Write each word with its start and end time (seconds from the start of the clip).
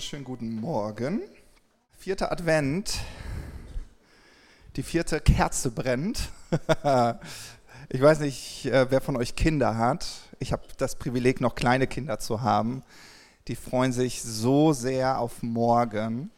wunderschönen 0.00 0.24
guten 0.24 0.60
Morgen. 0.62 1.20
Vierter 1.98 2.32
Advent. 2.32 3.00
Die 4.76 4.82
vierte 4.82 5.20
Kerze 5.20 5.70
brennt. 5.70 6.30
ich 7.90 8.00
weiß 8.00 8.20
nicht, 8.20 8.64
äh, 8.64 8.90
wer 8.90 9.02
von 9.02 9.18
euch 9.18 9.36
Kinder 9.36 9.76
hat. 9.76 10.06
Ich 10.38 10.52
habe 10.52 10.62
das 10.78 10.96
Privileg, 10.96 11.42
noch 11.42 11.54
kleine 11.54 11.86
Kinder 11.86 12.18
zu 12.18 12.40
haben. 12.40 12.82
Die 13.46 13.56
freuen 13.56 13.92
sich 13.92 14.22
so 14.22 14.72
sehr 14.72 15.18
auf 15.18 15.42
morgen. 15.42 16.30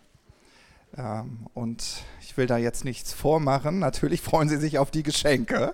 Ähm, 0.96 1.46
und 1.54 2.02
ich 2.20 2.36
will 2.36 2.48
da 2.48 2.56
jetzt 2.56 2.84
nichts 2.84 3.12
vormachen. 3.12 3.78
Natürlich 3.78 4.20
freuen 4.22 4.48
sie 4.48 4.56
sich 4.56 4.80
auf 4.80 4.90
die 4.90 5.04
Geschenke. 5.04 5.72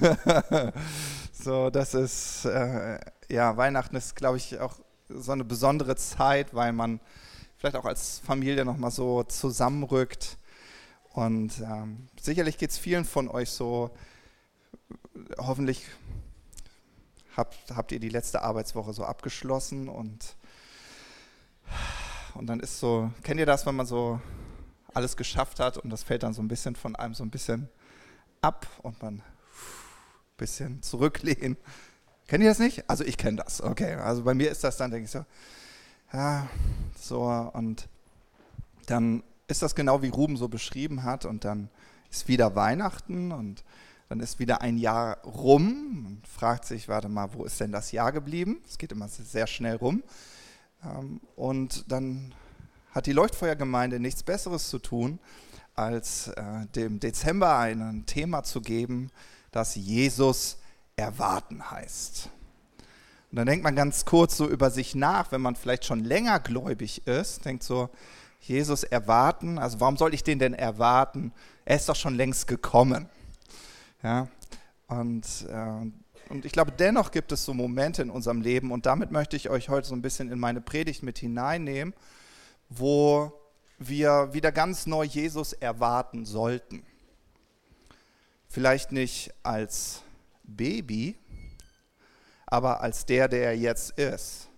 so, 1.32 1.68
das 1.68 1.92
ist, 1.92 2.46
äh, 2.46 2.98
ja, 3.28 3.58
Weihnachten 3.58 3.94
ist, 3.94 4.16
glaube 4.16 4.38
ich, 4.38 4.58
auch 4.58 4.78
so 5.08 5.32
eine 5.32 5.44
besondere 5.44 5.96
Zeit, 5.96 6.54
weil 6.54 6.72
man 6.72 7.00
vielleicht 7.56 7.76
auch 7.76 7.84
als 7.84 8.18
Familie 8.20 8.64
nochmal 8.64 8.90
so 8.90 9.22
zusammenrückt. 9.22 10.38
Und 11.12 11.60
ähm, 11.60 12.08
sicherlich 12.20 12.58
geht 12.58 12.70
es 12.70 12.78
vielen 12.78 13.04
von 13.04 13.28
euch 13.28 13.50
so, 13.50 13.90
hoffentlich 15.38 15.86
habt, 17.36 17.56
habt 17.74 17.92
ihr 17.92 18.00
die 18.00 18.08
letzte 18.08 18.42
Arbeitswoche 18.42 18.92
so 18.92 19.04
abgeschlossen 19.04 19.88
und, 19.88 20.36
und 22.34 22.46
dann 22.46 22.60
ist 22.60 22.80
so, 22.80 23.10
kennt 23.22 23.40
ihr 23.40 23.46
das, 23.46 23.66
wenn 23.66 23.76
man 23.76 23.86
so 23.86 24.20
alles 24.92 25.16
geschafft 25.16 25.60
hat 25.60 25.78
und 25.78 25.90
das 25.90 26.02
fällt 26.02 26.22
dann 26.22 26.34
so 26.34 26.42
ein 26.42 26.48
bisschen 26.48 26.76
von 26.76 26.96
einem 26.96 27.14
so 27.14 27.24
ein 27.24 27.30
bisschen 27.30 27.68
ab 28.40 28.66
und 28.82 29.02
man 29.02 29.20
ein 29.20 29.22
bisschen 30.36 30.82
zurücklehnen 30.82 31.56
Kennt 32.26 32.42
ihr 32.42 32.50
das 32.50 32.58
nicht? 32.58 32.88
Also 32.88 33.04
ich 33.04 33.16
kenne 33.16 33.42
das, 33.44 33.60
okay. 33.60 33.94
Also 33.94 34.24
bei 34.24 34.34
mir 34.34 34.50
ist 34.50 34.64
das 34.64 34.76
dann, 34.76 34.90
denke 34.90 35.04
ich 35.04 35.10
so, 35.10 35.24
ja, 36.12 36.48
so 36.98 37.22
und 37.52 37.88
dann 38.86 39.22
ist 39.48 39.62
das 39.62 39.74
genau 39.74 40.02
wie 40.02 40.08
Ruben 40.08 40.36
so 40.36 40.48
beschrieben 40.48 41.04
hat 41.04 41.24
und 41.24 41.44
dann 41.44 41.68
ist 42.10 42.28
wieder 42.28 42.56
Weihnachten 42.56 43.32
und 43.32 43.64
dann 44.08 44.20
ist 44.20 44.38
wieder 44.38 44.60
ein 44.60 44.78
Jahr 44.78 45.18
rum 45.24 46.06
und 46.06 46.28
fragt 46.28 46.64
sich, 46.64 46.88
warte 46.88 47.08
mal, 47.08 47.32
wo 47.32 47.44
ist 47.44 47.60
denn 47.60 47.72
das 47.72 47.92
Jahr 47.92 48.12
geblieben? 48.12 48.60
Es 48.68 48.78
geht 48.78 48.92
immer 48.92 49.08
sehr 49.08 49.46
schnell 49.46 49.76
rum. 49.76 50.02
Ähm, 50.84 51.20
und 51.34 51.90
dann 51.90 52.34
hat 52.92 53.06
die 53.06 53.12
Leuchtfeuergemeinde 53.12 53.98
nichts 53.98 54.22
Besseres 54.22 54.68
zu 54.68 54.78
tun, 54.78 55.18
als 55.74 56.28
äh, 56.28 56.66
dem 56.74 57.00
Dezember 57.00 57.58
ein 57.58 58.04
Thema 58.06 58.42
zu 58.42 58.60
geben, 58.60 59.10
das 59.50 59.74
Jesus 59.74 60.58
erwarten 60.96 61.70
heißt. 61.70 62.30
Und 63.30 63.36
dann 63.36 63.46
denkt 63.46 63.64
man 63.64 63.76
ganz 63.76 64.04
kurz 64.04 64.36
so 64.36 64.48
über 64.48 64.70
sich 64.70 64.94
nach, 64.94 65.30
wenn 65.30 65.42
man 65.42 65.56
vielleicht 65.56 65.84
schon 65.84 66.00
länger 66.00 66.40
gläubig 66.40 67.06
ist, 67.06 67.44
denkt 67.44 67.62
so, 67.62 67.90
Jesus 68.40 68.84
erwarten, 68.84 69.58
also 69.58 69.80
warum 69.80 69.96
soll 69.96 70.14
ich 70.14 70.22
den 70.22 70.38
denn 70.38 70.54
erwarten? 70.54 71.32
Er 71.64 71.76
ist 71.76 71.88
doch 71.88 71.96
schon 71.96 72.14
längst 72.14 72.46
gekommen. 72.46 73.08
Ja, 74.02 74.28
und, 74.86 75.26
äh, 75.50 76.30
und 76.30 76.44
ich 76.44 76.52
glaube, 76.52 76.72
dennoch 76.72 77.10
gibt 77.10 77.32
es 77.32 77.44
so 77.44 77.52
Momente 77.54 78.02
in 78.02 78.10
unserem 78.10 78.40
Leben, 78.40 78.70
und 78.70 78.86
damit 78.86 79.10
möchte 79.10 79.36
ich 79.36 79.50
euch 79.50 79.68
heute 79.68 79.88
so 79.88 79.94
ein 79.94 80.02
bisschen 80.02 80.30
in 80.30 80.38
meine 80.38 80.60
Predigt 80.60 81.02
mit 81.02 81.18
hineinnehmen, 81.18 81.92
wo 82.68 83.32
wir 83.78 84.32
wieder 84.32 84.52
ganz 84.52 84.86
neu 84.86 85.04
Jesus 85.04 85.52
erwarten 85.52 86.24
sollten. 86.24 86.84
Vielleicht 88.48 88.92
nicht 88.92 89.34
als 89.42 90.02
Baby, 90.46 91.16
aber 92.46 92.80
als 92.80 93.06
der, 93.06 93.28
der 93.28 93.44
er 93.44 93.56
jetzt 93.56 93.98
ist. 93.98 94.48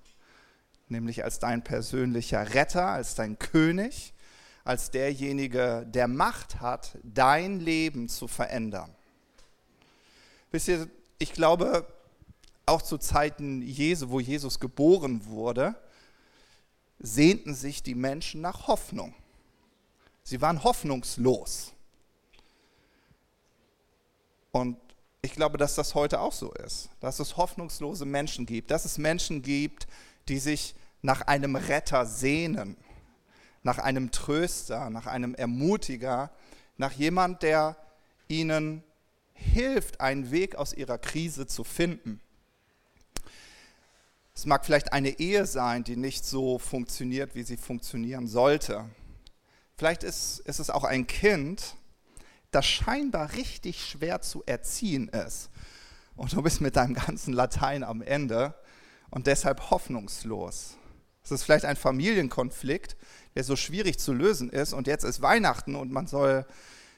Nämlich 0.89 1.25
als 1.25 1.39
dein 1.39 1.63
persönlicher 1.63 2.55
Retter, 2.55 2.87
als 2.87 3.15
dein 3.15 3.39
König, 3.39 4.15
als 4.65 4.91
derjenige, 4.91 5.87
der 5.89 6.09
Macht 6.09 6.61
hat, 6.61 6.99
dein 7.03 7.61
Leben 7.61 8.09
zu 8.09 8.29
verändern. 8.29 8.95
Wisst 10.51 10.69
ihr, 10.69 10.89
ich 11.19 11.33
glaube, 11.33 11.87
auch 12.67 12.83
zu 12.83 12.99
Zeiten 12.99 13.63
Jesu, 13.63 14.11
wo 14.11 14.21
Jesus 14.21 14.61
geboren 14.61 15.25
wurde, 15.27 15.75
sehnten 16.99 17.55
sich 17.55 17.83
die 17.83 17.95
Menschen 17.95 18.41
nach 18.41 18.67
Hoffnung. 18.67 19.15
Sie 20.23 20.41
waren 20.41 20.63
hoffnungslos. 20.63 21.73
Und 24.53 24.77
ich 25.23 25.33
glaube, 25.33 25.59
dass 25.59 25.75
das 25.75 25.95
heute 25.95 26.21
auch 26.21 26.33
so 26.33 26.53
ist, 26.53 26.91
dass 27.01 27.19
es 27.19 27.37
hoffnungslose 27.37 28.05
Menschen 28.05 28.47
gibt, 28.47 28.71
dass 28.71 28.85
es 28.85 28.99
Menschen 28.99 29.43
gibt, 29.43 29.87
die 30.29 30.39
sich 30.39 30.75
nach 31.03 31.23
einem 31.23 31.57
Retter 31.57 32.07
sehnen, 32.07 32.77
nach 33.63 33.79
einem 33.79 34.11
Tröster, 34.11 34.91
nach 34.91 35.07
einem 35.07 35.35
Ermutiger, 35.35 36.31
nach 36.77 36.93
jemand, 36.93 37.43
der 37.43 37.77
ihnen 38.29 38.85
hilft, 39.33 40.01
einen 40.01 40.31
Weg 40.31 40.57
aus 40.57 40.73
ihrer 40.73 40.99
Krise 40.99 41.47
zu 41.47 41.65
finden. 41.65 42.21
Es 44.35 44.47
mag 44.47 44.65
vielleicht 44.65 44.93
eine 44.93 45.19
Ehe 45.19 45.47
sein, 45.47 45.83
die 45.83 45.97
nicht 45.97 46.25
so 46.25 46.59
funktioniert, 46.59 47.35
wie 47.35 47.43
sie 47.43 47.57
funktionieren 47.57 48.29
sollte. 48.29 48.85
Vielleicht 49.77 50.05
ist, 50.05 50.41
ist 50.41 50.61
es 50.61 50.71
auch 50.71 50.85
ein 50.85 51.07
Kind, 51.09 51.75
das 52.51 52.67
scheinbar 52.67 53.33
richtig 53.35 53.85
schwer 53.85 54.21
zu 54.21 54.43
erziehen 54.47 55.09
ist. 55.09 55.51
Und 56.17 56.33
du 56.33 56.43
bist 56.43 56.61
mit 56.61 56.77
deinem 56.77 56.95
ganzen 56.95 57.33
Latein 57.33 57.85
am 57.85 58.03
Ende 58.03 58.55
und 59.11 59.27
deshalb 59.27 59.71
hoffnungslos. 59.71 60.77
Es 61.23 61.31
ist 61.31 61.45
vielleicht 61.45 61.65
ein 61.65 61.77
Familienkonflikt, 61.77 62.97
der 63.35 63.45
so 63.45 63.55
schwierig 63.55 63.99
zu 63.99 64.13
lösen 64.13 64.51
ist 64.51 64.73
und 64.73 64.87
jetzt 64.87 65.05
ist 65.05 65.21
Weihnachten 65.21 65.75
und 65.75 65.93
man 65.93 66.07
soll 66.07 66.47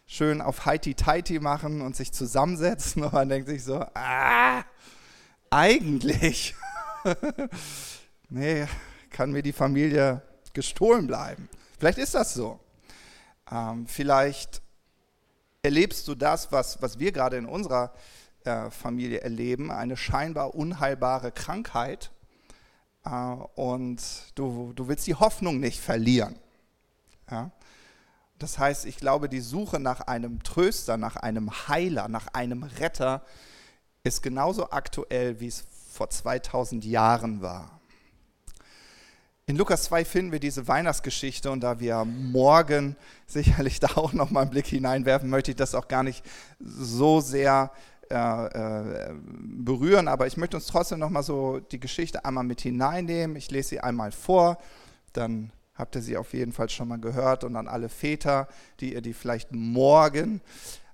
schön 0.06 0.40
auf 0.40 0.66
Heiti-Teiti 0.66 1.38
machen 1.38 1.82
und 1.82 1.96
sich 1.96 2.12
zusammensetzen 2.12 3.02
und 3.04 3.12
man 3.12 3.28
denkt 3.28 3.48
sich 3.48 3.64
so, 3.64 3.84
ah, 3.94 4.64
eigentlich, 5.50 6.54
nee, 8.28 8.66
kann 9.10 9.32
mir 9.32 9.42
die 9.42 9.52
Familie 9.52 10.22
gestohlen 10.52 11.06
bleiben. 11.06 11.48
Vielleicht 11.78 11.98
ist 11.98 12.14
das 12.14 12.34
so. 12.34 12.60
Ähm, 13.50 13.86
vielleicht 13.86 14.62
erlebst 15.62 16.08
du 16.08 16.14
das, 16.14 16.52
was, 16.52 16.80
was 16.82 16.98
wir 16.98 17.12
gerade 17.12 17.36
in 17.36 17.46
unserer 17.46 17.92
äh, 18.44 18.70
Familie 18.70 19.20
erleben, 19.20 19.70
eine 19.70 19.96
scheinbar 19.96 20.54
unheilbare 20.54 21.32
Krankheit. 21.32 22.10
Äh, 23.04 23.10
und 23.10 24.00
du, 24.34 24.72
du 24.74 24.88
willst 24.88 25.06
die 25.06 25.14
Hoffnung 25.14 25.60
nicht 25.60 25.80
verlieren. 25.80 26.36
Ja? 27.30 27.50
Das 28.38 28.58
heißt, 28.58 28.86
ich 28.86 28.96
glaube, 28.96 29.28
die 29.28 29.40
Suche 29.40 29.78
nach 29.78 30.00
einem 30.00 30.42
Tröster, 30.42 30.96
nach 30.96 31.16
einem 31.16 31.50
Heiler, 31.68 32.08
nach 32.08 32.28
einem 32.28 32.62
Retter 32.62 33.22
ist 34.02 34.22
genauso 34.22 34.70
aktuell, 34.70 35.40
wie 35.40 35.48
es 35.48 35.66
vor 35.92 36.08
2000 36.08 36.84
Jahren 36.86 37.42
war. 37.42 37.79
In 39.50 39.56
Lukas 39.56 39.82
2 39.82 40.04
finden 40.04 40.30
wir 40.30 40.38
diese 40.38 40.68
Weihnachtsgeschichte 40.68 41.50
und 41.50 41.58
da 41.58 41.80
wir 41.80 42.04
morgen 42.04 42.94
sicherlich 43.26 43.80
da 43.80 43.88
auch 43.96 44.12
noch 44.12 44.30
mal 44.30 44.42
einen 44.42 44.50
Blick 44.50 44.68
hineinwerfen, 44.68 45.28
möchte 45.28 45.50
ich 45.50 45.56
das 45.56 45.74
auch 45.74 45.88
gar 45.88 46.04
nicht 46.04 46.24
so 46.60 47.20
sehr 47.20 47.72
äh, 48.12 48.14
äh, 48.14 49.12
berühren, 49.42 50.06
aber 50.06 50.28
ich 50.28 50.36
möchte 50.36 50.56
uns 50.56 50.68
trotzdem 50.68 51.00
noch 51.00 51.10
mal 51.10 51.24
so 51.24 51.58
die 51.58 51.80
Geschichte 51.80 52.24
einmal 52.24 52.44
mit 52.44 52.60
hineinnehmen. 52.60 53.34
Ich 53.34 53.50
lese 53.50 53.70
sie 53.70 53.80
einmal 53.80 54.12
vor, 54.12 54.56
dann 55.14 55.50
habt 55.74 55.96
ihr 55.96 56.02
sie 56.02 56.16
auf 56.16 56.32
jeden 56.32 56.52
Fall 56.52 56.68
schon 56.68 56.86
mal 56.86 57.00
gehört 57.00 57.42
und 57.42 57.56
an 57.56 57.66
alle 57.66 57.88
Väter, 57.88 58.46
die 58.78 58.94
ihr 58.94 59.00
die 59.00 59.14
vielleicht 59.14 59.50
morgen 59.50 60.42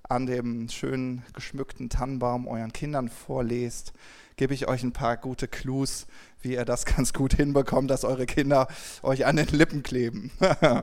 an 0.09 0.25
dem 0.25 0.69
schönen 0.69 1.23
geschmückten 1.33 1.89
Tannenbaum 1.89 2.47
euren 2.47 2.73
Kindern 2.73 3.09
vorlest, 3.09 3.93
gebe 4.35 4.53
ich 4.53 4.67
euch 4.67 4.83
ein 4.83 4.93
paar 4.93 5.17
gute 5.17 5.47
Clues, 5.47 6.07
wie 6.41 6.53
ihr 6.53 6.65
das 6.65 6.85
ganz 6.95 7.13
gut 7.13 7.33
hinbekommt, 7.33 7.89
dass 7.89 8.03
eure 8.03 8.25
Kinder 8.25 8.67
euch 9.03 9.25
an 9.25 9.35
den 9.35 9.47
Lippen 9.47 9.83
kleben. 9.83 10.31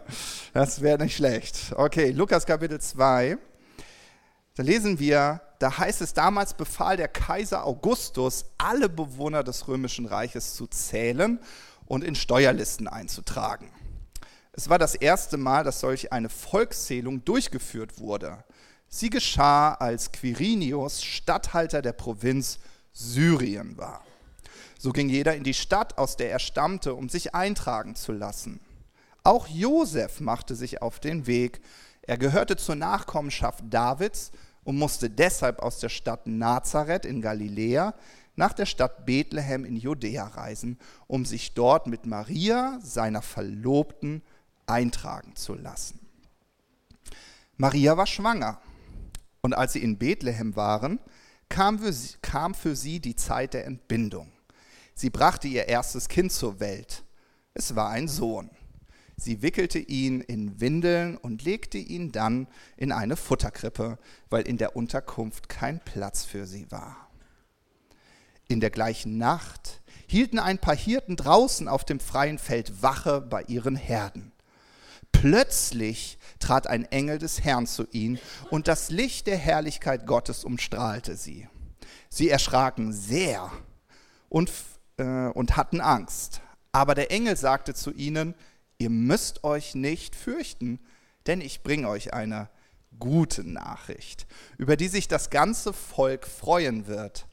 das 0.52 0.80
wäre 0.80 1.02
nicht 1.02 1.16
schlecht. 1.16 1.72
Okay, 1.76 2.10
Lukas 2.10 2.46
Kapitel 2.46 2.80
2. 2.80 3.38
Da 4.56 4.62
lesen 4.62 4.98
wir, 4.98 5.40
da 5.58 5.78
heißt 5.78 6.00
es, 6.00 6.14
damals 6.14 6.54
befahl 6.54 6.96
der 6.96 7.08
Kaiser 7.08 7.66
Augustus, 7.66 8.44
alle 8.56 8.88
Bewohner 8.88 9.42
des 9.42 9.66
römischen 9.66 10.06
Reiches 10.06 10.54
zu 10.54 10.66
zählen 10.66 11.40
und 11.86 12.04
in 12.04 12.14
Steuerlisten 12.14 12.86
einzutragen. 12.86 13.70
Es 14.52 14.68
war 14.68 14.78
das 14.78 14.94
erste 14.94 15.36
Mal, 15.36 15.64
dass 15.64 15.80
solch 15.80 16.12
eine 16.12 16.28
Volkszählung 16.28 17.24
durchgeführt 17.24 17.98
wurde. 17.98 18.44
Sie 18.96 19.10
geschah, 19.10 19.74
als 19.74 20.12
Quirinius 20.12 21.02
Statthalter 21.02 21.82
der 21.82 21.94
Provinz 21.94 22.60
Syrien 22.92 23.76
war. 23.76 24.04
So 24.78 24.92
ging 24.92 25.08
jeder 25.08 25.34
in 25.34 25.42
die 25.42 25.52
Stadt, 25.52 25.98
aus 25.98 26.16
der 26.16 26.30
er 26.30 26.38
stammte, 26.38 26.94
um 26.94 27.08
sich 27.08 27.34
eintragen 27.34 27.96
zu 27.96 28.12
lassen. 28.12 28.60
Auch 29.24 29.48
Josef 29.48 30.20
machte 30.20 30.54
sich 30.54 30.80
auf 30.80 31.00
den 31.00 31.26
Weg. 31.26 31.60
Er 32.02 32.18
gehörte 32.18 32.56
zur 32.56 32.76
Nachkommenschaft 32.76 33.64
Davids 33.68 34.30
und 34.62 34.78
musste 34.78 35.10
deshalb 35.10 35.58
aus 35.58 35.80
der 35.80 35.88
Stadt 35.88 36.28
Nazareth 36.28 37.04
in 37.04 37.20
Galiläa, 37.20 37.96
nach 38.36 38.52
der 38.52 38.66
Stadt 38.66 39.06
Bethlehem 39.06 39.64
in 39.64 39.74
Judäa 39.74 40.28
reisen, 40.28 40.78
um 41.08 41.24
sich 41.24 41.54
dort 41.54 41.88
mit 41.88 42.06
Maria, 42.06 42.78
seiner 42.80 43.22
Verlobten, 43.22 44.22
eintragen 44.66 45.34
zu 45.34 45.54
lassen. 45.54 45.98
Maria 47.56 47.96
war 47.96 48.06
schwanger 48.06 48.60
und 49.44 49.52
als 49.52 49.74
sie 49.74 49.82
in 49.82 49.98
Bethlehem 49.98 50.56
waren, 50.56 50.98
kam 51.50 51.78
für, 51.78 51.92
sie, 51.92 52.14
kam 52.22 52.54
für 52.54 52.74
sie 52.74 52.98
die 52.98 53.14
Zeit 53.14 53.52
der 53.52 53.66
Entbindung. 53.66 54.32
Sie 54.94 55.10
brachte 55.10 55.48
ihr 55.48 55.68
erstes 55.68 56.08
Kind 56.08 56.32
zur 56.32 56.60
Welt. 56.60 57.04
Es 57.52 57.76
war 57.76 57.90
ein 57.90 58.08
Sohn. 58.08 58.48
Sie 59.18 59.42
wickelte 59.42 59.78
ihn 59.78 60.22
in 60.22 60.62
Windeln 60.62 61.18
und 61.18 61.44
legte 61.44 61.76
ihn 61.76 62.10
dann 62.10 62.48
in 62.78 62.90
eine 62.90 63.16
Futterkrippe, 63.16 63.98
weil 64.30 64.48
in 64.48 64.56
der 64.56 64.76
Unterkunft 64.76 65.50
kein 65.50 65.78
Platz 65.78 66.24
für 66.24 66.46
sie 66.46 66.70
war. 66.70 67.10
In 68.48 68.60
der 68.60 68.70
gleichen 68.70 69.18
Nacht 69.18 69.82
hielten 70.06 70.38
ein 70.38 70.58
paar 70.58 70.76
Hirten 70.76 71.16
draußen 71.16 71.68
auf 71.68 71.84
dem 71.84 72.00
freien 72.00 72.38
Feld 72.38 72.82
Wache 72.82 73.20
bei 73.20 73.42
ihren 73.42 73.76
Herden. 73.76 74.32
Plötzlich 75.20 76.18
trat 76.38 76.66
ein 76.66 76.84
Engel 76.84 77.18
des 77.18 77.42
Herrn 77.42 77.66
zu 77.66 77.86
ihnen 77.92 78.18
und 78.50 78.68
das 78.68 78.90
Licht 78.90 79.26
der 79.26 79.38
Herrlichkeit 79.38 80.06
Gottes 80.06 80.44
umstrahlte 80.44 81.16
sie. 81.16 81.48
Sie 82.10 82.28
erschraken 82.28 82.92
sehr 82.92 83.50
und, 84.28 84.52
äh, 84.98 85.28
und 85.28 85.56
hatten 85.56 85.80
Angst. 85.80 86.42
Aber 86.72 86.94
der 86.94 87.10
Engel 87.10 87.36
sagte 87.36 87.74
zu 87.74 87.92
ihnen, 87.92 88.34
ihr 88.78 88.90
müsst 88.90 89.44
euch 89.44 89.74
nicht 89.74 90.14
fürchten, 90.14 90.80
denn 91.26 91.40
ich 91.40 91.62
bringe 91.62 91.88
euch 91.88 92.12
eine 92.12 92.50
gute 92.98 93.44
Nachricht, 93.44 94.26
über 94.58 94.76
die 94.76 94.88
sich 94.88 95.08
das 95.08 95.30
ganze 95.30 95.72
Volk 95.72 96.26
freuen 96.26 96.86
wird. 96.86 97.26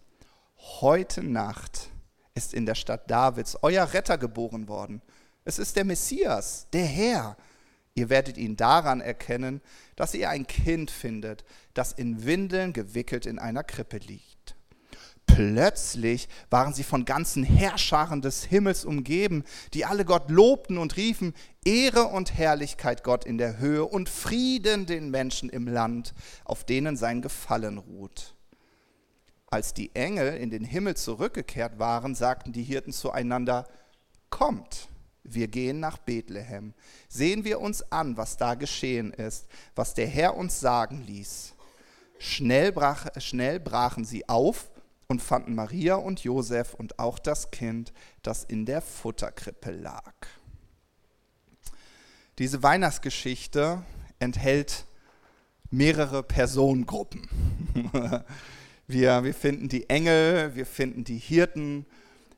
Heute 0.55 1.23
Nacht 1.23 1.89
ist 2.35 2.53
in 2.53 2.65
der 2.65 2.75
Stadt 2.75 3.09
Davids 3.09 3.57
euer 3.61 3.93
Retter 3.93 4.17
geboren 4.17 4.67
worden. 4.67 5.01
Es 5.43 5.59
ist 5.59 5.75
der 5.75 5.85
Messias, 5.85 6.67
der 6.71 6.85
Herr. 6.85 7.35
Ihr 7.93 8.09
werdet 8.09 8.37
ihn 8.37 8.55
daran 8.55 9.01
erkennen, 9.01 9.61
dass 9.95 10.13
ihr 10.13 10.29
ein 10.29 10.47
Kind 10.47 10.91
findet, 10.91 11.43
das 11.73 11.91
in 11.91 12.25
Windeln 12.25 12.73
gewickelt 12.73 13.25
in 13.25 13.37
einer 13.37 13.63
Krippe 13.63 13.97
liegt. 13.97 14.55
Plötzlich 15.25 16.27
waren 16.49 16.73
sie 16.73 16.83
von 16.83 17.05
ganzen 17.05 17.43
Herrscharen 17.43 18.21
des 18.21 18.43
Himmels 18.43 18.83
umgeben, 18.83 19.43
die 19.73 19.85
alle 19.85 20.03
Gott 20.03 20.29
lobten 20.29 20.77
und 20.77 20.97
riefen, 20.97 21.33
Ehre 21.63 22.05
und 22.05 22.37
Herrlichkeit 22.37 23.03
Gott 23.03 23.25
in 23.25 23.37
der 23.37 23.57
Höhe 23.57 23.85
und 23.85 24.09
Frieden 24.09 24.85
den 24.85 25.09
Menschen 25.09 25.49
im 25.49 25.67
Land, 25.67 26.13
auf 26.43 26.65
denen 26.65 26.97
sein 26.97 27.21
Gefallen 27.21 27.77
ruht. 27.77 28.35
Als 29.47 29.73
die 29.73 29.93
Engel 29.95 30.35
in 30.37 30.49
den 30.49 30.63
Himmel 30.63 30.95
zurückgekehrt 30.95 31.79
waren, 31.79 32.15
sagten 32.15 32.51
die 32.51 32.63
Hirten 32.63 32.93
zueinander, 32.93 33.67
Kommt, 34.29 34.87
wir 35.23 35.47
gehen 35.47 35.79
nach 35.79 35.97
Bethlehem, 35.97 36.73
sehen 37.07 37.43
wir 37.43 37.59
uns 37.59 37.91
an, 37.91 38.17
was 38.17 38.37
da 38.37 38.55
geschehen 38.55 39.13
ist, 39.13 39.47
was 39.75 39.93
der 39.93 40.07
Herr 40.07 40.35
uns 40.35 40.59
sagen 40.59 41.03
ließ. 41.05 41.53
Schnell, 42.19 42.71
brach, 42.71 43.07
schnell 43.17 43.59
brachen 43.59 44.05
sie 44.05 44.27
auf 44.29 44.69
und 45.07 45.21
fanden 45.21 45.55
Maria 45.55 45.95
und 45.95 46.23
Josef 46.23 46.73
und 46.73 46.99
auch 46.99 47.19
das 47.19 47.51
Kind, 47.51 47.93
das 48.21 48.43
in 48.43 48.65
der 48.65 48.81
Futterkrippe 48.81 49.71
lag. 49.71 50.13
Diese 52.37 52.63
Weihnachtsgeschichte 52.63 53.83
enthält 54.19 54.85
mehrere 55.69 56.23
Personengruppen. 56.23 57.27
Wir, 58.87 59.23
wir 59.23 59.33
finden 59.33 59.69
die 59.69 59.89
Engel, 59.89 60.53
wir 60.53 60.65
finden 60.65 61.05
die 61.05 61.17
Hirten, 61.17 61.85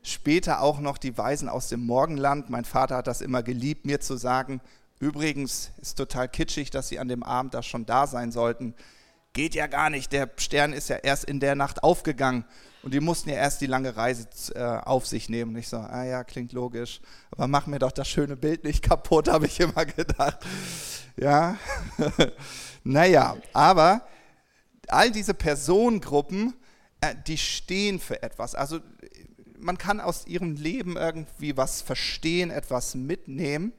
später 0.04 0.62
auch 0.62 0.80
noch 0.80 0.98
die 0.98 1.18
Weisen 1.18 1.50
aus 1.50 1.70
dem 1.70 1.86
Morgenland. 1.86 2.50
Mein 2.50 2.66
Vater 2.66 2.98
hat 2.98 3.08
das 3.08 3.22
immer 3.22 3.42
geliebt, 3.42 3.86
mir 3.86 4.00
zu 4.00 4.18
sagen, 4.18 4.62
übrigens 5.00 5.72
ist 5.82 5.98
total 5.98 6.28
kitschig, 6.28 6.70
dass 6.70 6.90
sie 6.90 7.00
an 7.00 7.08
dem 7.08 7.24
Abend 7.24 7.54
da 7.54 7.64
schon 7.64 7.86
da 7.86 8.06
sein 8.06 8.32
sollten. 8.32 8.76
Geht 9.32 9.56
ja 9.56 9.68
gar 9.68 9.90
nicht, 9.90 10.12
der 10.12 10.30
Stern 10.38 10.74
ist 10.74 10.90
ja 10.90 10.98
erst 10.98 11.24
in 11.24 11.40
der 11.40 11.56
Nacht 11.56 11.84
aufgegangen 11.84 12.46
und 12.84 12.94
die 12.94 13.00
mussten 13.00 13.30
ja 13.30 13.36
erst 13.36 13.62
die 13.62 13.66
lange 13.66 13.96
Reise 13.96 14.28
äh, 14.54 14.62
auf 14.62 15.08
sich 15.08 15.30
nehmen. 15.30 15.56
Ich 15.56 15.70
so, 15.70 15.78
ah 15.78 16.04
ja, 16.04 16.24
klingt 16.24 16.52
logisch, 16.52 17.02
aber 17.32 17.48
mach 17.48 17.66
mir 17.66 17.80
doch 17.80 17.92
das 17.92 18.08
schöne 18.08 18.36
Bild 18.36 18.64
nicht 18.64 18.84
kaputt, 18.84 19.28
habe 19.32 19.48
ich 19.48 19.60
immer 19.60 19.86
gedacht. 19.86 20.40
Ja, 21.16 21.58
naja, 22.84 23.38
aber 23.54 24.06
all 24.90 25.12
diese 25.12 25.34
Personengruppen, 25.34 26.54
äh, 27.02 27.16
die 27.26 27.38
stehen 27.38 28.00
für 28.00 28.22
etwas. 28.22 28.54
Also 28.54 28.82
man 29.64 29.78
kann 29.78 30.00
aus 30.00 30.28
ihrem 30.28 30.56
Leben 30.56 30.98
irgendwie 30.98 31.58
was 31.58 31.82
verstehen, 31.82 32.52
etwas 32.52 32.96
mitnehmen. 32.96 33.74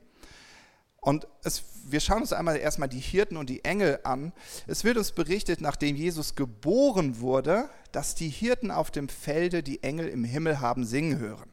Und 1.01 1.29
es, 1.43 1.63
wir 1.87 2.01
schauen 2.01 2.23
uns 2.23 2.33
einmal 2.33 2.57
erstmal 2.57 2.89
die 2.89 2.99
Hirten 2.99 3.37
und 3.37 3.51
die 3.51 3.63
Engel 3.65 4.01
an. 4.05 4.33
Es 4.67 4.85
wird 4.85 4.97
uns 4.97 5.13
berichtet, 5.13 5.61
nachdem 5.61 5.97
Jesus 5.97 6.35
geboren 6.35 7.21
wurde, 7.21 7.69
dass 7.93 8.15
die 8.15 8.31
Hirten 8.31 8.71
auf 8.71 8.91
dem 8.91 9.11
Felde 9.11 9.63
die 9.63 9.83
Engel 9.83 10.09
im 10.09 10.25
Himmel 10.25 10.61
haben 10.61 10.87
singen 10.87 11.19
hören. 11.19 11.53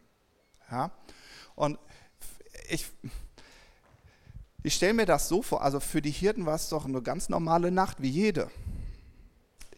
Ja? 0.71 0.91
Und 1.55 1.77
ich, 2.69 2.85
ich 4.63 4.73
stelle 4.73 4.93
mir 4.93 5.05
das 5.05 5.27
so 5.27 5.41
vor, 5.41 5.61
also 5.61 5.81
für 5.81 6.01
die 6.01 6.11
Hirten 6.11 6.45
war 6.45 6.55
es 6.55 6.69
doch 6.69 6.85
eine 6.85 7.01
ganz 7.01 7.27
normale 7.27 7.71
Nacht 7.71 8.01
wie 8.01 8.09
jede. 8.09 8.49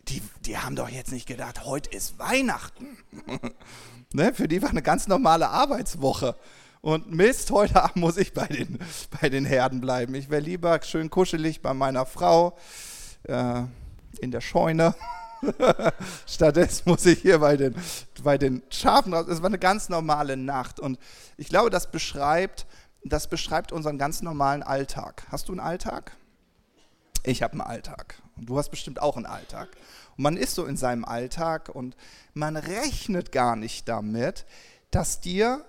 Die, 0.10 0.22
die 0.46 0.58
haben 0.58 0.76
doch 0.76 0.90
jetzt 0.90 1.12
nicht 1.12 1.28
gedacht, 1.28 1.66
heute 1.66 1.90
ist 1.90 2.20
Weihnachten. 2.20 2.98
ne? 4.14 4.34
Für 4.34 4.48
die 4.48 4.62
war 4.62 4.70
eine 4.70 4.82
ganz 4.82 5.08
normale 5.08 5.50
Arbeitswoche. 5.50 6.36
Und 6.82 7.12
Mist, 7.12 7.50
heute 7.52 7.82
Abend 7.82 7.96
muss 7.96 8.18
ich 8.18 8.34
bei 8.34 8.46
den, 8.48 8.78
bei 9.22 9.30
den 9.30 9.46
Herden 9.46 9.80
bleiben. 9.80 10.14
Ich 10.16 10.30
wäre 10.30 10.42
lieber 10.42 10.82
schön 10.84 11.10
kuschelig 11.10 11.62
bei 11.62 11.74
meiner 11.74 12.06
Frau 12.06 12.58
äh, 13.24 13.62
in 14.20 14.32
der 14.32 14.42
Scheune. 14.42 14.94
Stattdessen 16.28 16.90
muss 16.90 17.06
ich 17.06 17.20
hier 17.22 17.40
bei 17.40 17.56
den, 17.56 17.76
bei 18.22 18.38
den 18.38 18.64
Schafen 18.70 19.14
raus. 19.14 19.28
Es 19.30 19.42
war 19.42 19.48
eine 19.48 19.60
ganz 19.60 19.88
normale 19.88 20.36
Nacht. 20.36 20.82
Und 20.82 21.00
ich 21.38 21.48
glaube, 21.48 21.70
das 21.70 21.90
beschreibt, 21.90 22.66
das 23.06 23.30
beschreibt 23.30 23.72
unseren 23.72 23.98
ganz 23.98 24.22
normalen 24.22 24.64
Alltag. 24.64 25.24
Hast 25.30 25.48
du 25.48 25.54
einen 25.54 25.62
Alltag? 25.62 26.18
Ich 27.24 27.42
habe 27.42 27.54
einen 27.54 27.62
Alltag. 27.62 28.16
Und 28.36 28.50
du 28.50 28.58
hast 28.58 28.70
bestimmt 28.70 29.02
auch 29.02 29.16
einen 29.16 29.26
Alltag. 29.26 29.70
Und 30.18 30.24
man 30.24 30.38
ist 30.38 30.56
so 30.56 30.66
in 30.66 30.78
seinem 30.78 31.06
Alltag 31.06 31.70
und 31.70 31.96
man 32.34 32.58
rechnet 32.58 33.32
gar 33.32 33.56
nicht 33.56 33.88
damit, 33.88 34.46
dass 34.92 35.22
dir 35.22 35.66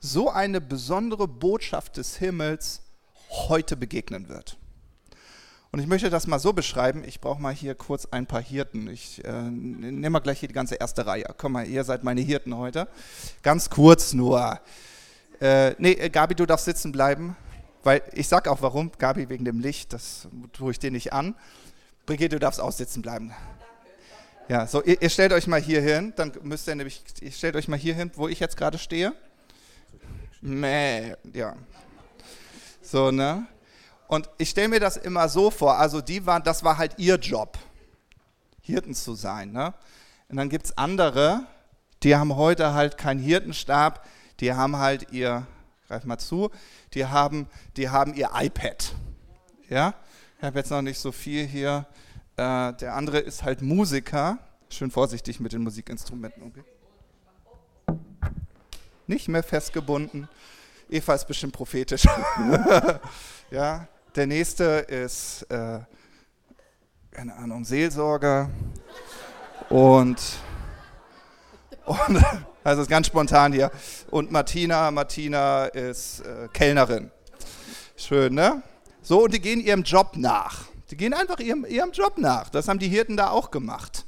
so 0.00 0.30
eine 0.30 0.60
besondere 0.60 1.28
Botschaft 1.28 1.96
des 1.96 2.16
Himmels 2.16 2.82
heute 3.30 3.76
begegnen 3.76 4.28
wird. 4.28 4.58
Und 5.74 5.80
ich 5.80 5.86
möchte 5.86 6.08
das 6.08 6.26
mal 6.26 6.38
so 6.38 6.52
beschreiben. 6.52 7.02
Ich 7.04 7.20
brauche 7.20 7.42
mal 7.42 7.52
hier 7.52 7.74
kurz 7.74 8.06
ein 8.06 8.26
paar 8.26 8.42
Hirten. 8.42 8.86
Ich 8.86 9.24
äh, 9.24 9.32
nehme 9.32 10.10
mal 10.10 10.20
gleich 10.20 10.38
hier 10.38 10.48
die 10.48 10.54
ganze 10.54 10.76
erste 10.76 11.04
Reihe. 11.04 11.24
Komm 11.36 11.52
mal, 11.52 11.66
ihr 11.66 11.82
seid 11.82 12.04
meine 12.04 12.20
Hirten 12.20 12.56
heute. 12.56 12.86
Ganz 13.42 13.70
kurz 13.70 14.12
nur. 14.12 14.60
Äh, 15.40 15.74
nee, 15.78 15.94
Gabi, 16.10 16.36
du 16.36 16.46
darfst 16.46 16.66
sitzen 16.66 16.92
bleiben. 16.92 17.36
Weil 17.84 18.02
ich 18.12 18.28
sage 18.28 18.50
auch 18.50 18.62
warum. 18.62 18.90
Gabi, 18.98 19.28
wegen 19.28 19.44
dem 19.44 19.60
Licht, 19.60 19.92
das 19.92 20.28
tue 20.52 20.72
ich 20.72 20.78
dir 20.78 20.90
nicht 20.90 21.12
an. 21.12 21.34
Brigitte, 22.06 22.36
du 22.36 22.40
darfst 22.40 22.60
aussitzen 22.60 23.02
bleiben. 23.02 23.32
Ja, 24.48 24.66
so, 24.66 24.82
ihr, 24.82 25.00
ihr 25.00 25.10
stellt 25.10 25.32
euch 25.32 25.46
mal 25.46 25.60
hier 25.60 25.80
hin. 25.80 26.12
Dann 26.16 26.32
müsst 26.42 26.66
ihr 26.66 26.74
nämlich, 26.74 27.02
ihr 27.20 27.30
stellt 27.30 27.56
euch 27.56 27.68
mal 27.68 27.78
hier 27.78 27.94
hin, 27.94 28.10
wo 28.14 28.28
ich 28.28 28.40
jetzt 28.40 28.56
gerade 28.56 28.78
stehe. 28.78 29.14
Mäh, 30.40 31.14
ja. 31.32 31.56
So, 32.82 33.10
ne? 33.10 33.46
Und 34.06 34.28
ich 34.36 34.50
stelle 34.50 34.68
mir 34.68 34.80
das 34.80 34.96
immer 34.96 35.28
so 35.28 35.50
vor, 35.50 35.78
also 35.78 36.00
die 36.00 36.26
waren, 36.26 36.42
das 36.42 36.62
war 36.62 36.76
halt 36.76 36.98
ihr 36.98 37.16
Job, 37.16 37.58
Hirten 38.60 38.94
zu 38.94 39.14
sein, 39.14 39.52
ne? 39.52 39.72
Und 40.28 40.36
dann 40.36 40.50
gibt 40.50 40.66
es 40.66 40.76
andere, 40.76 41.46
die 42.02 42.14
haben 42.14 42.36
heute 42.36 42.74
halt 42.74 42.98
keinen 42.98 43.20
Hirtenstab, 43.20 44.06
die 44.40 44.52
haben 44.52 44.76
halt 44.76 45.12
ihr, 45.12 45.46
greif 45.88 46.04
mal 46.04 46.18
zu, 46.18 46.50
die 46.94 47.06
haben, 47.06 47.48
die 47.76 47.88
haben 47.88 48.14
ihr 48.14 48.30
iPad, 48.34 48.94
ja? 49.68 49.94
Ich 50.38 50.44
habe 50.44 50.58
jetzt 50.58 50.70
noch 50.70 50.82
nicht 50.82 50.98
so 50.98 51.12
viel 51.12 51.46
hier. 51.46 51.86
Äh, 52.36 52.72
der 52.74 52.94
andere 52.94 53.18
ist 53.18 53.44
halt 53.44 53.62
Musiker. 53.62 54.38
Schön 54.68 54.90
vorsichtig 54.90 55.40
mit 55.40 55.52
den 55.52 55.62
Musikinstrumenten. 55.62 56.42
Okay 56.42 56.64
nicht 59.06 59.28
mehr 59.28 59.42
festgebunden. 59.42 60.28
Eva 60.88 61.14
ist 61.14 61.26
bestimmt 61.26 61.52
prophetisch. 61.52 62.04
ja, 63.50 63.88
der 64.14 64.26
nächste 64.26 64.64
ist, 64.64 65.42
äh, 65.50 65.80
keine 67.10 67.34
Ahnung, 67.36 67.64
Seelsorger. 67.64 68.50
Und, 69.68 70.20
und 71.86 72.24
also 72.64 72.80
ist 72.80 72.88
ganz 72.88 73.06
spontan 73.06 73.52
hier. 73.52 73.70
Und 74.10 74.32
Martina, 74.32 74.90
Martina 74.90 75.66
ist 75.66 76.20
äh, 76.20 76.48
Kellnerin. 76.52 77.10
Schön, 77.94 78.34
ne? 78.34 78.62
So, 79.02 79.24
und 79.24 79.34
die 79.34 79.40
gehen 79.40 79.60
ihrem 79.60 79.82
Job 79.82 80.16
nach. 80.16 80.64
Die 80.90 80.96
gehen 80.96 81.12
einfach 81.12 81.38
ihrem, 81.40 81.66
ihrem 81.66 81.92
Job 81.92 82.16
nach. 82.16 82.48
Das 82.48 82.66
haben 82.66 82.78
die 82.78 82.88
Hirten 82.88 83.18
da 83.18 83.30
auch 83.30 83.50
gemacht. 83.50 84.06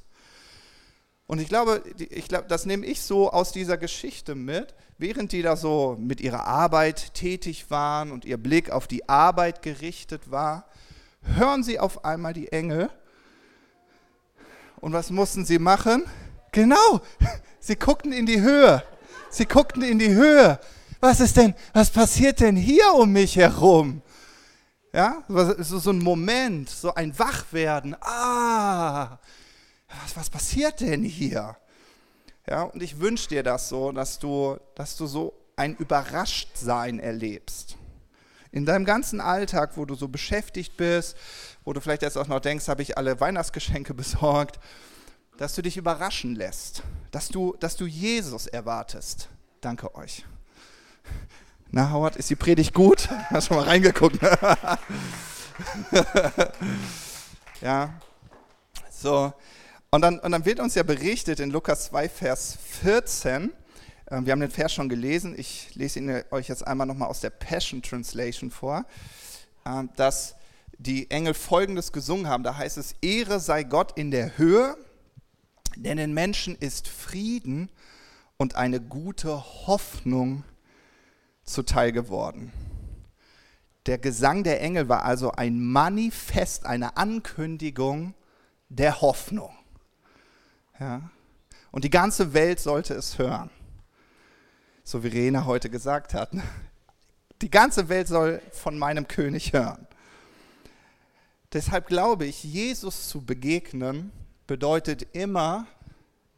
Und 1.26 1.38
ich 1.40 1.48
glaube, 1.48 1.82
ich 1.98 2.28
glaube, 2.28 2.46
das 2.48 2.64
nehme 2.64 2.86
ich 2.86 3.02
so 3.02 3.30
aus 3.30 3.52
dieser 3.52 3.76
Geschichte 3.76 4.34
mit, 4.34 4.74
während 4.96 5.32
die 5.32 5.42
da 5.42 5.56
so 5.56 5.96
mit 5.98 6.22
ihrer 6.22 6.46
Arbeit 6.46 7.12
tätig 7.12 7.70
waren 7.70 8.10
und 8.10 8.24
ihr 8.24 8.38
Blick 8.38 8.70
auf 8.70 8.86
die 8.86 9.06
Arbeit 9.08 9.60
gerichtet 9.60 10.30
war, 10.30 10.66
hören 11.22 11.62
sie 11.62 11.78
auf 11.78 12.04
einmal 12.04 12.32
die 12.32 12.52
Engel. 12.52 12.88
Und 14.80 14.94
was 14.94 15.10
mussten 15.10 15.44
sie 15.44 15.58
machen? 15.58 16.04
Genau, 16.56 17.02
sie 17.60 17.76
guckten 17.76 18.14
in 18.14 18.24
die 18.24 18.40
Höhe. 18.40 18.82
Sie 19.28 19.44
guckten 19.44 19.82
in 19.82 19.98
die 19.98 20.08
Höhe. 20.08 20.58
Was 21.00 21.20
ist 21.20 21.36
denn, 21.36 21.54
was 21.74 21.90
passiert 21.90 22.40
denn 22.40 22.56
hier 22.56 22.94
um 22.94 23.12
mich 23.12 23.36
herum? 23.36 24.00
Ja, 24.90 25.22
so, 25.28 25.78
so 25.78 25.90
ein 25.90 25.98
Moment, 25.98 26.70
so 26.70 26.94
ein 26.94 27.18
Wachwerden. 27.18 27.94
Ah, 28.00 29.18
was, 30.02 30.16
was 30.16 30.30
passiert 30.30 30.80
denn 30.80 31.02
hier? 31.02 31.58
Ja, 32.48 32.62
und 32.62 32.82
ich 32.82 33.00
wünsche 33.00 33.28
dir 33.28 33.42
das 33.42 33.68
so, 33.68 33.92
dass 33.92 34.18
du, 34.18 34.56
dass 34.76 34.96
du 34.96 35.06
so 35.06 35.34
ein 35.56 35.76
Überraschtsein 35.76 37.00
erlebst. 37.00 37.76
In 38.50 38.64
deinem 38.64 38.86
ganzen 38.86 39.20
Alltag, 39.20 39.72
wo 39.76 39.84
du 39.84 39.94
so 39.94 40.08
beschäftigt 40.08 40.78
bist, 40.78 41.18
wo 41.66 41.74
du 41.74 41.82
vielleicht 41.82 42.00
jetzt 42.00 42.16
auch 42.16 42.28
noch 42.28 42.40
denkst, 42.40 42.68
habe 42.68 42.80
ich 42.80 42.96
alle 42.96 43.20
Weihnachtsgeschenke 43.20 43.92
besorgt, 43.94 44.58
dass 45.36 45.54
du 45.54 45.62
dich 45.62 45.76
überraschen 45.76 46.34
lässt, 46.34 46.82
dass 47.10 47.28
du, 47.28 47.56
dass 47.60 47.76
du 47.76 47.86
Jesus 47.86 48.46
erwartest. 48.46 49.28
Danke 49.60 49.94
euch. 49.94 50.24
Na, 51.70 51.90
Howard, 51.90 52.16
ist 52.16 52.30
die 52.30 52.36
Predigt 52.36 52.72
gut? 52.74 53.08
Hast 53.30 53.50
du 53.50 53.54
mal 53.54 53.64
reingeguckt? 53.64 54.18
ja, 57.60 57.94
so. 58.90 59.32
Und 59.90 60.02
dann, 60.02 60.18
und 60.18 60.32
dann 60.32 60.44
wird 60.44 60.60
uns 60.60 60.74
ja 60.74 60.82
berichtet 60.82 61.40
in 61.40 61.50
Lukas 61.50 61.86
2, 61.86 62.08
Vers 62.08 62.58
14, 62.82 63.52
äh, 64.06 64.20
wir 64.22 64.32
haben 64.32 64.40
den 64.40 64.50
Vers 64.50 64.72
schon 64.72 64.88
gelesen, 64.88 65.34
ich 65.36 65.74
lese 65.74 65.98
ihn 65.98 66.22
euch 66.30 66.48
jetzt 66.48 66.66
einmal 66.66 66.86
nochmal 66.86 67.08
aus 67.08 67.20
der 67.20 67.30
Passion 67.30 67.82
Translation 67.82 68.50
vor, 68.50 68.84
äh, 69.64 69.84
dass 69.96 70.36
die 70.78 71.10
Engel 71.10 71.34
Folgendes 71.34 71.92
gesungen 71.92 72.28
haben. 72.28 72.42
Da 72.42 72.56
heißt 72.56 72.76
es, 72.78 72.94
Ehre 73.00 73.40
sei 73.40 73.62
Gott 73.62 73.92
in 73.96 74.10
der 74.10 74.36
Höhe, 74.38 74.76
denn 75.76 75.98
den 75.98 76.14
Menschen 76.14 76.56
ist 76.56 76.88
Frieden 76.88 77.70
und 78.36 78.56
eine 78.56 78.80
gute 78.80 79.36
Hoffnung 79.66 80.44
zuteil 81.44 81.92
geworden. 81.92 82.52
Der 83.86 83.98
Gesang 83.98 84.42
der 84.42 84.60
Engel 84.60 84.88
war 84.88 85.04
also 85.04 85.30
ein 85.32 85.60
Manifest, 85.60 86.66
eine 86.66 86.96
Ankündigung 86.96 88.14
der 88.68 89.00
Hoffnung. 89.00 89.56
Ja? 90.80 91.08
Und 91.70 91.84
die 91.84 91.90
ganze 91.90 92.34
Welt 92.34 92.58
sollte 92.58 92.94
es 92.94 93.18
hören. 93.18 93.50
So 94.82 95.04
wie 95.04 95.08
Rena 95.08 95.44
heute 95.44 95.70
gesagt 95.70 96.14
hat. 96.14 96.34
Ne? 96.34 96.42
Die 97.42 97.50
ganze 97.50 97.88
Welt 97.88 98.08
soll 98.08 98.40
von 98.52 98.78
meinem 98.78 99.06
König 99.06 99.52
hören. 99.52 99.86
Deshalb 101.52 101.86
glaube 101.86 102.26
ich, 102.26 102.42
Jesus 102.42 103.08
zu 103.08 103.24
begegnen 103.24 104.10
bedeutet 104.46 105.14
immer 105.14 105.66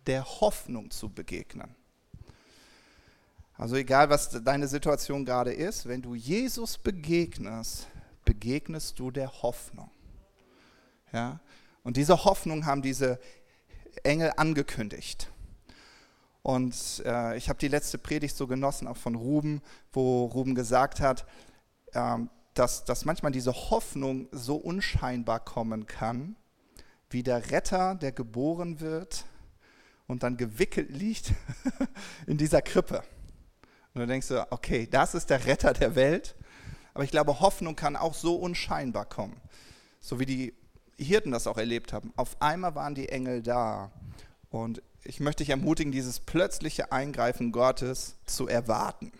der 0.07 0.25
Hoffnung 0.25 0.91
zu 0.91 1.09
begegnen. 1.09 1.75
Also 3.55 3.75
egal, 3.77 4.09
was 4.09 4.31
deine 4.43 4.69
Situation 4.69 5.25
gerade 5.25 5.53
ist, 5.53 5.87
wenn 5.87 6.01
du 6.01 6.15
Jesus 6.15 6.79
begegnest, 6.79 7.89
begegnest 8.25 8.99
du 8.99 9.11
der 9.11 9.43
Hoffnung. 9.43 9.91
Ja? 11.13 11.41
Und 11.83 11.97
diese 11.97 12.25
Hoffnung 12.25 12.67
haben 12.67 12.83
diese 12.83 13.19
Engel 14.05 14.33
angekündigt. 14.37 15.31
Und 16.43 17.03
äh, 17.05 17.37
ich 17.37 17.49
habe 17.49 17.59
die 17.59 17.69
letzte 17.69 17.99
Predigt 17.99 18.37
so 18.37 18.47
genossen, 18.47 18.87
auch 18.87 18.97
von 18.97 19.17
Ruben, 19.17 19.61
wo 19.93 20.27
Ruben 20.27 20.55
gesagt 20.55 21.01
hat, 21.01 21.27
äh, 21.93 22.19
dass, 22.55 22.85
dass 22.85 23.05
manchmal 23.05 23.33
diese 23.33 23.53
Hoffnung 23.53 24.29
so 24.31 24.57
unscheinbar 24.57 25.41
kommen 25.41 25.87
kann, 25.87 26.37
wie 27.11 27.23
der 27.23 27.51
Retter, 27.51 27.95
der 27.95 28.13
geboren 28.13 28.81
wird 28.81 29.25
und 30.07 30.23
dann 30.23 30.37
gewickelt 30.37 30.91
liegt 30.91 31.33
in 32.27 32.39
dieser 32.39 32.63
Krippe. 32.63 33.03
Und 33.95 34.01
dann 34.01 34.09
denkst 34.09 34.29
du, 34.29 34.47
okay, 34.51 34.87
das 34.91 35.15
ist 35.15 35.31
der 35.31 35.47
Retter 35.47 35.73
der 35.73 35.95
Welt. 35.95 36.35
Aber 36.95 37.05
ich 37.05 37.11
glaube, 37.11 37.41
Hoffnung 37.41 37.77
kann 37.77 37.97
auch 37.97 38.15
so 38.15 38.37
unscheinbar 38.37 39.07
kommen. 39.07 39.41
So 40.01 40.21
wie 40.21 40.27
die 40.27 40.55
Hirten 40.99 41.31
das 41.31 41.47
auch 41.47 41.59
erlebt 41.59 41.93
haben. 41.93 42.13
Auf 42.17 42.41
einmal 42.41 42.75
waren 42.75 42.95
die 42.95 43.09
Engel 43.09 43.43
da. 43.43 43.91
Und 44.51 44.83
ich 45.05 45.21
möchte 45.21 45.43
dich 45.43 45.51
ermutigen, 45.51 45.93
dieses 45.93 46.21
plötzliche 46.21 46.93
Eingreifen 46.93 47.53
Gottes 47.53 48.17
zu 48.27 48.49
erwarten. 48.49 49.13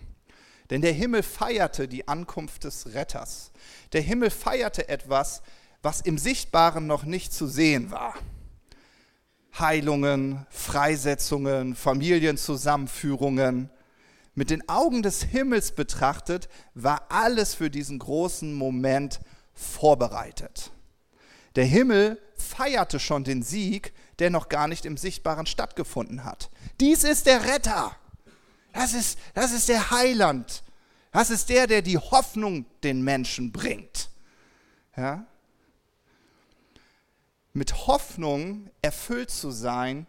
Denn 0.71 0.83
der 0.83 0.93
Himmel 0.93 1.23
feierte 1.23 1.89
die 1.89 2.09
Ankunft 2.09 2.65
des 2.65 2.95
Retters. 2.95 3.53
Der 3.93 4.03
Himmel 4.03 4.31
feierte 4.31 4.89
etwas, 4.89 5.43
was 5.83 6.01
im 6.01 6.19
Sichtbaren 6.19 6.87
noch 6.87 7.05
nicht 7.05 7.33
zu 7.33 7.47
sehen 7.47 7.91
war. 7.91 8.15
Heilungen, 9.59 10.47
Freisetzungen, 10.51 11.75
Familienzusammenführungen. 11.75 13.71
Mit 14.35 14.51
den 14.51 14.69
Augen 14.69 15.03
des 15.03 15.23
Himmels 15.23 15.73
betrachtet 15.73 16.49
war 16.75 17.07
alles 17.11 17.55
für 17.55 17.71
diesen 17.71 17.99
großen 17.99 18.55
Moment 18.55 19.21
vorbereitet. 19.55 20.71
Der 21.57 21.65
Himmel 21.65 22.21
feierte 22.37 23.01
schon 23.01 23.25
den 23.25 23.43
Sieg, 23.43 23.93
der 24.21 24.31
noch 24.31 24.49
gar 24.49 24.69
nicht 24.69 24.85
im 24.85 24.97
Sichtbaren 24.97 25.47
stattgefunden 25.47 26.25
hat. 26.25 26.51
Dies 26.81 27.03
ist 27.03 27.27
der 27.27 27.45
Retter. 27.47 27.97
Das 28.73 28.95
ist, 28.95 29.19
das 29.35 29.53
ist 29.53 29.69
der 29.69 29.91
Heiland. 29.91 30.63
Das 31.11 31.31
ist 31.31 31.49
der, 31.49 31.67
der 31.67 31.83
die 31.83 31.99
Hoffnung 31.99 32.67
den 32.85 33.03
Menschen 33.03 33.51
bringt. 33.51 34.11
Ja? 34.97 35.27
Mit 37.53 37.87
Hoffnung 37.87 38.71
erfüllt 38.83 39.31
zu 39.31 39.51
sein, 39.51 40.07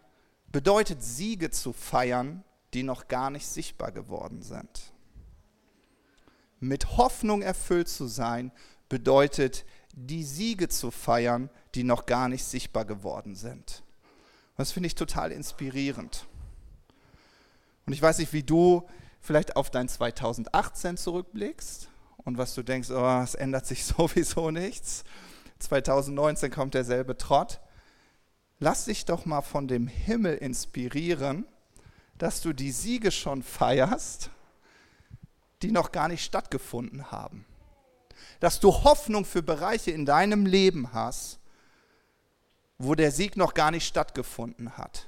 bedeutet 0.52 1.02
Siege 1.02 1.50
zu 1.50 1.72
feiern, 1.72 2.44
die 2.74 2.82
noch 2.82 3.08
gar 3.08 3.30
nicht 3.30 3.46
sichtbar 3.46 3.92
geworden 3.92 4.42
sind. 4.42 4.92
Mit 6.60 6.96
Hoffnung 6.96 7.42
erfüllt 7.42 7.88
zu 7.88 8.06
sein, 8.06 8.52
bedeutet 8.88 9.64
die 9.92 10.24
Siege 10.24 10.68
zu 10.68 10.90
feiern, 10.90 11.50
die 11.74 11.84
noch 11.84 12.06
gar 12.06 12.28
nicht 12.28 12.44
sichtbar 12.44 12.84
geworden 12.84 13.34
sind. 13.34 13.82
Das 14.56 14.72
finde 14.72 14.88
ich 14.88 14.94
total 14.94 15.32
inspirierend. 15.32 16.26
Und 17.86 17.94
ich 17.94 18.02
weiß 18.02 18.18
nicht, 18.18 18.32
wie 18.32 18.42
du 18.42 18.86
vielleicht 19.20 19.56
auf 19.56 19.70
dein 19.70 19.88
2018 19.88 20.96
zurückblickst 20.96 21.88
und 22.18 22.38
was 22.38 22.54
du 22.54 22.62
denkst, 22.62 22.90
oh, 22.90 23.20
es 23.22 23.34
ändert 23.34 23.66
sich 23.66 23.84
sowieso 23.86 24.50
nichts. 24.50 25.04
2019 25.60 26.50
kommt 26.50 26.74
derselbe 26.74 27.16
Trott. 27.16 27.60
Lass 28.58 28.86
dich 28.86 29.04
doch 29.04 29.24
mal 29.24 29.42
von 29.42 29.68
dem 29.68 29.86
Himmel 29.86 30.36
inspirieren, 30.36 31.46
dass 32.18 32.42
du 32.42 32.52
die 32.52 32.72
Siege 32.72 33.10
schon 33.10 33.42
feierst, 33.42 34.30
die 35.62 35.72
noch 35.72 35.92
gar 35.92 36.08
nicht 36.08 36.24
stattgefunden 36.24 37.10
haben 37.10 37.46
dass 38.40 38.58
du 38.58 38.72
Hoffnung 38.72 39.24
für 39.24 39.42
Bereiche 39.42 39.90
in 39.90 40.06
deinem 40.06 40.46
Leben 40.46 40.92
hast, 40.92 41.38
wo 42.78 42.94
der 42.94 43.12
Sieg 43.12 43.36
noch 43.36 43.54
gar 43.54 43.70
nicht 43.70 43.86
stattgefunden 43.86 44.76
hat. 44.76 45.06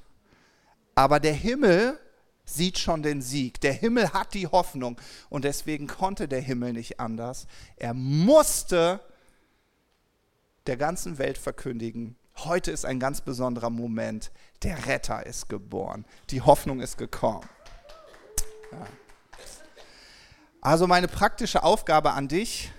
Aber 0.95 1.19
der 1.19 1.33
Himmel 1.33 1.99
sieht 2.45 2.79
schon 2.79 3.03
den 3.03 3.23
Sieg. 3.23 3.61
Der 3.63 3.73
Himmel 3.73 4.13
hat 4.13 4.35
die 4.35 4.47
Hoffnung 4.47 5.01
und 5.31 5.45
deswegen 5.45 5.87
konnte 5.87 6.29
der 6.29 6.41
Himmel 6.41 6.75
nicht 6.75 7.01
anders. 7.01 7.47
Er 7.77 7.95
musste 7.95 9.01
der 10.67 10.77
ganzen 10.77 11.19
Welt 11.19 11.39
verkündigen, 11.39 12.17
heute 12.39 12.71
ist 12.71 12.85
ein 12.85 13.01
ganz 13.01 13.21
besonderer 13.21 13.71
Moment. 13.71 14.31
Der 14.63 14.87
Retter 14.87 15.27
ist 15.27 15.49
geboren. 15.49 16.05
Die 16.31 16.41
Hoffnung 16.41 16.81
ist 16.81 16.99
gekommen. 16.99 17.47
Ja. 18.71 18.87
Also 20.61 20.87
meine 20.87 21.09
praktische 21.09 21.65
Aufgabe 21.65 22.13
an 22.13 22.29
dich 22.29 22.71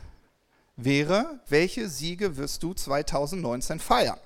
wäre, 0.77 1.41
welche 1.49 1.89
Siege 1.89 2.37
wirst 2.37 2.63
du 2.63 2.73
2019 2.73 3.79
feiern? 3.79 4.19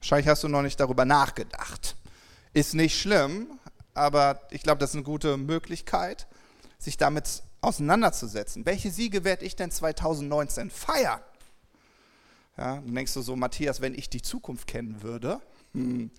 Wahrscheinlich 0.00 0.28
hast 0.28 0.44
du 0.44 0.48
noch 0.48 0.62
nicht 0.62 0.78
darüber 0.78 1.04
nachgedacht. 1.04 1.96
Ist 2.52 2.74
nicht 2.74 3.00
schlimm, 3.00 3.58
aber 3.94 4.40
ich 4.50 4.62
glaube, 4.62 4.78
das 4.78 4.90
ist 4.90 4.96
eine 4.96 5.04
gute 5.04 5.38
Möglichkeit, 5.38 6.26
sich 6.78 6.96
damit 6.98 7.42
auseinanderzusetzen. 7.66 8.64
Welche 8.64 8.90
Siege 8.90 9.24
werde 9.24 9.44
ich 9.44 9.56
denn 9.56 9.70
2019 9.70 10.70
feiern? 10.70 11.20
Ja, 12.56 12.76
dann 12.76 12.94
denkst 12.94 13.12
du 13.12 13.22
so, 13.22 13.36
Matthias, 13.36 13.80
wenn 13.80 13.94
ich 13.94 14.08
die 14.08 14.22
Zukunft 14.22 14.66
kennen 14.66 15.02
würde, 15.02 15.40
hm, 15.72 16.10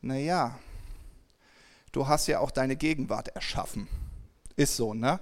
naja, 0.00 0.58
du 1.92 2.08
hast 2.08 2.26
ja 2.26 2.40
auch 2.40 2.50
deine 2.50 2.76
Gegenwart 2.76 3.28
erschaffen. 3.28 3.86
Ist 4.56 4.76
so, 4.76 4.94
ne? 4.94 5.20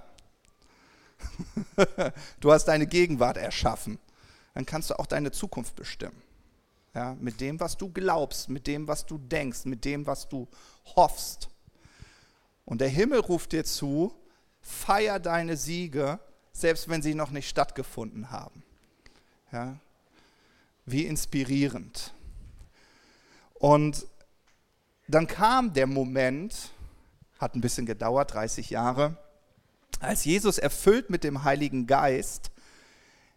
du 2.39 2.51
hast 2.51 2.65
deine 2.65 2.87
Gegenwart 2.87 3.37
erschaffen. 3.37 3.99
Dann 4.53 4.65
kannst 4.65 4.89
du 4.89 4.97
auch 4.97 5.05
deine 5.05 5.31
Zukunft 5.31 5.75
bestimmen. 5.75 6.21
Ja, 6.95 7.15
mit 7.19 7.41
dem, 7.41 7.59
was 7.59 7.77
du 7.77 7.91
glaubst, 7.91 8.49
mit 8.49 8.65
dem, 8.65 8.87
was 8.87 9.05
du 9.05 9.19
denkst, 9.19 9.65
mit 9.65 9.85
dem, 9.85 10.07
was 10.07 10.29
du 10.29 10.47
hoffst. 10.95 11.49
Und 12.65 12.81
der 12.81 12.89
Himmel 12.89 13.19
ruft 13.19 13.51
dir 13.51 13.63
zu, 13.63 14.15
feier 14.67 15.19
deine 15.19 15.55
Siege, 15.55 16.19
selbst 16.51 16.89
wenn 16.89 17.01
sie 17.01 17.15
noch 17.15 17.31
nicht 17.31 17.47
stattgefunden 17.47 18.31
haben. 18.31 18.63
Ja, 19.51 19.77
wie 20.85 21.05
inspirierend. 21.05 22.13
Und 23.53 24.05
dann 25.07 25.25
kam 25.25 25.73
der 25.73 25.87
Moment, 25.87 26.71
hat 27.39 27.55
ein 27.55 27.61
bisschen 27.61 27.85
gedauert, 27.85 28.33
30 28.33 28.69
Jahre, 28.69 29.17
als 29.99 30.25
Jesus 30.25 30.57
erfüllt 30.57 31.09
mit 31.09 31.23
dem 31.23 31.43
Heiligen 31.43 31.87
Geist 31.87 32.51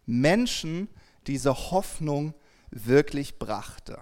Menschen 0.05 0.89
diese 1.27 1.71
Hoffnung 1.71 2.33
wirklich 2.71 3.39
brachte. 3.39 3.99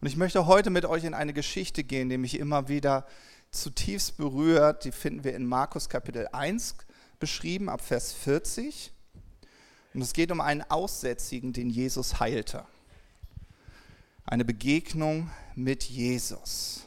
Und 0.00 0.06
ich 0.06 0.16
möchte 0.16 0.46
heute 0.46 0.70
mit 0.70 0.86
euch 0.86 1.04
in 1.04 1.14
eine 1.14 1.34
Geschichte 1.34 1.84
gehen, 1.84 2.08
die 2.08 2.18
mich 2.18 2.38
immer 2.38 2.68
wieder 2.68 3.06
zutiefst 3.52 4.16
berührt. 4.16 4.84
Die 4.84 4.92
finden 4.92 5.24
wir 5.24 5.34
in 5.34 5.46
Markus 5.46 5.88
Kapitel 5.88 6.26
1 6.32 6.74
beschrieben, 7.20 7.68
ab 7.68 7.80
Vers 7.80 8.12
40. 8.12 8.92
Und 9.94 10.02
es 10.02 10.12
geht 10.12 10.32
um 10.32 10.40
einen 10.40 10.62
Aussätzigen, 10.62 11.52
den 11.52 11.70
Jesus 11.70 12.18
heilte. 12.18 12.64
Eine 14.24 14.44
Begegnung 14.44 15.30
mit 15.54 15.84
Jesus. 15.84 16.84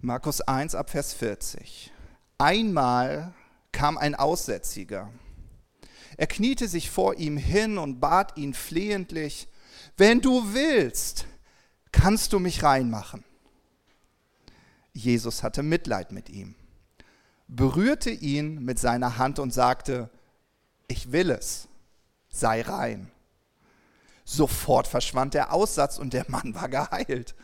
Markus 0.00 0.40
1 0.40 0.74
ab 0.74 0.90
Vers 0.90 1.14
40. 1.14 1.92
Einmal 2.38 3.32
kam 3.72 3.96
ein 3.96 4.14
Aussätziger. 4.14 5.10
Er 6.16 6.26
kniete 6.26 6.66
sich 6.68 6.90
vor 6.90 7.14
ihm 7.14 7.36
hin 7.36 7.78
und 7.78 8.00
bat 8.00 8.36
ihn 8.36 8.54
flehentlich, 8.54 9.48
wenn 9.96 10.20
du 10.20 10.54
willst, 10.54 11.26
kannst 11.92 12.32
du 12.32 12.38
mich 12.38 12.62
reinmachen. 12.62 13.24
Jesus 14.96 15.42
hatte 15.42 15.62
Mitleid 15.62 16.10
mit 16.10 16.30
ihm, 16.30 16.54
berührte 17.48 18.10
ihn 18.10 18.64
mit 18.64 18.78
seiner 18.78 19.18
Hand 19.18 19.38
und 19.38 19.52
sagte, 19.52 20.08
ich 20.88 21.12
will 21.12 21.30
es, 21.30 21.68
sei 22.30 22.62
rein. 22.62 23.10
Sofort 24.24 24.86
verschwand 24.86 25.34
der 25.34 25.52
Aussatz 25.52 25.98
und 25.98 26.14
der 26.14 26.24
Mann 26.28 26.54
war 26.54 26.70
geheilt. 26.70 27.34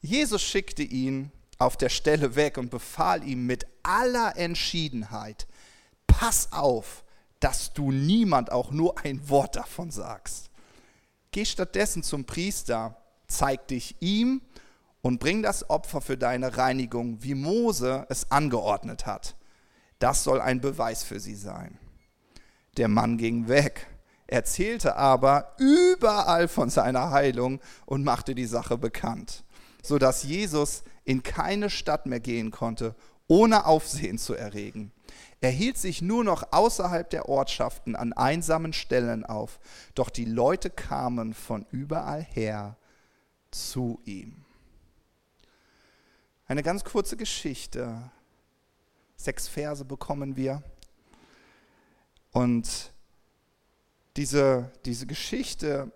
Jesus 0.00 0.40
schickte 0.40 0.84
ihn 0.84 1.32
auf 1.58 1.76
der 1.76 1.88
Stelle 1.88 2.36
weg 2.36 2.58
und 2.58 2.70
befahl 2.70 3.24
ihm 3.24 3.44
mit 3.46 3.66
aller 3.82 4.36
Entschiedenheit, 4.36 5.48
pass 6.06 6.52
auf, 6.52 7.04
dass 7.40 7.72
du 7.72 7.90
niemand 7.90 8.52
auch 8.52 8.70
nur 8.70 8.98
ein 9.04 9.28
Wort 9.28 9.56
davon 9.56 9.90
sagst. 9.90 10.50
Geh 11.32 11.44
stattdessen 11.44 12.04
zum 12.04 12.24
Priester, 12.24 12.96
zeig 13.26 13.66
dich 13.66 13.96
ihm 14.00 14.42
und 15.06 15.20
bring 15.20 15.40
das 15.40 15.70
Opfer 15.70 16.00
für 16.00 16.18
deine 16.18 16.56
Reinigung, 16.56 17.22
wie 17.22 17.36
Mose 17.36 18.04
es 18.08 18.32
angeordnet 18.32 19.06
hat. 19.06 19.36
Das 20.00 20.24
soll 20.24 20.40
ein 20.40 20.60
Beweis 20.60 21.04
für 21.04 21.20
sie 21.20 21.36
sein. 21.36 21.78
Der 22.76 22.88
Mann 22.88 23.16
ging 23.16 23.46
weg, 23.46 23.86
erzählte 24.26 24.96
aber 24.96 25.54
überall 25.58 26.48
von 26.48 26.70
seiner 26.70 27.12
Heilung 27.12 27.60
und 27.84 28.02
machte 28.02 28.34
die 28.34 28.46
Sache 28.46 28.78
bekannt, 28.78 29.44
sodass 29.80 30.24
Jesus 30.24 30.82
in 31.04 31.22
keine 31.22 31.70
Stadt 31.70 32.06
mehr 32.06 32.18
gehen 32.18 32.50
konnte, 32.50 32.96
ohne 33.28 33.66
Aufsehen 33.66 34.18
zu 34.18 34.34
erregen. 34.34 34.90
Er 35.40 35.50
hielt 35.50 35.78
sich 35.78 36.02
nur 36.02 36.24
noch 36.24 36.52
außerhalb 36.52 37.08
der 37.08 37.28
Ortschaften 37.28 37.94
an 37.94 38.12
einsamen 38.12 38.72
Stellen 38.72 39.24
auf, 39.24 39.60
doch 39.94 40.10
die 40.10 40.24
Leute 40.24 40.68
kamen 40.68 41.32
von 41.32 41.64
überall 41.70 42.24
her 42.24 42.76
zu 43.52 44.00
ihm. 44.04 44.45
Eine 46.48 46.62
ganz 46.62 46.84
kurze 46.84 47.16
Geschichte. 47.16 48.08
Sechs 49.16 49.48
Verse 49.48 49.84
bekommen 49.84 50.36
wir. 50.36 50.62
Und 52.30 52.92
diese, 54.16 54.70
diese 54.84 55.06
Geschichte, 55.08 55.90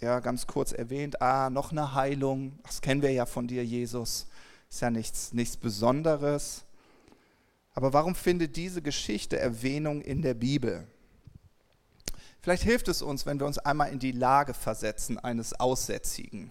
ja, 0.00 0.20
ganz 0.20 0.46
kurz 0.46 0.72
erwähnt, 0.72 1.20
ah, 1.20 1.50
noch 1.50 1.72
eine 1.72 1.94
Heilung, 1.94 2.58
das 2.62 2.80
kennen 2.80 3.02
wir 3.02 3.10
ja 3.10 3.26
von 3.26 3.46
dir, 3.46 3.66
Jesus, 3.66 4.26
ist 4.70 4.80
ja 4.80 4.90
nichts, 4.90 5.34
nichts 5.34 5.58
Besonderes. 5.58 6.64
Aber 7.74 7.92
warum 7.92 8.14
findet 8.14 8.56
diese 8.56 8.80
Geschichte 8.80 9.38
Erwähnung 9.38 10.00
in 10.00 10.22
der 10.22 10.34
Bibel? 10.34 10.86
Vielleicht 12.40 12.62
hilft 12.62 12.88
es 12.88 13.02
uns, 13.02 13.26
wenn 13.26 13.38
wir 13.38 13.46
uns 13.46 13.58
einmal 13.58 13.92
in 13.92 13.98
die 13.98 14.12
Lage 14.12 14.54
versetzen 14.54 15.18
eines 15.18 15.52
Aussätzigen. 15.52 16.50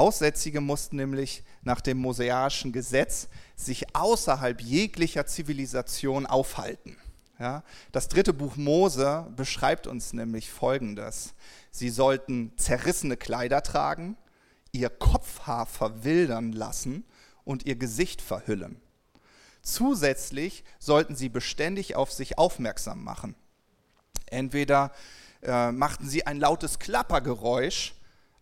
Aussätzige 0.00 0.62
mussten 0.62 0.96
nämlich 0.96 1.42
nach 1.60 1.82
dem 1.82 1.98
mosaischen 1.98 2.72
Gesetz 2.72 3.28
sich 3.54 3.94
außerhalb 3.94 4.58
jeglicher 4.62 5.26
Zivilisation 5.26 6.24
aufhalten. 6.24 6.96
Ja, 7.38 7.64
das 7.92 8.08
dritte 8.08 8.32
Buch 8.32 8.56
Mose 8.56 9.26
beschreibt 9.36 9.86
uns 9.86 10.14
nämlich 10.14 10.50
Folgendes. 10.50 11.34
Sie 11.70 11.90
sollten 11.90 12.54
zerrissene 12.56 13.18
Kleider 13.18 13.62
tragen, 13.62 14.16
ihr 14.72 14.88
Kopfhaar 14.88 15.66
verwildern 15.66 16.52
lassen 16.52 17.04
und 17.44 17.66
ihr 17.66 17.76
Gesicht 17.76 18.22
verhüllen. 18.22 18.80
Zusätzlich 19.60 20.64
sollten 20.78 21.14
sie 21.14 21.28
beständig 21.28 21.94
auf 21.94 22.10
sich 22.10 22.38
aufmerksam 22.38 23.04
machen. 23.04 23.34
Entweder 24.30 24.92
äh, 25.42 25.72
machten 25.72 26.08
sie 26.08 26.26
ein 26.26 26.40
lautes 26.40 26.78
Klappergeräusch, 26.78 27.92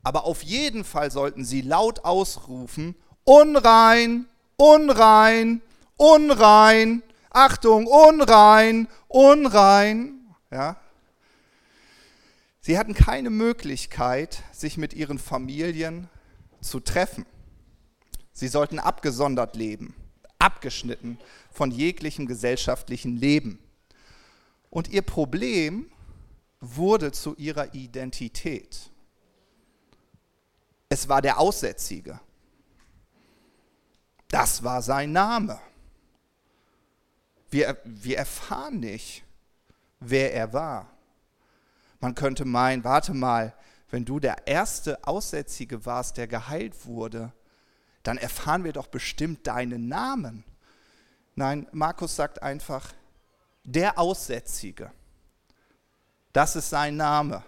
aber 0.03 0.25
auf 0.25 0.43
jeden 0.43 0.85
Fall 0.85 1.11
sollten 1.11 1.45
sie 1.45 1.61
laut 1.61 2.05
ausrufen, 2.05 2.95
unrein, 3.25 4.27
unrein, 4.57 5.61
unrein, 5.97 7.03
Achtung, 7.31 7.87
unrein, 7.87 8.89
unrein. 9.09 10.35
Ja? 10.51 10.77
Sie 12.61 12.79
hatten 12.79 12.95
keine 12.95 13.31
Möglichkeit, 13.31 14.43
sich 14.53 14.77
mit 14.77 14.95
ihren 14.95 15.19
Familien 15.19 16.09
zu 16.61 16.81
treffen. 16.81 17.27
Sie 18.33 18.49
sollten 18.49 18.79
abgesondert 18.79 19.57
leben, 19.57 19.95
abgeschnitten 20.39 21.19
von 21.51 21.71
jeglichem 21.71 22.27
gesellschaftlichen 22.27 23.17
Leben. 23.17 23.59
Und 24.71 24.89
ihr 24.89 25.03
Problem 25.03 25.91
wurde 26.61 27.13
zu 27.13 27.35
ihrer 27.37 27.75
Identität. 27.75 28.91
Es 30.89 31.09
war 31.09 31.23
der 31.23 31.39
Aussätzige. 31.39 32.19
Das 34.29 34.63
war 34.63 34.83
sein 34.83 35.13
Name. 35.13 35.59
Wir, 37.51 37.79
wir 37.85 38.19
erfahren 38.19 38.81
nicht, 38.81 39.25
wer 40.01 40.35
er 40.35 40.53
war. 40.53 40.91
Man 42.01 42.15
könnte 42.15 42.45
meinen, 42.45 42.85
warte 42.85 43.15
mal, 43.15 43.55
wenn 43.91 44.05
du 44.05 44.21
der 44.21 44.47
erste 44.47 45.03
Aussätzige 45.07 45.87
warst, 45.87 46.19
der 46.19 46.27
geheilt 46.27 46.87
wurde, 46.87 47.33
dann 48.03 48.19
erfahren 48.19 48.65
wir 48.65 48.73
doch 48.73 48.87
bestimmt 48.87 49.47
deinen 49.47 49.89
Namen. 49.89 50.45
Nein, 51.35 51.67
Markus 51.73 52.17
sagt 52.17 52.43
einfach, 52.43 52.93
der 53.65 53.99
Aussätzige. 53.99 54.93
Das 56.33 56.57
ist 56.57 56.71
sein 56.71 56.97
Name. 56.97 57.43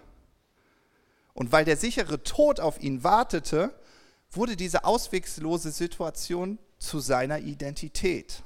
Und 1.34 1.52
weil 1.52 1.64
der 1.64 1.76
sichere 1.76 2.22
Tod 2.22 2.60
auf 2.60 2.82
ihn 2.82 3.04
wartete, 3.04 3.74
wurde 4.30 4.56
diese 4.56 4.84
auswegslose 4.84 5.70
Situation 5.70 6.58
zu 6.78 7.00
seiner 7.00 7.38
Identität. 7.38 8.42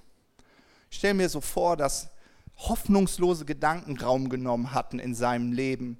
Ich 0.90 0.98
stelle 0.98 1.14
mir 1.14 1.28
so 1.28 1.40
vor, 1.40 1.76
dass 1.76 2.10
hoffnungslose 2.56 3.44
Gedanken 3.44 3.98
Raum 3.98 4.28
genommen 4.28 4.72
hatten 4.72 4.98
in 4.98 5.14
seinem 5.14 5.52
Leben. 5.52 5.98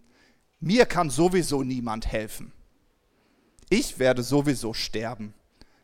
Mir 0.61 0.87
kann 0.87 1.11
sowieso 1.11 1.62
niemand 1.62 2.07
helfen. 2.07 2.53
Ich 3.68 3.99
werde 3.99 4.23
sowieso 4.23 4.73
sterben. 4.73 5.35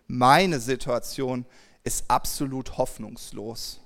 Meine 0.07 0.61
Situation 0.61 1.45
ist 1.83 2.05
absolut 2.09 2.79
hoffnungslos. 2.79 3.81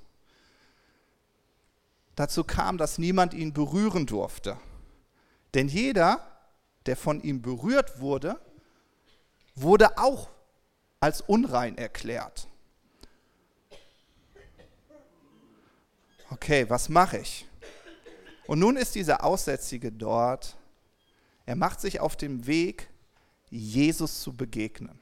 Dazu 2.17 2.45
kam, 2.45 2.79
dass 2.79 2.99
niemand 2.99 3.35
ihn 3.35 3.53
berühren 3.53 4.07
durfte. 4.07 4.57
Denn 5.55 5.69
jeder, 5.69 6.34
der 6.87 6.97
von 6.97 7.23
ihm 7.23 7.43
berührt 7.43 8.01
wurde, 8.01 8.39
wurde 9.55 9.99
auch 9.99 10.29
als 11.01 11.21
unrein 11.21 11.79
erklärt. 11.79 12.49
okay, 16.35 16.69
was 16.69 16.89
mache 16.89 17.19
ich? 17.19 17.47
Und 18.47 18.59
nun 18.59 18.77
ist 18.77 18.95
dieser 18.95 19.25
Aussätzige 19.25 19.91
dort. 19.91 20.57
Er 21.47 21.57
macht 21.57 21.81
sich 21.81 22.01
auf 22.01 22.17
dem 22.17 22.47
Weg, 22.47 22.91
Jesus 23.51 24.21
zu 24.21 24.33
begegnen. 24.33 24.99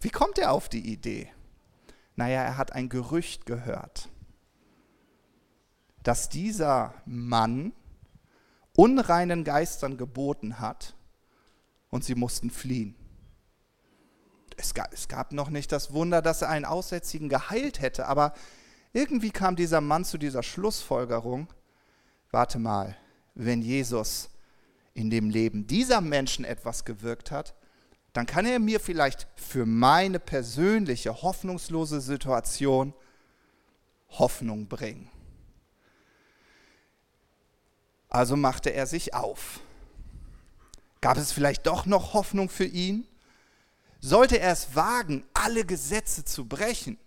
Wie 0.00 0.10
kommt 0.10 0.38
er 0.38 0.52
auf 0.52 0.68
die 0.68 0.92
Idee? 0.92 1.30
Naja, 2.16 2.42
er 2.42 2.56
hat 2.56 2.72
ein 2.72 2.88
Gerücht 2.88 3.46
gehört, 3.46 4.08
dass 6.02 6.28
dieser 6.28 6.94
Mann 7.04 7.72
unreinen 8.78 9.42
Geistern 9.42 9.96
geboten 9.96 10.60
hat 10.60 10.94
und 11.90 12.04
sie 12.04 12.14
mussten 12.14 12.48
fliehen. 12.48 12.94
Es 14.56 14.72
gab, 14.72 14.92
es 14.92 15.08
gab 15.08 15.32
noch 15.32 15.50
nicht 15.50 15.72
das 15.72 15.92
Wunder, 15.92 16.22
dass 16.22 16.42
er 16.42 16.50
einen 16.50 16.64
Aussätzigen 16.64 17.28
geheilt 17.28 17.80
hätte, 17.80 18.06
aber 18.06 18.34
irgendwie 18.92 19.32
kam 19.32 19.56
dieser 19.56 19.80
Mann 19.80 20.04
zu 20.04 20.16
dieser 20.16 20.44
Schlussfolgerung, 20.44 21.48
warte 22.30 22.60
mal, 22.60 22.96
wenn 23.34 23.62
Jesus 23.62 24.30
in 24.94 25.10
dem 25.10 25.28
Leben 25.28 25.66
dieser 25.66 26.00
Menschen 26.00 26.44
etwas 26.44 26.84
gewirkt 26.84 27.32
hat, 27.32 27.56
dann 28.12 28.26
kann 28.26 28.46
er 28.46 28.60
mir 28.60 28.78
vielleicht 28.78 29.26
für 29.34 29.66
meine 29.66 30.20
persönliche 30.20 31.20
hoffnungslose 31.22 32.00
Situation 32.00 32.94
Hoffnung 34.08 34.68
bringen. 34.68 35.10
Also 38.08 38.36
machte 38.36 38.70
er 38.70 38.86
sich 38.86 39.14
auf. 39.14 39.60
Gab 41.00 41.16
es 41.16 41.32
vielleicht 41.32 41.66
doch 41.66 41.86
noch 41.86 42.14
Hoffnung 42.14 42.48
für 42.48 42.64
ihn? 42.64 43.06
Sollte 44.00 44.38
er 44.38 44.52
es 44.52 44.74
wagen, 44.74 45.24
alle 45.34 45.64
Gesetze 45.64 46.24
zu 46.24 46.46
brechen? 46.46 46.98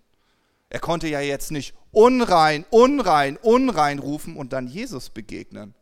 Er 0.70 0.80
konnte 0.80 1.08
ja 1.08 1.20
jetzt 1.20 1.52
nicht 1.52 1.74
unrein, 1.92 2.66
unrein, 2.70 3.38
unrein 3.38 4.00
rufen 4.00 4.38
und 4.38 4.54
dann 4.54 4.68
Jesus 4.68 5.10
begegnen. 5.10 5.74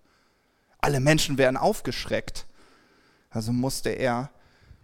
Alle 0.80 1.00
Menschen 1.00 1.38
wären 1.38 1.58
aufgeschreckt. 1.58 2.46
Also 3.30 3.52
musste 3.52 3.90
er, 3.90 4.32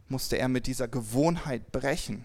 musste 0.08 0.38
er 0.38 0.48
mit 0.48 0.68
dieser 0.68 0.88
Gewohnheit 0.88 1.72
brechen. 1.72 2.24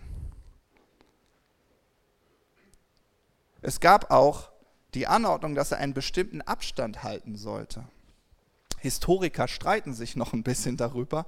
Es 3.62 3.81
gab 3.81 4.11
auch 4.11 4.51
die 4.94 5.07
Anordnung, 5.07 5.55
dass 5.55 5.73
er 5.73 5.79
einen 5.79 5.94
bestimmten 5.94 6.42
Abstand 6.42 7.03
halten 7.03 7.37
sollte. 7.37 7.85
Historiker 8.81 9.49
streiten 9.49 9.95
sich 9.95 10.16
noch 10.16 10.33
ein 10.33 10.43
bisschen 10.43 10.77
darüber, 10.77 11.27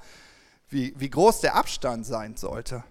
wie, 0.68 0.94
wie 0.96 1.10
groß 1.10 1.40
der 1.40 1.54
Abstand 1.54 2.06
sein 2.06 2.36
sollte. 2.36 2.82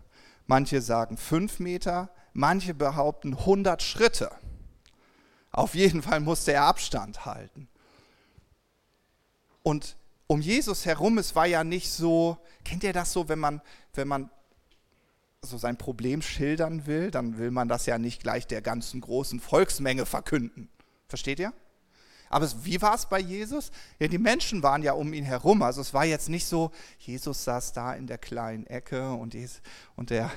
Manche 0.47 0.81
sagen 0.81 1.17
fünf 1.17 1.59
Meter, 1.59 2.09
manche 2.33 2.73
behaupten 2.73 3.35
100 3.35 3.81
Schritte. 3.81 4.31
Auf 5.51 5.75
jeden 5.75 6.01
Fall 6.01 6.19
musste 6.19 6.53
er 6.53 6.63
Abstand 6.63 7.25
halten. 7.25 7.67
Und 9.63 9.97
um 10.27 10.41
Jesus 10.41 10.85
herum, 10.85 11.17
es 11.17 11.35
war 11.35 11.45
ja 11.45 11.63
nicht 11.63 11.91
so, 11.91 12.37
kennt 12.63 12.83
ihr 12.83 12.93
das 12.93 13.11
so, 13.11 13.27
wenn 13.27 13.39
man, 13.39 13.61
wenn 13.93 14.07
man 14.07 14.29
so 15.41 15.57
sein 15.57 15.77
Problem 15.77 16.21
schildern 16.21 16.85
will, 16.85 17.11
dann 17.11 17.37
will 17.37 17.51
man 17.51 17.67
das 17.67 17.85
ja 17.85 17.97
nicht 17.97 18.21
gleich 18.21 18.47
der 18.47 18.61
ganzen 18.61 19.01
großen 19.01 19.39
Volksmenge 19.39 20.05
verkünden. 20.05 20.69
Versteht 21.07 21.39
ihr? 21.39 21.53
Aber 22.31 22.49
wie 22.63 22.81
war 22.81 22.95
es 22.95 23.05
bei 23.05 23.19
Jesus? 23.19 23.71
Ja, 23.99 24.07
die 24.07 24.17
Menschen 24.17 24.63
waren 24.63 24.83
ja 24.83 24.93
um 24.93 25.11
ihn 25.11 25.25
herum. 25.25 25.61
Also 25.61 25.81
es 25.81 25.93
war 25.93 26.05
jetzt 26.05 26.29
nicht 26.29 26.45
so, 26.45 26.71
Jesus 26.97 27.43
saß 27.43 27.73
da 27.73 27.93
in 27.93 28.07
der 28.07 28.17
kleinen 28.17 28.65
Ecke 28.67 29.11
und, 29.11 29.35
und 29.97 30.09
der 30.09 30.31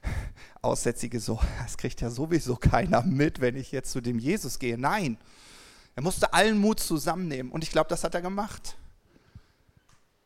Aussätzige 0.62 1.20
so, 1.20 1.40
das 1.62 1.78
kriegt 1.78 2.00
ja 2.00 2.10
sowieso 2.10 2.56
keiner 2.56 3.02
mit, 3.02 3.40
wenn 3.40 3.54
ich 3.54 3.70
jetzt 3.70 3.92
zu 3.92 4.00
dem 4.00 4.18
Jesus 4.18 4.58
gehe. 4.58 4.76
Nein, 4.76 5.16
er 5.94 6.02
musste 6.02 6.34
allen 6.34 6.58
Mut 6.58 6.80
zusammennehmen 6.80 7.52
und 7.52 7.62
ich 7.62 7.70
glaube, 7.70 7.88
das 7.88 8.02
hat 8.02 8.16
er 8.16 8.22
gemacht. 8.22 8.76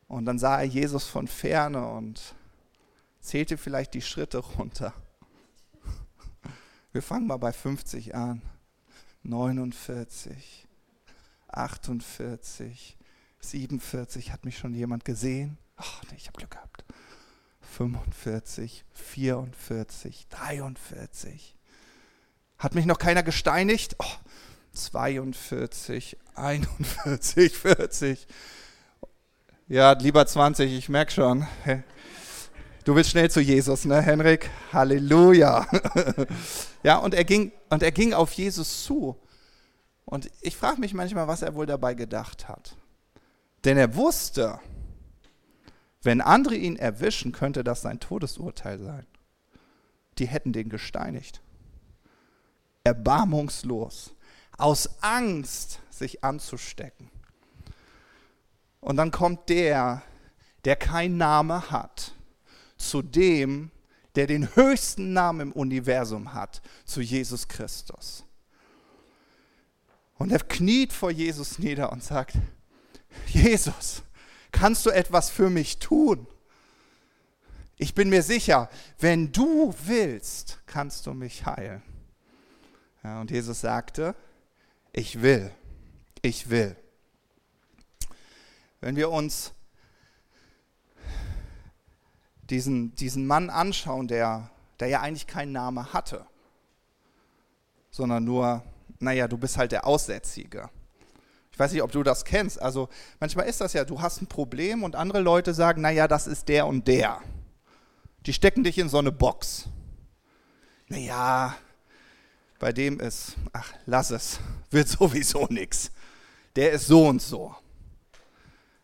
Und 0.09 0.25
dann 0.25 0.38
sah 0.38 0.61
er 0.61 0.66
Jesus 0.66 1.05
von 1.05 1.29
ferne 1.29 1.87
und 1.88 2.35
zählte 3.20 3.59
vielleicht 3.59 3.92
die 3.92 4.03
Schritte 4.03 4.38
runter. 4.38 4.94
Wir 6.92 7.03
fangen 7.03 7.27
mal 7.27 7.37
bei 7.37 7.53
50 7.53 8.14
an. 8.14 8.40
49. 9.25 10.66
48, 11.53 12.97
47, 13.41 14.33
hat 14.33 14.45
mich 14.45 14.59
schon 14.59 14.75
jemand 14.75 15.05
gesehen? 15.05 15.59
Ach, 15.77 16.03
nee, 16.11 16.17
ich 16.17 16.27
habe 16.27 16.38
Glück 16.38 16.51
gehabt. 16.51 16.85
45, 17.77 18.85
44, 18.93 20.27
43. 20.29 21.57
Hat 22.59 22.75
mich 22.75 22.87
noch 22.87 22.99
keiner 22.99 23.23
gesteinigt? 23.23 23.97
Oh, 23.99 24.05
42, 24.75 26.17
41, 26.35 27.57
40. 27.57 28.27
Ja, 29.69 29.93
lieber 29.93 30.27
20, 30.27 30.73
ich 30.73 30.88
merke 30.88 31.12
schon. 31.12 31.47
Du 32.85 32.95
willst 32.95 33.11
schnell 33.11 33.31
zu 33.31 33.41
Jesus, 33.41 33.85
ne, 33.85 34.01
Henrik? 34.03 34.51
Halleluja. 34.73 35.67
Ja, 36.85 36.97
und 36.97 37.15
er 37.15 37.23
ging, 37.23 37.53
und 37.71 37.85
er 37.85 37.93
ging 37.93 38.12
auf 38.12 38.33
Jesus 38.33 38.83
zu. 38.83 39.17
Und 40.05 40.31
ich 40.41 40.57
frage 40.57 40.81
mich 40.81 40.95
manchmal, 40.95 41.29
was 41.29 41.43
er 41.43 41.55
wohl 41.55 41.67
dabei 41.67 41.95
gedacht 41.95 42.49
hat. 42.49 42.77
Denn 43.65 43.77
er 43.77 43.95
wusste, 43.95 44.61
wenn 46.03 46.21
andere 46.21 46.57
ihn 46.57 46.77
erwischen, 46.77 47.33
könnte 47.33 47.62
das 47.62 47.83
sein 47.83 48.01
Todesurteil 48.01 48.79
sein. 48.79 49.07
Die 50.19 50.27
hätten 50.27 50.53
den 50.53 50.69
gesteinigt. 50.69 51.41
Erbarmungslos, 52.85 54.15
aus 54.59 55.03
Angst, 55.03 55.81
sich 55.91 56.25
anzustecken. 56.25 57.11
Und 58.81 58.97
dann 58.97 59.12
kommt 59.12 59.49
der, 59.49 60.03
der 60.65 60.75
keinen 60.75 61.17
Name 61.17 61.71
hat, 61.71 62.12
zu 62.77 63.01
dem, 63.01 63.71
der 64.17 64.27
den 64.27 64.55
höchsten 64.57 65.12
Namen 65.12 65.41
im 65.41 65.53
Universum 65.53 66.35
hat, 66.35 66.61
zu 66.85 67.01
Jesus 67.01 67.47
Christus. 67.47 68.25
Und 70.23 70.31
er 70.31 70.39
kniet 70.39 70.93
vor 70.93 71.11
Jesus 71.11 71.59
nieder 71.59 71.91
und 71.91 72.05
sagt, 72.05 72.35
Jesus, 73.27 74.05
kannst 74.53 74.87
du 74.87 74.91
etwas 74.91 75.31
für 75.31 75.51
mich 75.51 75.81
tun? 75.81 76.29
Ich 77.77 77.93
bin 77.93 78.09
mir 78.09 78.23
sicher, 78.23 78.71
wenn 79.01 79.33
du 79.33 79.75
willst, 79.85 80.61
kannst 80.67 81.09
du 81.09 81.13
mich 81.13 81.45
heilen. 81.45 81.83
Ja, 83.03 83.21
und 83.21 83.33
Jesus 83.33 83.63
sagte, 83.63 84.15
ich 84.93 85.23
will, 85.23 85.53
ich 86.21 86.49
will. 86.49 86.77
Wenn 88.81 88.95
wir 88.95 89.11
uns 89.11 89.53
diesen, 92.49 92.95
diesen 92.95 93.27
Mann 93.27 93.51
anschauen, 93.51 94.07
der, 94.07 94.51
der 94.79 94.87
ja 94.87 95.01
eigentlich 95.01 95.27
keinen 95.27 95.51
Namen 95.51 95.93
hatte, 95.93 96.25
sondern 97.91 98.23
nur 98.23 98.63
naja, 99.03 99.29
du 99.29 99.37
bist 99.37 99.57
halt 99.57 99.73
der 99.73 99.87
Aussätzige. 99.87 100.71
Ich 101.53 101.59
weiß 101.59 101.73
nicht, 101.73 101.83
ob 101.83 101.93
du 101.93 102.03
das 102.03 102.25
kennst. 102.25 102.61
Also 102.61 102.88
manchmal 103.21 103.47
ist 103.47 103.61
das 103.61 103.75
ja, 103.75 103.85
du 103.85 104.01
hast 104.01 104.23
ein 104.23 104.27
Problem 104.27 104.83
und 104.83 104.97
andere 104.97 105.21
Leute 105.21 105.53
sagen, 105.53 105.83
naja, 105.83 106.09
das 106.09 106.27
ist 106.27 106.49
der 106.49 106.67
und 106.67 106.88
der. 106.88 107.21
Die 108.25 108.33
stecken 108.33 108.65
dich 108.65 108.79
in 108.79 108.88
so 108.88 108.99
eine 108.99 109.12
Box. 109.12 109.69
Naja, 110.88 111.55
bei 112.59 112.73
dem 112.73 113.01
ist, 113.01 113.35
ach, 113.53 113.73
lass 113.87 114.11
es, 114.11 114.41
wird 114.71 114.88
sowieso 115.01 115.47
nichts. 115.51 115.91
Der 116.57 116.73
ist 116.73 116.87
so 116.87 117.07
und 117.07 117.21
so. 117.21 117.55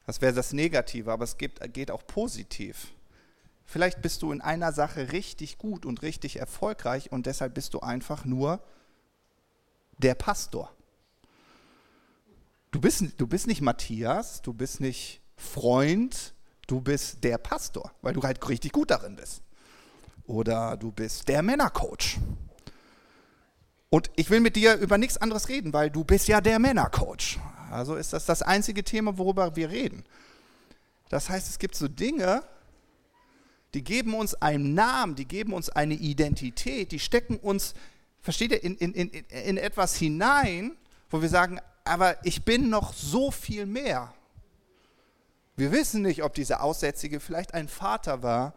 Das 0.06 0.20
wäre 0.20 0.32
das 0.32 0.52
Negative, 0.52 1.12
aber 1.12 1.24
es 1.24 1.36
gibt, 1.36 1.60
geht 1.72 1.90
auch 1.90 2.06
positiv. 2.06 2.88
Vielleicht 3.64 4.00
bist 4.00 4.22
du 4.22 4.32
in 4.32 4.40
einer 4.40 4.72
Sache 4.72 5.12
richtig 5.12 5.58
gut 5.58 5.84
und 5.84 6.02
richtig 6.02 6.38
erfolgreich 6.38 7.12
und 7.12 7.26
deshalb 7.26 7.54
bist 7.54 7.74
du 7.74 7.80
einfach 7.80 8.24
nur 8.24 8.62
der 9.98 10.14
Pastor. 10.14 10.72
Du 12.70 12.80
bist, 12.80 13.04
du 13.16 13.26
bist 13.26 13.46
nicht 13.46 13.60
Matthias, 13.60 14.42
du 14.42 14.52
bist 14.52 14.80
nicht 14.80 15.20
Freund, 15.36 16.34
du 16.66 16.80
bist 16.80 17.24
der 17.24 17.38
Pastor, 17.38 17.92
weil 18.02 18.14
du 18.14 18.22
halt 18.22 18.46
richtig 18.48 18.72
gut 18.72 18.90
darin 18.90 19.16
bist. 19.16 19.42
Oder 20.26 20.76
du 20.76 20.92
bist 20.92 21.28
der 21.28 21.42
Männercoach. 21.42 22.18
Und 23.90 24.10
ich 24.16 24.28
will 24.28 24.40
mit 24.40 24.56
dir 24.56 24.76
über 24.76 24.98
nichts 24.98 25.16
anderes 25.16 25.48
reden, 25.48 25.72
weil 25.72 25.90
du 25.90 26.04
bist 26.04 26.28
ja 26.28 26.40
der 26.40 26.58
Männercoach. 26.58 27.38
Also 27.70 27.96
ist 27.96 28.12
das 28.12 28.26
das 28.26 28.42
einzige 28.42 28.84
Thema, 28.84 29.16
worüber 29.16 29.56
wir 29.56 29.70
reden. 29.70 30.04
Das 31.08 31.30
heißt, 31.30 31.48
es 31.48 31.58
gibt 31.58 31.74
so 31.74 31.88
Dinge, 31.88 32.42
die 33.74 33.82
geben 33.82 34.14
uns 34.14 34.34
einen 34.34 34.74
Namen, 34.74 35.14
die 35.14 35.26
geben 35.26 35.52
uns 35.52 35.70
eine 35.70 35.94
Identität, 35.94 36.92
die 36.92 36.98
stecken 36.98 37.38
uns 37.38 37.74
versteht 38.20 38.52
ihr, 38.52 38.62
in, 38.62 38.76
in, 38.76 38.92
in, 38.92 39.10
in 39.10 39.56
etwas 39.56 39.96
hinein, 39.96 40.76
wo 41.10 41.22
wir 41.22 41.28
sagen, 41.28 41.60
aber 41.84 42.24
ich 42.24 42.44
bin 42.44 42.68
noch 42.68 42.92
so 42.92 43.30
viel 43.30 43.66
mehr. 43.66 44.12
Wir 45.56 45.72
wissen 45.72 46.02
nicht, 46.02 46.22
ob 46.22 46.34
dieser 46.34 46.62
Aussätzige 46.62 47.18
vielleicht 47.18 47.54
ein 47.54 47.68
Vater 47.68 48.22
war, 48.22 48.54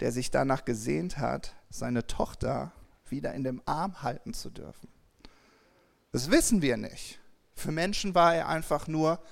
der 0.00 0.10
sich 0.10 0.30
danach 0.30 0.64
gesehnt 0.64 1.18
hat, 1.18 1.54
seine 1.70 2.06
Tochter 2.06 2.72
wieder 3.08 3.32
in 3.34 3.44
dem 3.44 3.62
Arm 3.66 4.02
halten 4.02 4.34
zu 4.34 4.50
dürfen. 4.50 4.88
Das 6.10 6.30
wissen 6.30 6.60
wir 6.62 6.76
nicht. 6.76 7.20
Für 7.54 7.70
Menschen 7.70 8.14
war 8.14 8.34
er 8.34 8.48
einfach 8.48 8.88
nur 8.88 9.22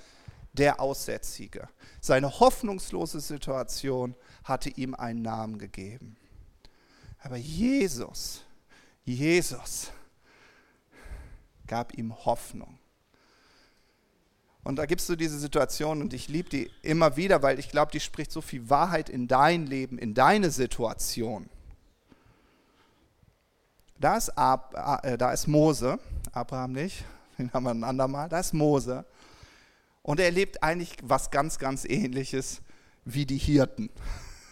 der 0.53 0.79
Aussätzige. 0.79 1.67
Seine 1.99 2.39
hoffnungslose 2.39 3.19
Situation 3.19 4.15
hatte 4.43 4.69
ihm 4.69 4.95
einen 4.95 5.21
Namen 5.21 5.57
gegeben. 5.57 6.17
Aber 7.19 7.37
Jesus 7.37 8.43
Jesus 9.05 9.91
gab 11.67 11.97
ihm 11.97 12.13
Hoffnung. 12.25 12.77
Und 14.63 14.75
da 14.75 14.85
gibst 14.85 15.09
du 15.09 15.15
diese 15.15 15.39
Situation 15.39 16.01
und 16.01 16.13
ich 16.13 16.27
liebe 16.27 16.49
die 16.49 16.69
immer 16.83 17.17
wieder, 17.17 17.41
weil 17.41 17.57
ich 17.57 17.69
glaube, 17.69 17.91
die 17.91 17.99
spricht 17.99 18.31
so 18.31 18.41
viel 18.41 18.69
Wahrheit 18.69 19.09
in 19.09 19.27
dein 19.27 19.65
Leben, 19.65 19.97
in 19.97 20.13
deine 20.13 20.51
Situation. 20.51 21.49
Da 23.99 24.17
ist, 24.17 24.29
Ab, 24.37 25.01
äh, 25.03 25.17
da 25.17 25.31
ist 25.31 25.47
Mose, 25.47 25.99
Abraham 26.31 26.73
nicht, 26.73 27.05
den 27.37 27.51
haben 27.53 27.63
wir 27.63 27.71
ein 27.71 27.83
andermal, 27.83 28.29
da 28.29 28.39
ist 28.39 28.53
Mose. 28.53 29.05
Und 30.03 30.19
er 30.19 30.27
erlebt 30.27 30.61
eigentlich 30.63 30.97
was 31.01 31.31
ganz, 31.31 31.57
ganz 31.57 31.85
ähnliches 31.85 32.61
wie 33.05 33.25
die 33.25 33.37
Hirten. 33.37 33.89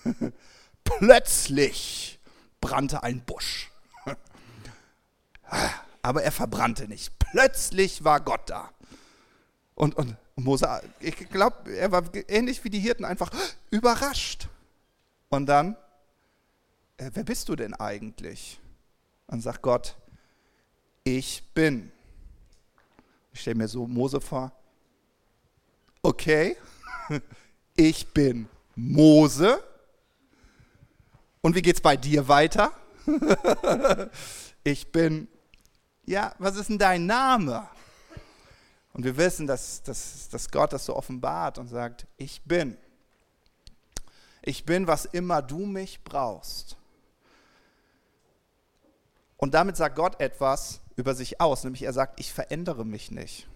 Plötzlich 0.83 2.19
brannte 2.62 3.03
ein 3.03 3.21
Busch. 3.25 3.71
Aber 6.01 6.23
er 6.23 6.31
verbrannte 6.31 6.88
nicht. 6.88 7.17
Plötzlich 7.19 8.03
war 8.03 8.21
Gott 8.21 8.49
da. 8.49 8.69
Und, 9.75 9.95
und 9.95 10.15
Mose, 10.35 10.81
ich 10.99 11.15
glaube, 11.29 11.75
er 11.75 11.91
war 11.91 12.03
ähnlich 12.27 12.63
wie 12.63 12.69
die 12.69 12.79
Hirten, 12.79 13.05
einfach 13.05 13.31
überrascht. 13.69 14.47
Und 15.29 15.45
dann, 15.45 15.75
äh, 16.97 17.12
wer 17.13 17.23
bist 17.23 17.49
du 17.49 17.55
denn 17.55 17.73
eigentlich? 17.73 18.59
Und 19.27 19.41
sagt 19.41 19.62
Gott, 19.62 19.95
ich 21.03 21.43
bin. 21.53 21.91
Ich 23.31 23.41
stelle 23.41 23.55
mir 23.55 23.67
so 23.67 23.88
Mose 23.88 24.19
vor, 24.19 24.51
okay, 26.01 26.57
ich 27.75 28.07
bin 28.07 28.49
Mose. 28.75 29.63
Und 31.41 31.55
wie 31.55 31.62
geht 31.62 31.75
es 31.75 31.81
bei 31.81 31.95
dir 31.95 32.27
weiter? 32.27 32.73
ich 34.63 34.91
bin, 34.91 35.27
ja, 36.10 36.34
was 36.39 36.56
ist 36.56 36.69
denn 36.69 36.80
dein 36.80 37.06
Name? 37.06 37.67
Und 38.93 39.04
wir 39.04 39.15
wissen, 39.15 39.45
dass, 39.45 39.84
dass, 39.84 40.28
dass 40.30 40.50
Gott 40.50 40.74
das 40.74 40.86
so 40.86 40.95
offenbart 40.95 41.60
und 41.60 41.67
sagt, 41.67 42.08
ich 42.17 42.41
bin. 42.41 42.78
Ich 44.41 44.65
bin, 44.65 44.88
was 44.88 45.06
immer 45.06 45.43
du 45.43 45.60
mich 45.67 46.04
brauchst. 46.04 46.78
Und 49.38 49.54
damit 49.54 49.78
sagt 49.78 49.95
Gott 49.95 50.19
etwas 50.19 50.82
über 50.95 51.13
sich 51.13 51.39
aus, 51.39 51.63
nämlich 51.63 51.84
er 51.84 51.93
sagt, 51.93 52.19
ich 52.19 52.34
verändere 52.34 52.86
mich 52.86 53.12
nicht. 53.12 53.48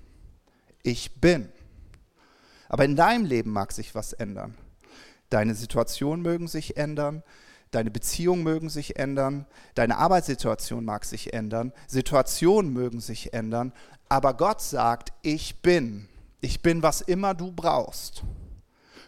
Ich 0.84 1.20
bin. 1.20 1.52
Aber 2.70 2.86
in 2.86 2.96
deinem 2.96 3.26
Leben 3.26 3.52
mag 3.52 3.72
sich 3.72 3.96
was 3.96 4.14
ändern. 4.14 4.56
Deine 5.32 5.56
Situationen 5.56 6.22
mögen 6.22 6.48
sich 6.48 6.78
ändern, 6.78 7.24
deine 7.74 7.92
Beziehungen 7.92 8.44
mögen 8.44 8.70
sich 8.70 8.98
ändern, 8.98 9.46
deine 9.76 9.98
Arbeitssituation 9.98 10.86
mag 10.86 11.06
sich 11.06 11.34
ändern, 11.34 11.74
Situationen 11.88 12.72
mögen 12.72 13.00
sich 13.00 13.34
ändern, 13.34 13.74
aber 14.10 14.36
Gott 14.36 14.62
sagt, 14.62 15.12
ich 15.22 15.62
bin. 15.62 16.08
Ich 16.40 16.62
bin, 16.62 16.84
was 16.84 17.02
immer 17.02 17.34
du 17.34 17.52
brauchst. 17.52 18.24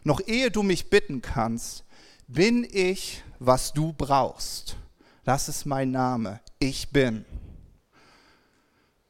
Noch 0.04 0.21
ehe 0.25 0.51
du 0.51 0.63
mich 0.63 0.89
bitten 0.89 1.21
kannst, 1.21 1.84
bin 2.28 2.65
ich, 2.69 3.23
was 3.39 3.73
du 3.73 3.93
brauchst. 3.93 4.78
Das 5.23 5.49
ist 5.49 5.65
mein 5.65 5.91
Name. 5.91 6.39
Ich 6.60 6.89
bin. 6.89 7.25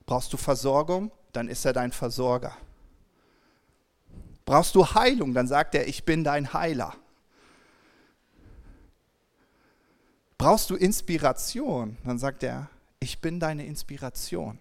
Brauchst 0.06 0.34
du 0.34 0.38
Versorgung? 0.38 1.12
Dann 1.34 1.50
ist 1.50 1.66
er 1.66 1.74
dein 1.74 1.92
Versorger. 1.92 2.56
Brauchst 4.46 4.76
du 4.76 4.86
Heilung? 4.86 5.34
Dann 5.34 5.48
sagt 5.48 5.76
er, 5.76 5.88
ich 5.88 6.04
bin 6.06 6.24
dein 6.24 6.54
Heiler. 6.54 6.96
Brauchst 10.46 10.70
du 10.70 10.76
Inspiration? 10.76 11.98
Dann 12.04 12.20
sagt 12.20 12.44
er, 12.44 12.70
ich 13.00 13.20
bin 13.20 13.40
deine 13.40 13.66
Inspiration. 13.66 14.60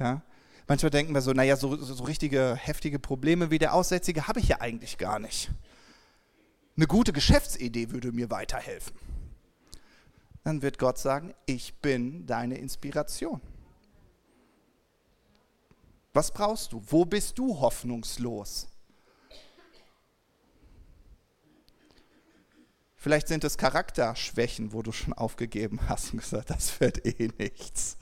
Ja? 0.00 0.22
Manchmal 0.66 0.90
denken 0.90 1.14
wir 1.14 1.20
so, 1.20 1.32
naja, 1.32 1.56
so, 1.56 1.76
so 1.76 2.02
richtige 2.02 2.56
heftige 2.56 2.98
Probleme 2.98 3.52
wie 3.52 3.60
der 3.60 3.72
Aussätzige 3.72 4.26
habe 4.26 4.40
ich 4.40 4.48
ja 4.48 4.60
eigentlich 4.60 4.98
gar 4.98 5.20
nicht. 5.20 5.52
Eine 6.76 6.88
gute 6.88 7.12
Geschäftsidee 7.12 7.92
würde 7.92 8.10
mir 8.10 8.32
weiterhelfen. 8.32 8.96
Dann 10.42 10.60
wird 10.60 10.80
Gott 10.80 10.98
sagen, 10.98 11.34
ich 11.46 11.76
bin 11.76 12.26
deine 12.26 12.58
Inspiration. 12.58 13.40
Was 16.14 16.32
brauchst 16.32 16.72
du? 16.72 16.82
Wo 16.84 17.04
bist 17.04 17.38
du 17.38 17.60
hoffnungslos? 17.60 18.66
Vielleicht 23.00 23.28
sind 23.28 23.44
es 23.44 23.56
Charakterschwächen, 23.56 24.72
wo 24.72 24.82
du 24.82 24.90
schon 24.90 25.12
aufgegeben 25.12 25.88
hast 25.88 26.12
und 26.12 26.20
gesagt, 26.20 26.50
das 26.50 26.80
wird 26.80 27.06
eh 27.06 27.30
nichts. 27.38 27.96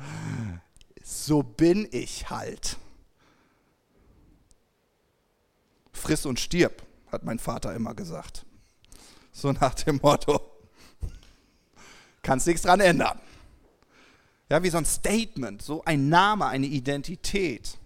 So 1.04 1.42
bin 1.42 1.86
ich 1.92 2.30
halt. 2.30 2.78
Friss 5.92 6.24
und 6.24 6.40
stirb, 6.40 6.82
hat 7.12 7.24
mein 7.24 7.38
Vater 7.38 7.74
immer 7.74 7.94
gesagt. 7.94 8.46
So 9.32 9.52
nach 9.52 9.74
dem 9.74 10.00
Motto, 10.02 10.40
kannst 12.22 12.46
nichts 12.46 12.62
dran 12.62 12.80
ändern. 12.80 13.20
Ja, 14.48 14.62
wie 14.62 14.70
so 14.70 14.78
ein 14.78 14.86
Statement, 14.86 15.60
so 15.60 15.84
ein 15.84 16.08
Name, 16.08 16.46
eine 16.46 16.66
Identität. 16.66 17.76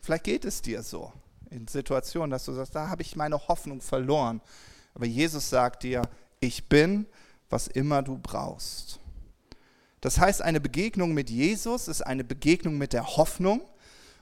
Vielleicht 0.00 0.24
geht 0.24 0.44
es 0.44 0.60
dir 0.60 0.82
so 0.82 1.10
in 1.50 1.66
Situationen, 1.68 2.30
dass 2.30 2.44
du 2.44 2.52
sagst, 2.52 2.74
da 2.74 2.88
habe 2.88 3.00
ich 3.00 3.16
meine 3.16 3.48
Hoffnung 3.48 3.80
verloren. 3.80 4.42
Aber 4.96 5.04
Jesus 5.04 5.50
sagt 5.50 5.82
dir, 5.82 6.00
ich 6.40 6.70
bin, 6.70 7.04
was 7.50 7.68
immer 7.68 8.02
du 8.02 8.16
brauchst. 8.16 8.98
Das 10.00 10.18
heißt, 10.18 10.40
eine 10.40 10.58
Begegnung 10.58 11.12
mit 11.12 11.28
Jesus 11.28 11.86
ist 11.86 12.00
eine 12.00 12.24
Begegnung 12.24 12.78
mit 12.78 12.94
der 12.94 13.18
Hoffnung. 13.18 13.60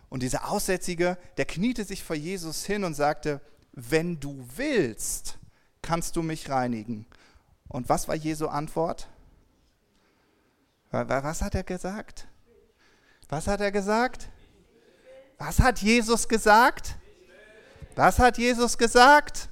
Und 0.09 0.25
dieser 0.25 0.51
Aussätzige, 0.51 1.17
der 1.37 1.45
kniete 1.45 1.85
sich 1.85 2.03
vor 2.03 2.17
Jesus 2.17 2.65
hin 2.65 2.83
und 2.83 2.95
sagte, 2.95 3.41
wenn 3.73 4.19
du 4.19 4.45
willst, 4.57 5.39
kannst 5.81 6.17
du 6.17 6.23
mich 6.23 6.51
reinigen. 6.51 7.07
Und 7.69 7.89
was 7.89 8.09
war 8.09 8.17
Jesu 8.17 8.49
Antwort? 8.49 9.07
Was 10.91 11.41
hat 11.41 11.55
er 11.55 11.63
gesagt? 11.63 12.27
Was 13.29 13.47
hat 13.47 13.61
er 13.61 13.71
gesagt? 13.71 14.29
Was 15.39 15.61
hat 15.61 15.79
Jesus 15.81 16.27
gesagt? 16.27 16.97
Was 17.95 18.19
hat 18.19 18.39
Jesus 18.39 18.77
gesagt? 18.77 19.51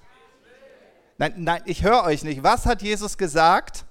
Nein, 1.18 1.34
nein, 1.36 1.62
ich 1.66 1.82
höre 1.82 2.04
euch 2.04 2.24
nicht. 2.24 2.42
Was 2.42 2.66
hat 2.66 2.82
Jesus 2.82 3.16
gesagt? 3.16 3.84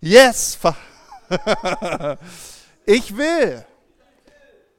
Yes. 0.00 0.58
Ich 2.86 3.16
will. 3.16 3.64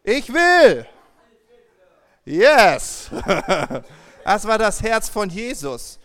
Ich 0.04 0.32
will. 0.32 0.86
Yes. 2.24 3.10
Das 4.24 4.48
war 4.48 4.58
das 4.58 4.82
Herz 4.82 5.08
von 5.08 5.30
Jesus. 5.30 6.00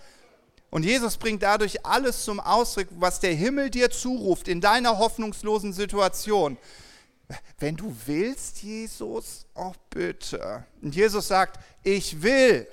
Und 0.68 0.84
Jesus 0.84 1.16
bringt 1.16 1.42
dadurch 1.42 1.86
alles 1.86 2.22
zum 2.24 2.38
Ausdruck, 2.38 2.86
was 2.90 3.18
der 3.18 3.32
Himmel 3.32 3.70
dir 3.70 3.90
zuruft 3.90 4.46
in 4.46 4.60
deiner 4.60 4.98
hoffnungslosen 4.98 5.72
Situation. 5.72 6.58
Wenn 7.58 7.76
du 7.76 7.96
willst, 8.06 8.62
Jesus, 8.62 9.46
oh 9.54 9.72
bitte. 9.88 10.64
Und 10.82 10.94
Jesus 10.94 11.28
sagt, 11.28 11.58
ich 11.82 12.22
will. 12.22 12.68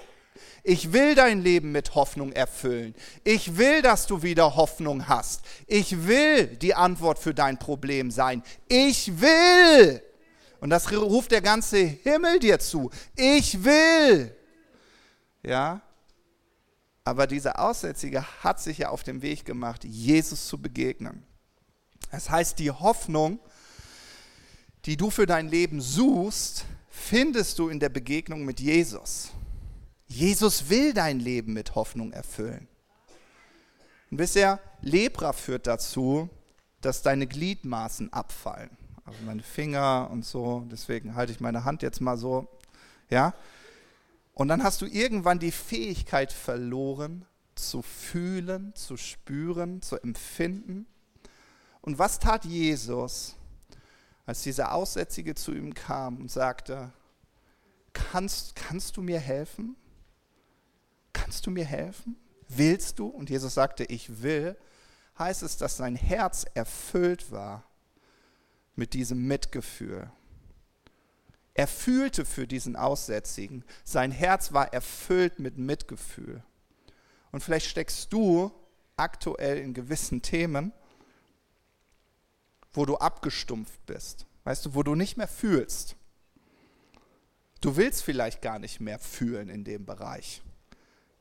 Ich 0.63 0.93
will 0.93 1.15
dein 1.15 1.41
Leben 1.41 1.71
mit 1.71 1.95
Hoffnung 1.95 2.31
erfüllen. 2.31 2.95
Ich 3.23 3.57
will, 3.57 3.81
dass 3.81 4.07
du 4.07 4.23
wieder 4.23 4.55
Hoffnung 4.55 5.07
hast. 5.07 5.41
Ich 5.65 6.07
will 6.07 6.47
die 6.47 6.75
Antwort 6.75 7.19
für 7.19 7.33
dein 7.33 7.57
Problem 7.57 8.11
sein. 8.11 8.43
Ich 8.67 9.21
will. 9.21 10.01
Und 10.59 10.69
das 10.69 10.91
ruft 10.91 11.31
der 11.31 11.41
ganze 11.41 11.77
Himmel 11.77 12.39
dir 12.39 12.59
zu. 12.59 12.89
Ich 13.15 13.63
will. 13.63 14.35
Ja? 15.43 15.81
Aber 17.03 17.25
dieser 17.25 17.59
Aussätzige 17.59 18.23
hat 18.43 18.59
sich 18.59 18.79
ja 18.79 18.89
auf 18.89 19.03
den 19.03 19.21
Weg 19.21 19.45
gemacht, 19.45 19.85
Jesus 19.85 20.47
zu 20.47 20.61
begegnen. 20.61 21.23
Das 22.11 22.29
heißt, 22.29 22.59
die 22.59 22.71
Hoffnung, 22.71 23.39
die 24.85 24.97
du 24.97 25.09
für 25.09 25.25
dein 25.25 25.47
Leben 25.47 25.79
suchst, 25.79 26.65
findest 26.89 27.59
du 27.59 27.69
in 27.69 27.79
der 27.79 27.89
Begegnung 27.89 28.43
mit 28.43 28.59
Jesus. 28.59 29.29
Jesus 30.07 30.69
will 30.69 30.93
dein 30.93 31.19
Leben 31.19 31.53
mit 31.53 31.75
Hoffnung 31.75 32.13
erfüllen. 32.13 32.67
Und 34.09 34.17
bisher, 34.17 34.59
Lepra 34.81 35.33
führt 35.33 35.67
dazu, 35.67 36.29
dass 36.81 37.01
deine 37.01 37.27
Gliedmaßen 37.27 38.13
abfallen. 38.13 38.69
Also 39.05 39.19
meine 39.25 39.43
Finger 39.43 40.09
und 40.11 40.25
so, 40.25 40.65
deswegen 40.71 41.15
halte 41.15 41.31
ich 41.31 41.39
meine 41.39 41.65
Hand 41.65 41.81
jetzt 41.81 42.01
mal 42.01 42.17
so. 42.17 42.47
Ja? 43.09 43.33
Und 44.33 44.47
dann 44.47 44.63
hast 44.63 44.81
du 44.81 44.85
irgendwann 44.85 45.39
die 45.39 45.51
Fähigkeit 45.51 46.31
verloren, 46.31 47.25
zu 47.55 47.81
fühlen, 47.81 48.73
zu 48.75 48.97
spüren, 48.97 49.81
zu 49.81 49.97
empfinden. 49.97 50.85
Und 51.81 51.97
was 51.97 52.19
tat 52.19 52.45
Jesus? 52.45 53.37
als 54.27 54.43
dieser 54.43 54.73
Aussätzige 54.73 55.33
zu 55.33 55.53
ihm 55.53 55.73
kam 55.73 56.17
und 56.17 56.29
sagte, 56.29 56.91
kannst, 57.93 58.55
kannst 58.55 58.97
du 58.97 59.01
mir 59.01 59.19
helfen? 59.19 59.75
Kannst 61.17 61.45
du 61.45 61.51
mir 61.51 61.65
helfen? 61.65 62.15
Willst 62.47 62.99
du? 62.99 63.07
Und 63.07 63.29
Jesus 63.29 63.55
sagte, 63.55 63.83
ich 63.85 64.21
will, 64.21 64.55
heißt 65.17 65.43
es, 65.43 65.57
dass 65.57 65.77
sein 65.77 65.95
Herz 65.95 66.45
erfüllt 66.53 67.31
war 67.31 67.63
mit 68.75 68.93
diesem 68.93 69.27
Mitgefühl. 69.27 70.11
Er 71.55 71.67
fühlte 71.67 72.23
für 72.23 72.45
diesen 72.45 72.75
Aussätzigen. 72.75 73.65
Sein 73.83 74.11
Herz 74.11 74.53
war 74.53 74.73
erfüllt 74.73 75.39
mit 75.39 75.57
Mitgefühl. 75.57 76.43
Und 77.31 77.41
vielleicht 77.41 77.65
steckst 77.65 78.13
du 78.13 78.51
aktuell 78.95 79.57
in 79.57 79.73
gewissen 79.73 80.21
Themen, 80.21 80.71
wo 82.73 82.85
du 82.85 82.97
abgestumpft 82.97 83.83
bist. 83.87 84.27
Weißt 84.43 84.67
du, 84.67 84.75
wo 84.75 84.83
du 84.83 84.93
nicht 84.93 85.17
mehr 85.17 85.27
fühlst. 85.27 85.95
Du 87.59 87.75
willst 87.75 88.03
vielleicht 88.03 88.43
gar 88.43 88.59
nicht 88.59 88.79
mehr 88.79 88.99
fühlen 88.99 89.49
in 89.49 89.63
dem 89.63 89.83
Bereich. 89.83 90.43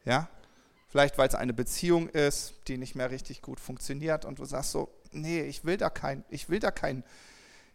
Ja? 0.07 0.31
Vielleicht, 0.89 1.19
weil 1.19 1.29
es 1.29 1.35
eine 1.35 1.53
Beziehung 1.53 2.09
ist, 2.09 2.55
die 2.69 2.79
nicht 2.79 2.95
mehr 2.95 3.11
richtig 3.11 3.43
gut 3.43 3.61
funktioniert 3.61 4.25
und 4.25 4.39
du 4.39 4.47
sagst 4.47 4.71
so, 4.71 4.89
nee, 5.13 5.43
ich 5.43 5.65
will 5.65 5.77
da 5.77 5.91
kein, 5.91 6.25
ich 6.31 6.49
will 6.49 6.61
da 6.61 6.71
kein, 6.71 7.05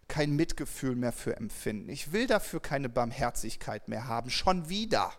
kein 0.08 0.32
Mitgefühl 0.32 0.96
mehr 0.96 1.12
für 1.12 1.38
empfinden. 1.38 1.90
Ich 1.90 2.14
will 2.14 2.26
dafür 2.26 2.62
keine 2.62 2.90
Barmherzigkeit 2.90 3.88
mehr 3.88 4.08
haben. 4.08 4.30
Schon 4.30 4.70
wieder. 4.70 5.14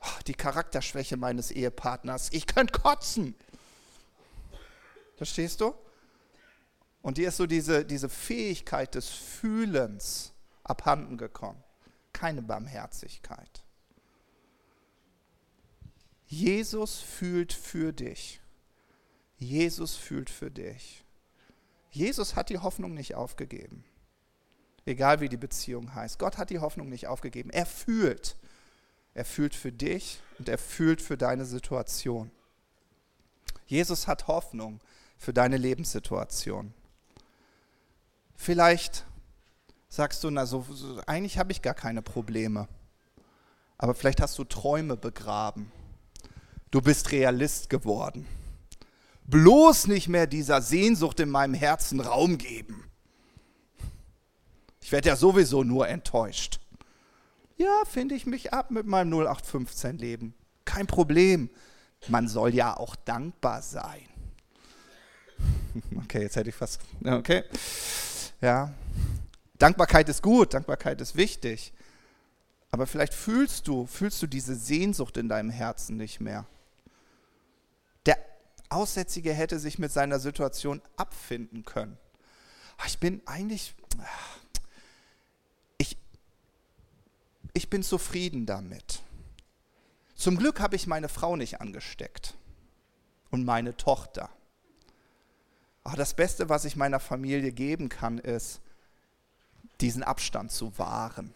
Oh, 0.00 0.20
die 0.26 0.34
Charakterschwäche 0.34 1.16
meines 1.16 1.50
Ehepartners. 1.50 2.30
Ich 2.32 2.46
könnte 2.46 2.78
kotzen. 2.78 3.34
Verstehst 5.16 5.60
du? 5.60 5.74
Und 7.02 7.18
dir 7.18 7.28
ist 7.28 7.36
so 7.36 7.46
diese, 7.46 7.84
diese 7.84 8.08
Fähigkeit 8.08 8.94
des 8.94 9.08
Fühlens 9.08 10.32
abhanden 10.62 11.16
gekommen. 11.16 11.62
Keine 12.12 12.42
Barmherzigkeit. 12.42 13.62
Jesus 16.28 16.98
fühlt 16.98 17.52
für 17.52 17.92
dich. 17.92 18.40
Jesus 19.38 19.96
fühlt 19.96 20.28
für 20.28 20.50
dich. 20.50 21.04
Jesus 21.90 22.36
hat 22.36 22.50
die 22.50 22.58
Hoffnung 22.58 22.92
nicht 22.92 23.14
aufgegeben. 23.14 23.84
Egal 24.84 25.20
wie 25.20 25.28
die 25.28 25.36
Beziehung 25.36 25.94
heißt. 25.94 26.18
Gott 26.18 26.38
hat 26.38 26.50
die 26.50 26.58
Hoffnung 26.58 26.88
nicht 26.88 27.06
aufgegeben. 27.06 27.50
Er 27.50 27.66
fühlt. 27.66 28.36
Er 29.14 29.24
fühlt 29.24 29.54
für 29.54 29.72
dich 29.72 30.20
und 30.38 30.48
er 30.48 30.58
fühlt 30.58 31.00
für 31.00 31.16
deine 31.16 31.44
Situation. 31.44 32.30
Jesus 33.66 34.06
hat 34.06 34.28
Hoffnung 34.28 34.80
für 35.16 35.32
deine 35.32 35.56
Lebenssituation. 35.56 36.72
Vielleicht 38.36 39.04
sagst 39.88 40.22
du, 40.24 40.30
na 40.30 40.46
so, 40.46 40.64
eigentlich 41.06 41.38
habe 41.38 41.52
ich 41.52 41.62
gar 41.62 41.74
keine 41.74 42.02
Probleme. 42.02 42.68
Aber 43.78 43.94
vielleicht 43.94 44.20
hast 44.20 44.38
du 44.38 44.44
Träume 44.44 44.96
begraben. 44.96 45.72
Du 46.70 46.82
bist 46.82 47.12
Realist 47.12 47.70
geworden. 47.70 48.26
Bloß 49.24 49.86
nicht 49.86 50.08
mehr 50.08 50.26
dieser 50.26 50.62
Sehnsucht 50.62 51.20
in 51.20 51.28
meinem 51.30 51.54
Herzen 51.54 52.00
Raum 52.00 52.38
geben. 52.38 52.84
Ich 54.80 54.92
werde 54.92 55.08
ja 55.08 55.16
sowieso 55.16 55.64
nur 55.64 55.88
enttäuscht. 55.88 56.60
Ja, 57.56 57.82
finde 57.84 58.14
ich 58.14 58.24
mich 58.24 58.52
ab 58.52 58.70
mit 58.70 58.86
meinem 58.86 59.12
0815 59.12 59.98
Leben. 59.98 60.34
Kein 60.64 60.86
Problem. 60.86 61.50
Man 62.08 62.28
soll 62.28 62.54
ja 62.54 62.76
auch 62.76 62.96
dankbar 62.96 63.62
sein. 63.62 64.02
Okay, 66.04 66.22
jetzt 66.22 66.34
hätte 66.34 66.48
ich 66.48 66.56
fast. 66.56 66.80
Okay. 67.04 67.44
Ja. 68.40 68.72
Dankbarkeit 69.58 70.08
ist 70.08 70.22
gut, 70.22 70.54
Dankbarkeit 70.54 71.00
ist 71.00 71.14
wichtig. 71.14 71.72
Aber 72.70 72.86
vielleicht 72.86 73.14
fühlst 73.14 73.68
du, 73.68 73.86
fühlst 73.86 74.20
du 74.22 74.26
diese 74.26 74.56
Sehnsucht 74.56 75.16
in 75.18 75.28
deinem 75.28 75.50
Herzen 75.50 75.96
nicht 75.96 76.20
mehr. 76.20 76.46
Aussätzige 78.70 79.32
hätte 79.32 79.58
sich 79.58 79.78
mit 79.78 79.92
seiner 79.92 80.18
Situation 80.18 80.82
abfinden 80.96 81.64
können. 81.64 81.98
Ah, 82.76 82.84
ich 82.86 82.98
bin 82.98 83.22
eigentlich, 83.26 83.74
ich, 85.78 85.96
ich 87.54 87.70
bin 87.70 87.82
zufrieden 87.82 88.46
damit. 88.46 89.02
Zum 90.14 90.36
Glück 90.36 90.60
habe 90.60 90.76
ich 90.76 90.86
meine 90.86 91.08
Frau 91.08 91.36
nicht 91.36 91.60
angesteckt 91.60 92.34
und 93.30 93.44
meine 93.44 93.76
Tochter. 93.76 94.30
Aber 95.84 95.96
das 95.96 96.14
Beste, 96.14 96.48
was 96.48 96.64
ich 96.64 96.76
meiner 96.76 97.00
Familie 97.00 97.52
geben 97.52 97.88
kann, 97.88 98.18
ist, 98.18 98.60
diesen 99.80 100.02
Abstand 100.02 100.52
zu 100.52 100.76
wahren. 100.78 101.32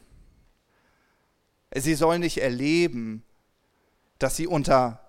Sie 1.75 1.95
sollen 1.95 2.21
nicht 2.21 2.39
erleben, 2.39 3.25
dass 4.19 4.37
sie 4.37 4.47
unter 4.47 5.01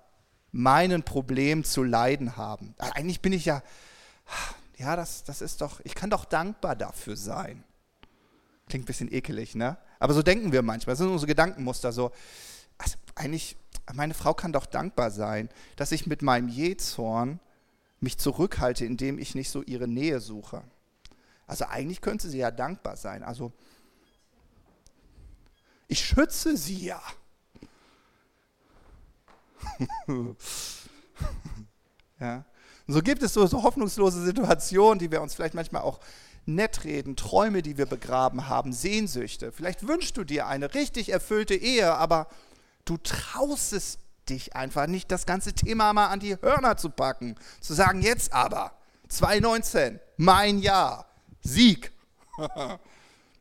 meinen 0.53 1.03
Problemen 1.03 1.65
zu 1.65 1.83
leiden 1.83 2.37
haben. 2.37 2.75
Eigentlich 2.77 3.21
bin 3.21 3.33
ich 3.33 3.43
ja, 3.43 3.61
ja, 4.77 4.95
das, 4.95 5.23
das 5.23 5.41
ist 5.41 5.59
doch, 5.59 5.81
ich 5.83 5.95
kann 5.95 6.09
doch 6.09 6.23
dankbar 6.23 6.75
dafür 6.75 7.17
sein. 7.17 7.63
Klingt 8.69 8.83
ein 8.83 8.87
bisschen 8.87 9.11
ekelig, 9.11 9.55
ne? 9.55 9.77
Aber 9.99 10.13
so 10.13 10.21
denken 10.21 10.51
wir 10.51 10.61
manchmal. 10.61 10.93
Das 10.93 10.99
sind 10.99 11.09
unsere 11.09 11.27
Gedankenmuster 11.27 11.91
so. 11.91 12.11
Also 12.77 12.97
eigentlich, 13.15 13.57
meine 13.93 14.13
Frau 14.13 14.33
kann 14.33 14.53
doch 14.53 14.65
dankbar 14.65 15.11
sein, 15.11 15.49
dass 15.75 15.91
ich 15.91 16.05
mit 16.05 16.21
meinem 16.21 16.47
Jezorn 16.47 17.39
mich 17.99 18.17
zurückhalte, 18.17 18.85
indem 18.85 19.17
ich 19.17 19.33
nicht 19.33 19.49
so 19.49 19.63
ihre 19.63 19.87
Nähe 19.87 20.19
suche. 20.19 20.63
Also 21.47 21.65
eigentlich 21.65 22.01
könnte 22.01 22.29
sie 22.29 22.37
ja 22.37 22.51
dankbar 22.51 22.95
sein. 22.95 23.23
Also 23.23 23.51
ich 25.87 26.05
schütze 26.05 26.57
sie 26.57 26.85
ja. 26.85 27.01
ja. 32.19 32.45
So 32.87 33.01
gibt 33.01 33.23
es 33.23 33.33
so, 33.33 33.45
so 33.47 33.63
hoffnungslose 33.63 34.23
Situationen, 34.23 34.99
die 34.99 35.09
wir 35.09 35.21
uns 35.21 35.33
vielleicht 35.35 35.53
manchmal 35.53 35.83
auch 35.83 35.99
nett 36.45 36.83
reden, 36.83 37.15
Träume, 37.15 37.61
die 37.61 37.77
wir 37.77 37.85
begraben 37.85 38.49
haben, 38.49 38.73
Sehnsüchte. 38.73 39.51
Vielleicht 39.51 39.87
wünschst 39.87 40.17
du 40.17 40.23
dir 40.23 40.47
eine 40.47 40.73
richtig 40.73 41.09
erfüllte 41.09 41.55
Ehe, 41.55 41.93
aber 41.95 42.27
du 42.85 42.97
traust 42.97 43.73
es 43.73 43.99
dich 44.29 44.55
einfach 44.55 44.87
nicht, 44.87 45.11
das 45.11 45.25
ganze 45.25 45.53
Thema 45.53 45.93
mal 45.93 46.07
an 46.07 46.19
die 46.19 46.35
Hörner 46.35 46.77
zu 46.77 46.89
packen. 46.89 47.35
Zu 47.61 47.73
sagen, 47.73 48.01
jetzt 48.01 48.33
aber, 48.33 48.73
2019, 49.09 49.99
mein 50.17 50.59
Jahr, 50.59 51.07
Sieg. 51.41 51.91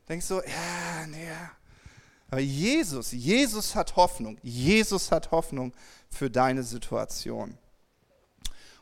Denkst 0.09 0.27
du, 0.27 0.35
ja, 0.35 1.07
nee. 1.07 1.27
Aber 2.29 2.41
Jesus, 2.41 3.11
Jesus 3.11 3.75
hat 3.75 3.95
Hoffnung. 3.95 4.37
Jesus 4.41 5.11
hat 5.11 5.31
Hoffnung 5.31 5.73
für 6.13 6.29
deine 6.29 6.63
Situation. 6.63 7.57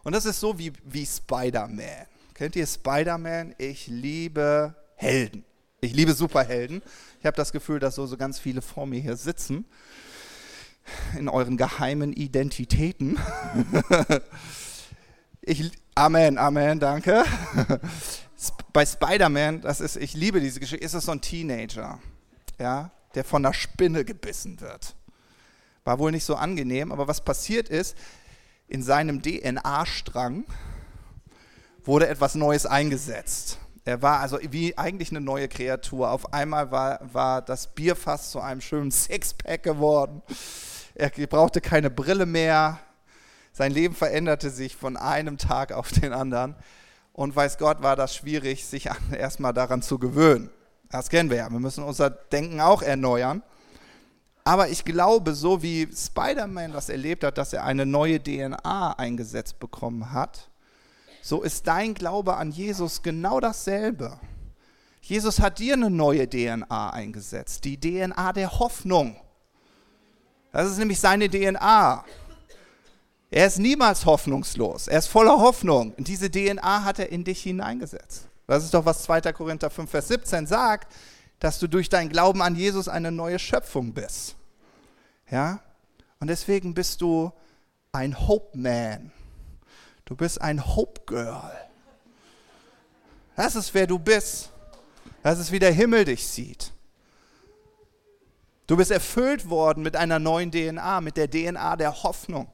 Und 0.04 0.13
das 0.13 0.26
ist 0.26 0.39
so 0.39 0.58
wie, 0.58 0.74
wie 0.84 1.06
Spider-Man. 1.06 2.08
Kennt 2.34 2.56
ihr 2.56 2.65
Spider-Man? 2.65 3.56
Ich 3.58 3.88
liebe 3.88 4.76
Helden. 4.96 5.46
Ich 5.80 5.94
liebe 5.94 6.13
Superhelden. 6.13 6.82
Ich 7.20 7.26
habe 7.26 7.36
das 7.36 7.52
Gefühl, 7.52 7.80
dass 7.80 7.96
so, 7.96 8.06
so 8.06 8.17
ganz 8.17 8.39
viele 8.39 8.62
vor 8.62 8.86
mir 8.86 9.00
hier 9.00 9.15
sitzen 9.15 9.65
in 11.17 11.30
euren 11.30 11.58
geheimen 11.58 12.13
Identitäten. 12.13 13.20
ich, 15.41 15.72
Amen, 15.96 16.38
Amen, 16.38 16.80
danke. 16.80 17.24
Bei 18.74 18.86
Spider-Man, 18.86 19.62
das 19.62 19.82
ist, 19.82 19.98
ich 19.98 20.13
liebe 20.13 20.39
diese 20.39 20.60
Geschichte, 20.60 20.84
ist 20.84 20.94
es 20.94 21.06
so 21.06 21.12
ein 21.12 21.22
Teenager, 21.22 22.00
ja, 22.60 22.91
der 23.13 23.24
von 23.24 23.46
einer 23.46 23.54
Spinne 23.54 24.06
gebissen 24.06 24.60
wird. 24.62 24.96
War 25.84 26.00
wohl 26.00 26.12
nicht 26.12 26.26
so 26.26 26.36
angenehm, 26.36 26.91
aber 26.91 27.08
was 27.08 27.22
passiert 27.22 27.70
ist, 27.70 27.98
in 28.67 28.84
seinem 28.84 29.22
DNA-Strang 29.22 30.46
wurde 31.84 32.08
etwas 32.08 32.36
Neues 32.36 32.65
eingesetzt. 32.65 33.58
Er 33.84 34.02
war 34.02 34.20
also 34.20 34.38
wie 34.41 34.78
eigentlich 34.78 35.10
eine 35.10 35.22
neue 35.22 35.48
Kreatur. 35.48 36.12
Auf 36.12 36.34
einmal 36.34 36.72
war, 36.72 37.00
war 37.13 37.41
das 37.41 37.74
Bierfass 37.74 38.30
zu 38.30 38.39
einem 38.39 38.62
schönen 38.62 38.91
Sixpack 38.91 39.63
geworden. 39.63 40.22
Er 40.94 41.10
brauchte 41.10 41.62
keine 41.62 41.89
Brille 41.89 42.28
mehr. 42.28 42.80
Sein 43.52 43.72
Leben 43.72 43.96
veränderte 43.96 44.52
sich 44.52 44.76
von 44.76 44.97
einem 44.97 45.38
Tag 45.38 45.72
auf 45.72 45.91
den 45.91 46.14
anderen. 46.14 46.55
Und 47.12 47.36
weiß 47.36 47.58
Gott, 47.58 47.82
war 47.82 47.95
das 47.95 48.16
schwierig, 48.16 48.66
sich 48.66 48.89
erstmal 49.12 49.53
daran 49.53 49.82
zu 49.82 49.97
gewöhnen. 49.97 50.51
Das 50.89 51.10
kennen 51.10 51.30
wir 51.30 51.38
ja. 51.38 51.49
Wir 51.49 51.60
müssen 51.60 51.84
unser 51.84 52.10
Denken 52.10 52.62
auch 52.62 52.84
erneuern. 52.84 53.41
Aber 54.44 54.70
ich 54.70 54.84
glaube, 54.86 55.36
so 55.36 55.62
wie 55.62 55.88
Spider-Man 55.94 56.72
das 56.72 56.89
erlebt 56.89 57.24
hat, 57.24 57.38
dass 57.38 57.54
er 57.54 57.64
eine 57.64 57.86
neue 57.86 58.22
DNA 58.22 58.94
eingesetzt 58.94 59.60
bekommen 59.60 60.12
hat, 60.12 60.50
so 61.22 61.44
ist 61.44 61.68
dein 61.68 61.94
Glaube 61.94 62.36
an 62.38 62.52
Jesus 62.52 63.04
genau 63.04 63.39
dasselbe. 63.39 64.20
Jesus 65.02 65.39
hat 65.39 65.60
dir 65.60 65.74
eine 65.74 65.89
neue 65.89 66.28
DNA 66.28 66.89
eingesetzt, 66.89 67.66
die 67.66 67.80
DNA 67.80 68.34
der 68.34 68.60
Hoffnung. 68.60 69.16
Das 70.52 70.70
ist 70.70 70.78
nämlich 70.78 71.00
seine 71.00 71.30
DNA. 71.30 72.04
Er 73.30 73.48
ist 73.48 73.60
niemals 73.60 74.06
hoffnungslos. 74.06 74.88
Er 74.88 75.00
ist 75.00 75.08
voller 75.08 75.39
Hoffnung. 75.39 75.94
Und 75.94 76.08
diese 76.08 76.30
DNA 76.30 76.84
hat 76.84 77.00
er 77.00 77.10
in 77.10 77.24
dich 77.24 77.42
hineingesetzt. 77.44 78.28
Das 78.48 78.66
ist 78.66 78.74
doch, 78.74 78.84
was 78.84 79.04
2. 79.04 79.22
Korinther 79.32 79.70
5, 79.70 79.89
Vers 79.89 80.10
17 80.10 80.46
sagt 80.46 80.92
dass 81.42 81.58
du 81.58 81.68
durch 81.68 81.89
deinen 81.89 82.10
Glauben 82.10 82.42
an 82.44 82.56
Jesus 82.56 82.88
eine 82.88 83.12
neue 83.12 83.39
Schöpfung 83.39 83.94
bist. 83.94 84.36
Ja? 85.30 85.60
Und 86.20 86.28
deswegen 86.28 86.76
bist 86.76 87.02
du 87.02 87.34
ein 87.92 88.28
Hope 88.28 88.56
Man. 88.56 89.12
Du 90.06 90.16
bist 90.16 90.39
ein 90.39 90.64
Hope 90.76 91.02
Girl. 91.08 91.52
Das 93.36 93.56
ist 93.56 93.74
wer 93.74 93.88
du 93.88 93.98
bist. 93.98 94.52
Das 95.24 95.39
ist 95.39 95.52
wie 95.52 95.58
der 95.58 95.72
Himmel 95.72 96.06
dich 96.06 96.28
sieht. 96.28 96.72
Du 98.68 98.78
bist 98.78 98.92
erfüllt 98.92 99.50
worden 99.50 99.82
mit 99.82 99.96
einer 99.96 100.20
neuen 100.20 100.52
DNA, 100.52 101.02
mit 101.02 101.18
der 101.18 101.30
DNA 101.30 101.76
der 101.76 102.04
Hoffnung. 102.04 102.48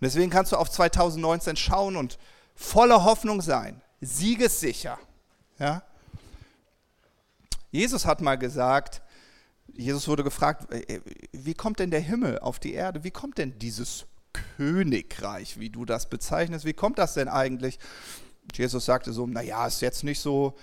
deswegen 0.00 0.30
kannst 0.30 0.52
du 0.52 0.56
auf 0.56 0.70
2019 0.70 1.56
schauen 1.56 1.94
und 1.96 2.18
voller 2.54 3.04
Hoffnung 3.04 3.42
sein, 3.42 3.82
siegessicher. 4.00 4.98
Ja? 5.58 5.82
Jesus 7.72 8.06
hat 8.06 8.20
mal 8.20 8.36
gesagt, 8.36 9.02
Jesus 9.74 10.06
wurde 10.06 10.22
gefragt, 10.22 10.72
äh, 10.72 11.00
wie 11.32 11.54
kommt 11.54 11.80
denn 11.80 11.90
der 11.90 12.00
Himmel 12.00 12.38
auf 12.38 12.60
die 12.60 12.74
Erde? 12.74 13.02
Wie 13.02 13.10
kommt 13.10 13.38
denn 13.38 13.58
dieses 13.58 14.06
Königreich, 14.56 15.58
wie 15.58 15.70
du 15.70 15.84
das 15.84 16.08
bezeichnest, 16.08 16.64
wie 16.64 16.74
kommt 16.74 16.98
das 16.98 17.14
denn 17.14 17.28
eigentlich? 17.28 17.78
Jesus 18.54 18.84
sagte 18.84 19.12
so, 19.12 19.26
naja, 19.26 19.66
ist 19.66 19.80
jetzt 19.80 20.04
nicht 20.04 20.20
so, 20.20 20.56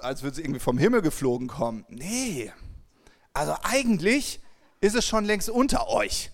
als 0.00 0.22
würde 0.22 0.34
es 0.34 0.38
irgendwie 0.38 0.60
vom 0.60 0.78
Himmel 0.78 1.02
geflogen 1.02 1.48
kommen. 1.48 1.84
Nee, 1.88 2.52
also 3.34 3.56
eigentlich 3.62 4.40
ist 4.80 4.94
es 4.94 5.06
schon 5.06 5.24
längst 5.24 5.50
unter 5.50 5.88
euch. 5.88 6.30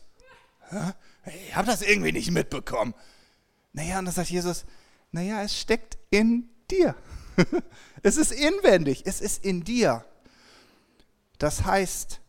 Ich 1.26 1.56
habe 1.56 1.66
das 1.66 1.82
irgendwie 1.82 2.12
nicht 2.12 2.30
mitbekommen. 2.30 2.94
Naja, 3.72 3.98
und 3.98 4.06
dann 4.06 4.14
sagt 4.14 4.30
Jesus, 4.30 4.64
naja, 5.12 5.42
es 5.42 5.59
steckt 5.59 5.98
in 6.11 6.50
dir. 6.70 6.94
es 8.03 8.16
ist 8.16 8.32
inwendig, 8.32 9.03
es 9.07 9.20
ist 9.20 9.45
in 9.45 9.64
dir. 9.64 10.05
Das 11.39 11.64
heißt, 11.64 12.20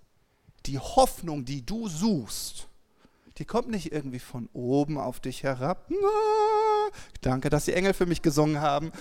die 0.65 0.79
Hoffnung, 0.79 1.45
die 1.45 1.65
du 1.65 1.87
suchst, 1.87 2.67
die 3.37 3.45
kommt 3.45 3.69
nicht 3.69 3.91
irgendwie 3.91 4.19
von 4.19 4.49
oben 4.53 4.97
auf 4.97 5.19
dich 5.19 5.43
herab. 5.43 5.89
Danke, 7.21 7.49
dass 7.49 7.65
die 7.65 7.73
Engel 7.73 7.93
für 7.93 8.05
mich 8.05 8.21
gesungen 8.21 8.59
haben. 8.59 8.91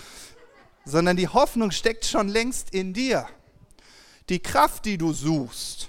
Sondern 0.84 1.16
die 1.16 1.28
Hoffnung 1.28 1.72
steckt 1.72 2.04
schon 2.04 2.28
längst 2.28 2.72
in 2.72 2.94
dir. 2.94 3.28
Die 4.28 4.38
Kraft, 4.38 4.84
die 4.84 4.96
du 4.96 5.12
suchst, 5.12 5.88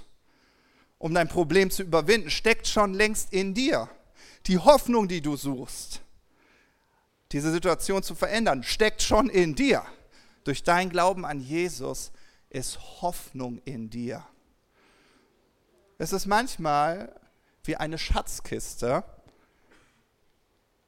um 0.97 1.13
dein 1.13 1.27
Problem 1.27 1.69
zu 1.69 1.83
überwinden, 1.83 2.29
steckt 2.29 2.67
schon 2.67 2.93
längst 2.93 3.31
in 3.31 3.53
dir. 3.53 3.87
Die 4.47 4.57
Hoffnung, 4.57 5.07
die 5.07 5.21
du 5.21 5.35
suchst, 5.35 6.01
diese 7.31 7.51
Situation 7.51 8.01
zu 8.01 8.15
verändern, 8.15 8.63
steckt 8.63 9.03
schon 9.03 9.29
in 9.29 9.55
dir. 9.55 9.85
Durch 10.49 10.63
dein 10.63 10.89
Glauben 10.89 11.27
an 11.27 11.39
Jesus 11.41 12.11
ist 12.49 12.79
Hoffnung 13.03 13.61
in 13.65 13.91
dir. 13.91 14.25
Es 15.99 16.11
ist 16.11 16.25
manchmal 16.25 17.13
wie 17.65 17.75
eine 17.75 17.99
Schatzkiste, 17.99 19.03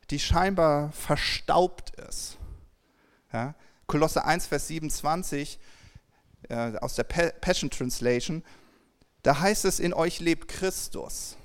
die 0.10 0.18
scheinbar 0.18 0.92
verstaubt 0.94 1.92
ist. 1.92 2.40
Ja? 3.32 3.54
Kolosse 3.86 4.26
1, 4.26 4.48
Vers 4.48 4.68
27 4.68 5.60
äh, 6.50 6.78
aus 6.78 6.96
der 6.96 7.04
Passion 7.04 7.70
Translation, 7.70 8.44
da 9.22 9.42
heißt 9.42 9.66
es, 9.66 9.80
in 9.80 9.94
euch 9.94 10.20
lebt 10.20 10.48
Christus, 10.48 11.38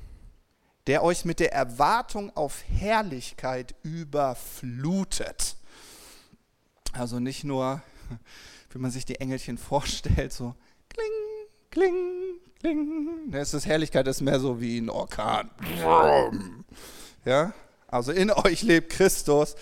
der 0.87 1.03
euch 1.03 1.27
mit 1.27 1.39
der 1.39 1.53
Erwartung 1.53 2.35
auf 2.35 2.65
Herrlichkeit 2.67 3.75
überflutet. 3.83 5.57
Also 6.95 7.21
nicht 7.21 7.45
nur, 7.45 7.83
wie 8.71 8.79
man 8.79 8.91
sich 8.91 9.05
die 9.05 9.21
Engelchen 9.21 9.59
vorstellt, 9.59 10.33
so 10.33 10.55
kling, 10.89 11.07
kling, 11.71 12.41
kling. 12.61 13.31
Das 13.31 13.55
ist 13.55 13.67
Herrlichkeit, 13.67 14.07
das 14.07 14.17
ist 14.17 14.23
mehr 14.23 14.41
so 14.41 14.61
wie 14.61 14.79
ein 14.79 14.91
Orkan. 14.91 15.51
Ja, 17.25 17.53
also 17.89 18.13
in 18.13 18.31
euch 18.31 18.63
lebt 18.63 18.91
Christus, 18.91 19.57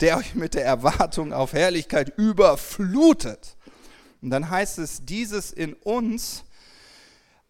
der 0.00 0.18
euch 0.18 0.34
mit 0.34 0.54
der 0.54 0.64
Erwartung 0.64 1.32
auf 1.32 1.52
Herrlichkeit 1.52 2.16
überflutet. 2.16 3.56
Und 4.22 4.30
dann 4.30 4.50
heißt 4.50 4.78
es, 4.78 5.04
dieses 5.04 5.52
in 5.52 5.74
uns 5.74 6.44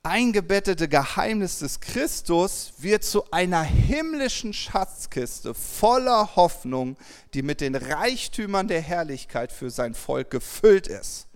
eingebettete 0.08 0.88
Geheimnis 0.88 1.60
des 1.60 1.80
Christus 1.80 2.72
wird 2.78 3.04
zu 3.04 3.30
einer 3.30 3.62
himmlischen 3.62 4.52
Schatzkiste 4.52 5.54
voller 5.54 6.34
Hoffnung, 6.36 6.96
die 7.34 7.42
mit 7.42 7.60
den 7.60 7.74
Reichtümern 7.74 8.66
der 8.66 8.80
Herrlichkeit 8.80 9.52
für 9.52 9.70
sein 9.70 9.94
Volk 9.94 10.30
gefüllt 10.30 10.86
ist. 10.86 11.28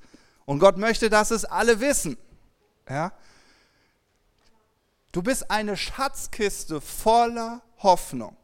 Und 0.44 0.58
Gott 0.58 0.78
möchte, 0.78 1.10
dass 1.10 1.30
es 1.30 1.44
alle 1.44 1.80
wissen. 1.80 2.16
Ja? 2.88 3.12
Du 5.12 5.22
bist 5.22 5.50
eine 5.50 5.76
Schatzkiste 5.76 6.80
voller 6.80 7.62
Hoffnung 7.78 8.36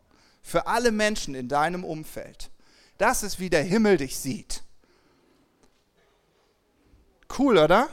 für 0.43 0.67
alle 0.67 0.93
Menschen 0.93 1.35
in 1.35 1.49
deinem 1.49 1.85
Umfeld. 1.85 2.51
Das 2.99 3.23
ist, 3.23 3.41
wie 3.41 3.51
der 3.51 3.63
Himmel 3.63 3.97
dich 3.97 4.19
sieht. 4.19 4.63
Cool, 7.39 7.59
oder? 7.59 7.89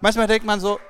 Manchmal 0.00 0.26
denkt 0.26 0.44
man 0.44 0.58
so, 0.60 0.80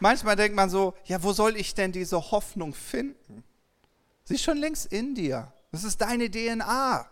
Manchmal 0.00 0.34
denkt 0.34 0.56
man 0.56 0.68
so, 0.68 0.94
ja, 1.04 1.22
wo 1.22 1.32
soll 1.32 1.56
ich 1.56 1.74
denn 1.74 1.92
diese 1.92 2.32
Hoffnung 2.32 2.74
finden? 2.74 3.44
Sie 4.24 4.34
ist 4.34 4.42
schon 4.42 4.58
längst 4.58 4.86
in 4.86 5.14
dir. 5.14 5.52
Das 5.70 5.84
ist 5.84 6.00
deine 6.00 6.28
DNA. 6.28 7.08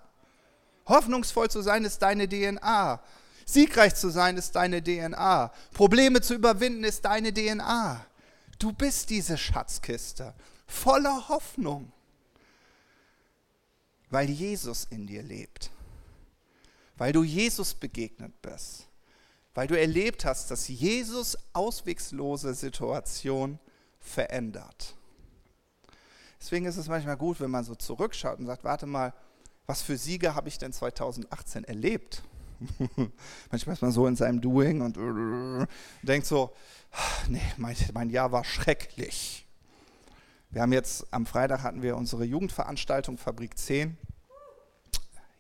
Hoffnungsvoll 0.86 1.48
zu 1.48 1.62
sein 1.62 1.84
ist 1.84 2.02
deine 2.02 2.28
DNA. 2.28 3.00
Siegreich 3.46 3.94
zu 3.94 4.10
sein 4.10 4.36
ist 4.36 4.56
deine 4.56 4.82
DNA. 4.82 5.52
Probleme 5.72 6.20
zu 6.20 6.34
überwinden 6.34 6.82
ist 6.82 7.04
deine 7.04 7.32
DNA. 7.32 8.04
Du 8.58 8.72
bist 8.72 9.10
diese 9.10 9.38
Schatzkiste 9.38 10.34
voller 10.66 11.28
Hoffnung, 11.28 11.92
weil 14.10 14.28
Jesus 14.30 14.86
in 14.90 15.06
dir 15.06 15.22
lebt 15.22 15.70
weil 17.00 17.14
du 17.14 17.24
Jesus 17.24 17.72
begegnet 17.72 18.42
bist, 18.42 18.86
weil 19.54 19.66
du 19.66 19.74
erlebt 19.74 20.26
hast, 20.26 20.50
dass 20.50 20.68
Jesus 20.68 21.34
auswegslose 21.54 22.52
Situation 22.52 23.58
verändert. 24.00 24.94
Deswegen 26.38 26.66
ist 26.66 26.76
es 26.76 26.88
manchmal 26.88 27.16
gut, 27.16 27.40
wenn 27.40 27.50
man 27.50 27.64
so 27.64 27.74
zurückschaut 27.74 28.38
und 28.38 28.44
sagt, 28.44 28.64
warte 28.64 28.84
mal, 28.84 29.14
was 29.64 29.80
für 29.80 29.96
Siege 29.96 30.34
habe 30.34 30.48
ich 30.48 30.58
denn 30.58 30.74
2018 30.74 31.64
erlebt? 31.64 32.22
manchmal 33.50 33.76
ist 33.76 33.80
man 33.80 33.92
so 33.92 34.06
in 34.06 34.16
seinem 34.16 34.42
Doing 34.42 34.82
und 34.82 35.68
denkt 36.02 36.26
so, 36.26 36.54
nee, 37.28 37.40
mein, 37.56 37.76
mein 37.94 38.10
Jahr 38.10 38.30
war 38.30 38.44
schrecklich. 38.44 39.46
Wir 40.50 40.60
haben 40.60 40.74
jetzt, 40.74 41.06
am 41.14 41.24
Freitag 41.24 41.62
hatten 41.62 41.80
wir 41.80 41.96
unsere 41.96 42.24
Jugendveranstaltung 42.24 43.16
Fabrik 43.16 43.56
10. 43.56 43.96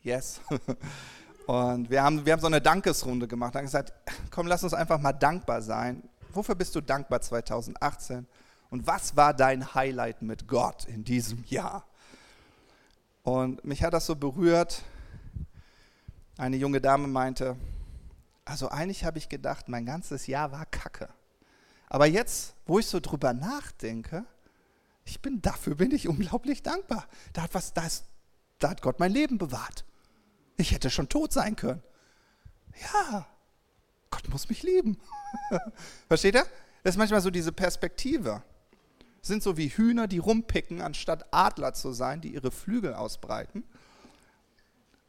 Yes. 0.02 0.40
Und 1.46 1.90
wir 1.90 2.02
haben, 2.02 2.24
wir 2.24 2.32
haben 2.32 2.40
so 2.40 2.46
eine 2.46 2.60
Dankesrunde 2.60 3.26
gemacht. 3.26 3.54
Dann 3.54 3.64
gesagt, 3.64 3.92
komm, 4.30 4.46
lass 4.46 4.62
uns 4.62 4.74
einfach 4.74 5.00
mal 5.00 5.12
dankbar 5.12 5.62
sein. 5.62 6.02
Wofür 6.32 6.54
bist 6.54 6.74
du 6.74 6.80
dankbar 6.80 7.20
2018? 7.20 8.26
Und 8.70 8.86
was 8.86 9.16
war 9.16 9.34
dein 9.34 9.74
Highlight 9.74 10.22
mit 10.22 10.46
Gott 10.46 10.84
in 10.84 11.02
diesem 11.04 11.44
Jahr? 11.44 11.84
Und 13.22 13.64
mich 13.64 13.82
hat 13.82 13.92
das 13.92 14.06
so 14.06 14.16
berührt. 14.16 14.82
Eine 16.38 16.56
junge 16.56 16.80
Dame 16.80 17.08
meinte, 17.08 17.56
also 18.44 18.68
eigentlich 18.68 19.04
habe 19.04 19.18
ich 19.18 19.28
gedacht, 19.28 19.68
mein 19.68 19.84
ganzes 19.84 20.26
Jahr 20.26 20.52
war 20.52 20.66
Kacke. 20.66 21.08
Aber 21.88 22.06
jetzt, 22.06 22.54
wo 22.66 22.78
ich 22.78 22.86
so 22.86 23.00
drüber 23.00 23.32
nachdenke, 23.32 24.24
ich 25.04 25.20
bin 25.20 25.42
dafür 25.42 25.74
bin 25.74 25.90
ich 25.90 26.08
unglaublich 26.08 26.62
dankbar. 26.62 27.06
Da 27.32 27.42
hat 27.42 27.54
was, 27.54 27.74
da, 27.74 27.84
ist, 27.84 28.04
da 28.58 28.70
hat 28.70 28.82
Gott 28.82 29.00
mein 29.00 29.12
Leben 29.12 29.38
bewahrt. 29.38 29.84
Ich 30.60 30.72
hätte 30.72 30.90
schon 30.90 31.08
tot 31.08 31.32
sein 31.32 31.56
können. 31.56 31.82
Ja, 32.92 33.26
Gott 34.10 34.28
muss 34.28 34.48
mich 34.48 34.62
lieben. 34.62 34.98
Versteht 36.08 36.34
ihr? 36.34 36.46
Das 36.82 36.94
ist 36.94 36.98
manchmal 36.98 37.20
so 37.22 37.30
diese 37.30 37.52
Perspektive. 37.52 38.42
Sind 39.22 39.42
so 39.42 39.56
wie 39.56 39.68
Hühner, 39.68 40.06
die 40.06 40.18
rumpicken, 40.18 40.80
anstatt 40.80 41.26
Adler 41.32 41.72
zu 41.72 41.92
sein, 41.92 42.20
die 42.20 42.34
ihre 42.34 42.50
Flügel 42.50 42.94
ausbreiten 42.94 43.64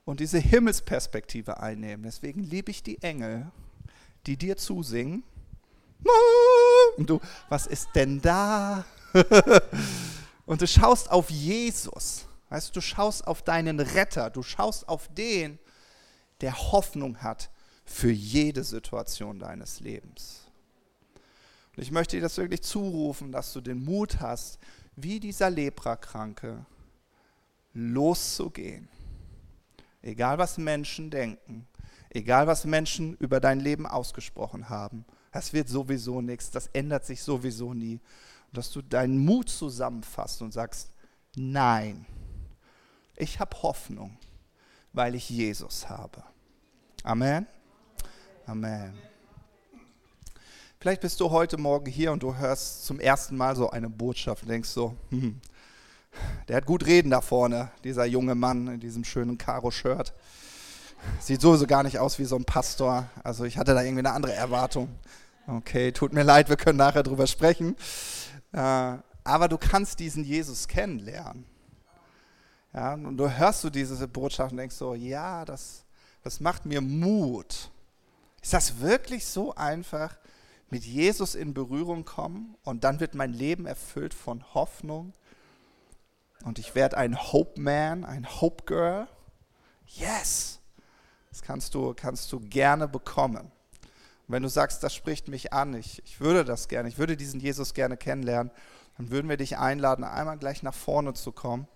und 0.05 0.19
diese 0.19 0.39
Himmelsperspektive 0.39 1.59
einnehmen. 1.59 2.03
Deswegen 2.03 2.43
liebe 2.43 2.71
ich 2.71 2.83
die 2.83 3.01
Engel, 3.01 3.51
die 4.25 4.37
dir 4.37 4.57
zusingen. 4.57 5.23
Und 6.97 7.09
du, 7.09 7.21
was 7.47 7.67
ist 7.67 7.89
denn 7.95 8.21
da? 8.21 8.83
und 10.45 10.61
du 10.61 10.67
schaust 10.67 11.09
auf 11.09 11.29
Jesus. 11.29 12.25
Weißt 12.51 12.67
du, 12.67 12.73
du 12.73 12.81
schaust 12.81 13.25
auf 13.25 13.43
deinen 13.43 13.79
Retter, 13.79 14.29
du 14.29 14.43
schaust 14.43 14.89
auf 14.89 15.07
den, 15.07 15.57
der 16.41 16.53
Hoffnung 16.73 17.23
hat 17.23 17.49
für 17.85 18.11
jede 18.11 18.65
Situation 18.65 19.39
deines 19.39 19.79
Lebens. 19.79 20.51
Und 21.73 21.81
ich 21.81 21.91
möchte 21.91 22.17
dir 22.17 22.21
das 22.21 22.35
wirklich 22.35 22.61
zurufen, 22.61 23.31
dass 23.31 23.53
du 23.53 23.61
den 23.61 23.85
Mut 23.85 24.19
hast, 24.19 24.59
wie 24.97 25.21
dieser 25.21 25.49
Leprakranke, 25.49 26.65
loszugehen. 27.73 28.89
Egal 30.01 30.37
was 30.37 30.57
Menschen 30.57 31.09
denken, 31.09 31.69
egal 32.09 32.47
was 32.47 32.65
Menschen 32.65 33.15
über 33.15 33.39
dein 33.39 33.61
Leben 33.61 33.87
ausgesprochen 33.87 34.67
haben, 34.67 35.05
das 35.31 35.53
wird 35.53 35.69
sowieso 35.69 36.19
nichts, 36.19 36.51
das 36.51 36.67
ändert 36.73 37.05
sich 37.05 37.23
sowieso 37.23 37.73
nie. 37.73 38.01
Und 38.47 38.57
dass 38.57 38.71
du 38.71 38.81
deinen 38.81 39.19
Mut 39.19 39.47
zusammenfasst 39.47 40.41
und 40.41 40.51
sagst, 40.51 40.91
nein, 41.37 42.05
ich 43.21 43.39
habe 43.39 43.61
Hoffnung, 43.61 44.17
weil 44.93 45.13
ich 45.15 45.29
Jesus 45.29 45.89
habe. 45.89 46.23
Amen. 47.03 47.45
Amen. 48.47 48.97
Vielleicht 50.79 51.01
bist 51.01 51.19
du 51.19 51.29
heute 51.29 51.57
Morgen 51.57 51.85
hier 51.85 52.11
und 52.11 52.23
du 52.23 52.35
hörst 52.35 52.85
zum 52.85 52.99
ersten 52.99 53.37
Mal 53.37 53.55
so 53.55 53.69
eine 53.69 53.89
Botschaft 53.89 54.43
und 54.43 54.49
denkst 54.49 54.69
so, 54.69 54.95
hm, 55.09 55.39
der 56.47 56.57
hat 56.57 56.65
gut 56.65 56.87
reden 56.87 57.11
da 57.11 57.21
vorne, 57.21 57.69
dieser 57.83 58.05
junge 58.05 58.33
Mann 58.33 58.67
in 58.67 58.79
diesem 58.79 59.03
schönen 59.03 59.37
Karo-Shirt. 59.37 60.13
Sieht 61.19 61.41
sowieso 61.41 61.67
gar 61.67 61.83
nicht 61.83 61.99
aus 61.99 62.17
wie 62.17 62.25
so 62.25 62.35
ein 62.35 62.45
Pastor. 62.45 63.07
Also 63.23 63.45
ich 63.45 63.59
hatte 63.59 63.75
da 63.75 63.83
irgendwie 63.83 63.99
eine 63.99 64.13
andere 64.13 64.33
Erwartung. 64.33 64.89
Okay, 65.45 65.91
tut 65.91 66.13
mir 66.13 66.23
leid, 66.23 66.49
wir 66.49 66.57
können 66.57 66.77
nachher 66.77 67.03
drüber 67.03 67.27
sprechen. 67.27 67.75
Äh, 68.51 68.97
aber 69.23 69.47
du 69.47 69.59
kannst 69.59 69.99
diesen 69.99 70.23
Jesus 70.23 70.67
kennenlernen. 70.67 71.50
Ja, 72.73 72.93
und 72.93 73.17
du 73.17 73.29
hörst 73.29 73.63
du 73.63 73.69
diese 73.69 74.07
Botschaft 74.07 74.51
und 74.51 74.57
denkst 74.57 74.75
so, 74.75 74.93
ja, 74.93 75.43
das, 75.45 75.83
das 76.23 76.39
macht 76.39 76.65
mir 76.65 76.81
Mut. 76.81 77.69
Ist 78.41 78.53
das 78.53 78.79
wirklich 78.79 79.25
so 79.25 79.53
einfach, 79.55 80.15
mit 80.71 80.85
Jesus 80.85 81.35
in 81.35 81.53
Berührung 81.53 82.05
kommen 82.05 82.55
und 82.63 82.83
dann 82.85 83.01
wird 83.01 83.13
mein 83.13 83.33
Leben 83.33 83.65
erfüllt 83.65 84.13
von 84.13 84.43
Hoffnung 84.53 85.13
und 86.43 86.57
ich 86.59 86.75
werde 86.75 86.97
ein 86.97 87.15
Hope 87.17 87.59
Man, 87.59 88.05
ein 88.05 88.25
Hope 88.41 88.63
Girl? 88.65 89.07
Yes! 89.85 90.59
Das 91.29 91.41
kannst 91.41 91.75
du, 91.75 91.93
kannst 91.93 92.31
du 92.31 92.39
gerne 92.39 92.87
bekommen. 92.87 93.51
Und 94.27 94.33
wenn 94.35 94.43
du 94.43 94.49
sagst, 94.49 94.81
das 94.83 94.95
spricht 94.95 95.27
mich 95.27 95.53
an, 95.53 95.73
ich, 95.73 96.01
ich 96.05 96.21
würde 96.21 96.45
das 96.45 96.69
gerne, 96.69 96.87
ich 96.87 96.97
würde 96.97 97.17
diesen 97.17 97.41
Jesus 97.41 97.73
gerne 97.73 97.97
kennenlernen, 97.97 98.51
dann 98.97 99.09
würden 99.09 99.29
wir 99.29 99.37
dich 99.37 99.57
einladen, 99.57 100.03
einmal 100.03 100.37
gleich 100.37 100.63
nach 100.63 100.73
vorne 100.73 101.13
zu 101.13 101.31
kommen. 101.31 101.67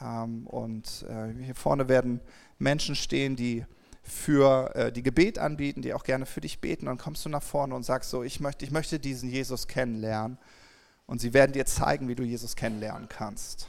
Ähm, 0.00 0.46
und 0.46 1.04
äh, 1.08 1.32
hier 1.42 1.54
vorne 1.54 1.88
werden 1.88 2.20
Menschen 2.58 2.94
stehen, 2.94 3.36
die 3.36 3.64
für 4.02 4.74
äh, 4.74 4.92
die 4.92 5.02
Gebet 5.02 5.38
anbieten, 5.38 5.82
die 5.82 5.94
auch 5.94 6.04
gerne 6.04 6.26
für 6.26 6.40
dich 6.40 6.60
beten. 6.60 6.86
Dann 6.86 6.98
kommst 6.98 7.24
du 7.24 7.28
nach 7.28 7.42
vorne 7.42 7.74
und 7.74 7.82
sagst 7.82 8.10
so, 8.10 8.22
ich 8.22 8.40
möchte, 8.40 8.64
ich 8.64 8.70
möchte 8.70 8.98
diesen 8.98 9.28
Jesus 9.28 9.66
kennenlernen. 9.66 10.38
Und 11.06 11.20
sie 11.20 11.34
werden 11.34 11.52
dir 11.52 11.66
zeigen, 11.66 12.08
wie 12.08 12.14
du 12.14 12.24
Jesus 12.24 12.56
kennenlernen 12.56 13.08
kannst. 13.08 13.68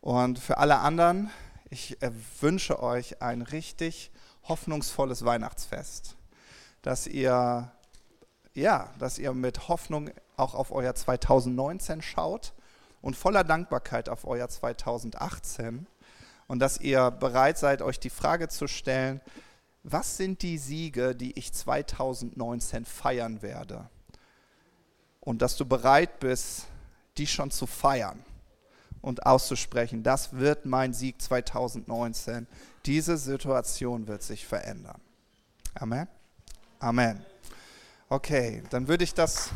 Und 0.00 0.38
für 0.38 0.58
alle 0.58 0.78
anderen, 0.78 1.30
ich 1.70 2.00
äh, 2.02 2.10
wünsche 2.40 2.82
euch 2.82 3.22
ein 3.22 3.42
richtig 3.42 4.10
hoffnungsvolles 4.44 5.24
Weihnachtsfest, 5.24 6.16
dass 6.82 7.06
ihr 7.06 7.72
ja, 8.54 8.92
dass 8.98 9.18
ihr 9.18 9.32
mit 9.32 9.68
Hoffnung 9.68 10.10
auch 10.36 10.54
auf 10.54 10.72
euer 10.72 10.94
2019 10.94 12.02
schaut 12.02 12.52
und 13.02 13.16
voller 13.16 13.44
Dankbarkeit 13.44 14.08
auf 14.08 14.24
euer 14.24 14.48
2018 14.48 15.86
und 16.46 16.58
dass 16.60 16.80
ihr 16.80 17.10
bereit 17.10 17.58
seid, 17.58 17.82
euch 17.82 18.00
die 18.00 18.10
Frage 18.10 18.48
zu 18.48 18.66
stellen, 18.66 19.20
was 19.82 20.16
sind 20.16 20.42
die 20.42 20.58
Siege, 20.58 21.14
die 21.14 21.36
ich 21.38 21.52
2019 21.52 22.84
feiern 22.84 23.42
werde? 23.42 23.88
Und 25.20 25.42
dass 25.42 25.56
du 25.56 25.66
bereit 25.66 26.20
bist, 26.20 26.66
die 27.18 27.26
schon 27.26 27.50
zu 27.50 27.66
feiern 27.66 28.24
und 29.00 29.26
auszusprechen, 29.26 30.02
das 30.02 30.34
wird 30.34 30.66
mein 30.66 30.94
Sieg 30.94 31.20
2019. 31.20 32.46
Diese 32.86 33.16
Situation 33.16 34.06
wird 34.06 34.22
sich 34.22 34.46
verändern. 34.46 35.00
Amen. 35.74 36.06
Amen. 36.78 37.24
Okay, 38.08 38.62
dann 38.70 38.88
würde 38.88 39.04
ich 39.04 39.14
das... 39.14 39.50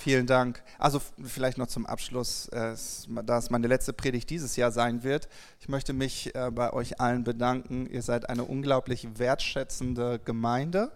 Vielen 0.00 0.26
Dank. 0.26 0.62
Also 0.78 0.98
vielleicht 1.22 1.58
noch 1.58 1.66
zum 1.66 1.84
Abschluss, 1.84 2.48
äh, 2.48 2.74
da 3.22 3.36
es 3.36 3.50
meine 3.50 3.66
letzte 3.66 3.92
Predigt 3.92 4.30
dieses 4.30 4.56
Jahr 4.56 4.72
sein 4.72 5.02
wird. 5.02 5.28
Ich 5.60 5.68
möchte 5.68 5.92
mich 5.92 6.34
äh, 6.34 6.50
bei 6.50 6.72
euch 6.72 7.02
allen 7.02 7.22
bedanken. 7.22 7.84
Ihr 7.84 8.00
seid 8.00 8.30
eine 8.30 8.44
unglaublich 8.44 9.06
wertschätzende 9.18 10.18
Gemeinde. 10.18 10.90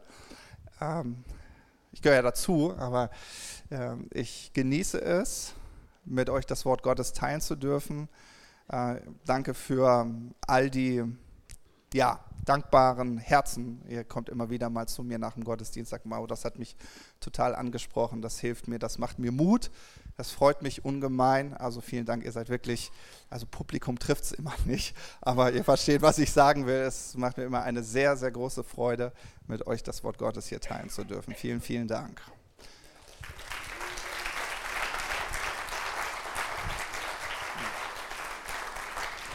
Ähm, 0.81 1.23
ich 1.93 2.01
gehöre 2.01 2.17
ja 2.17 2.23
dazu, 2.23 2.75
aber 2.79 3.11
ähm, 3.71 4.09
ich 4.11 4.53
genieße 4.55 5.03
es, 5.03 5.53
mit 6.07 6.31
euch 6.31 6.47
das 6.47 6.65
Wort 6.65 6.83
Gottes 6.83 7.13
teilen 7.13 7.43
zu 7.43 7.57
dürfen. 7.57 8.09
Äh, 8.69 9.03
danke 9.27 9.53
für 9.53 10.11
all 10.47 10.71
die 10.71 11.05
ja, 11.95 12.19
dankbaren 12.45 13.19
Herzen. 13.19 13.81
Ihr 13.89 14.03
kommt 14.05 14.29
immer 14.29 14.51
wieder 14.51 14.69
mal 14.69 14.87
zu 14.87 15.05
mir 15.05 15.19
nach 15.19 15.35
dem 15.35 15.45
Gottesdienst, 15.45 15.93
sagt 15.93 16.07
Mau, 16.07 16.27
das 16.27 16.45
hat 16.45 16.59
mich 16.59 16.77
total 17.21 17.55
angesprochen, 17.55 18.21
das 18.21 18.39
hilft 18.41 18.67
mir, 18.67 18.81
das 18.81 18.99
macht 18.99 19.21
mir 19.21 19.31
Mut, 19.31 19.71
das 20.17 20.33
freut 20.33 20.61
mich 20.61 20.85
ungemein. 20.85 21.55
Also 21.55 21.81
vielen 21.81 22.05
Dank, 22.05 22.25
ihr 22.25 22.33
seid 22.33 22.49
wirklich, 22.49 22.91
also 23.31 23.47
Publikum 23.47 23.99
trifft 23.99 24.25
es 24.25 24.33
immer 24.33 24.55
nicht, 24.65 24.97
aber 25.21 25.53
ihr 25.53 25.63
versteht, 25.63 26.03
was 26.03 26.19
ich 26.19 26.33
sagen 26.33 26.67
will. 26.67 26.83
Es 26.83 27.17
macht 27.17 27.37
mir 27.39 27.45
immer 27.45 27.63
eine 27.63 27.85
sehr, 27.85 28.17
sehr 28.17 28.33
große 28.33 28.65
Freude, 28.65 29.13
mit 29.47 29.67
euch 29.69 29.85
das 29.85 30.03
Wort 30.03 30.19
Gottes 30.19 30.49
hier 30.49 30.61
teilen 30.61 30.91
zu 30.91 31.05
dürfen. 31.05 31.33
Vielen, 31.35 31.61
vielen 31.61 31.87
Dank. 31.87 32.21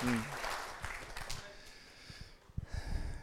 Hm. 0.01 0.38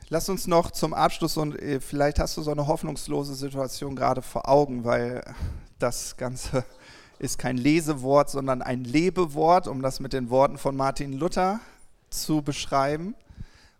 Lass 0.09 0.29
uns 0.29 0.47
noch 0.47 0.71
zum 0.71 0.95
Abschluss 0.95 1.37
und 1.37 1.61
äh, 1.61 1.81
vielleicht 1.81 2.21
hast 2.21 2.37
du 2.37 2.43
so 2.43 2.53
eine 2.53 2.69
hoffnungslose 2.69 3.35
Situation 3.35 3.97
gerade 3.97 4.23
vor 4.23 4.49
Augen, 4.49 4.85
weil 4.85 5.25
das 5.81 6.17
Ganze 6.17 6.65
ist 7.19 7.41
kein 7.41 7.57
Lesewort, 7.57 8.31
sondern 8.31 8.63
ein 8.63 8.85
Lebewort, 8.85 9.67
um 9.67 9.83
das 9.83 9.99
mit 9.99 10.13
den 10.13 10.31
Worten 10.31 10.59
von 10.59 10.77
Martin 10.77 11.13
Luther 11.13 11.59
zu 12.09 12.41
beschreiben. 12.41 13.17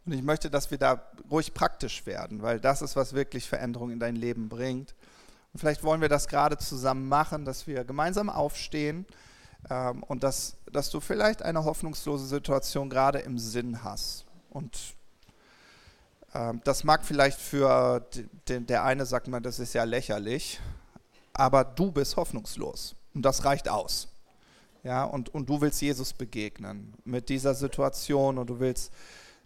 Und 0.05 0.15
ich 0.15 0.23
möchte, 0.23 0.51
dass 0.51 0.73
wir 0.73 0.79
da 0.79 1.01
ruhig 1.31 1.55
praktisch 1.55 2.07
werden, 2.07 2.43
weil 2.43 2.59
das 2.59 2.83
ist, 2.83 2.97
was 2.97 3.13
wirklich 3.13 3.49
Veränderung 3.49 3.93
in 3.93 4.01
dein 4.01 4.17
Leben 4.17 4.49
bringt. 4.49 4.97
Und 5.53 5.61
vielleicht 5.61 5.85
wollen 5.85 6.01
wir 6.01 6.09
das 6.09 6.27
gerade 6.27 6.59
zusammen 6.59 7.09
machen, 7.09 7.45
dass 7.45 7.69
wir 7.69 7.85
gemeinsam 7.85 8.31
aufstehen 8.31 9.07
ähm, 9.71 10.03
und 10.03 10.25
dass, 10.25 10.57
dass 10.73 10.91
du 10.91 10.99
vielleicht 10.99 11.43
eine 11.43 11.63
hoffnungslose 11.63 12.27
Situation 12.27 12.91
gerade 12.91 13.21
im 13.21 13.39
Sinn 13.39 13.85
hast. 13.85 14.25
Und 14.51 14.96
das 16.65 16.85
mag 16.85 17.05
vielleicht 17.05 17.41
für 17.41 18.07
den, 18.49 18.67
der 18.67 18.85
eine 18.85 19.07
sagt 19.07 19.29
man, 19.29 19.43
das 19.43 19.59
ist 19.59 19.75
ja 19.75 19.85
lächerlich, 19.85 20.61
aber 21.33 21.65
du 21.65 21.91
bist 21.91 22.17
hoffnungslos 22.17 22.95
und 23.15 23.23
das 23.23 23.45
reicht 23.45 23.69
aus. 23.69 24.09
Ja, 24.83 25.05
und, 25.05 25.35
und 25.35 25.49
du 25.49 25.61
willst 25.61 25.83
Jesus 25.83 26.13
begegnen 26.13 26.95
mit 27.05 27.29
dieser 27.29 27.55
Situation 27.55 28.39
und 28.39 28.49
du 28.49 28.61
willst, 28.61 28.93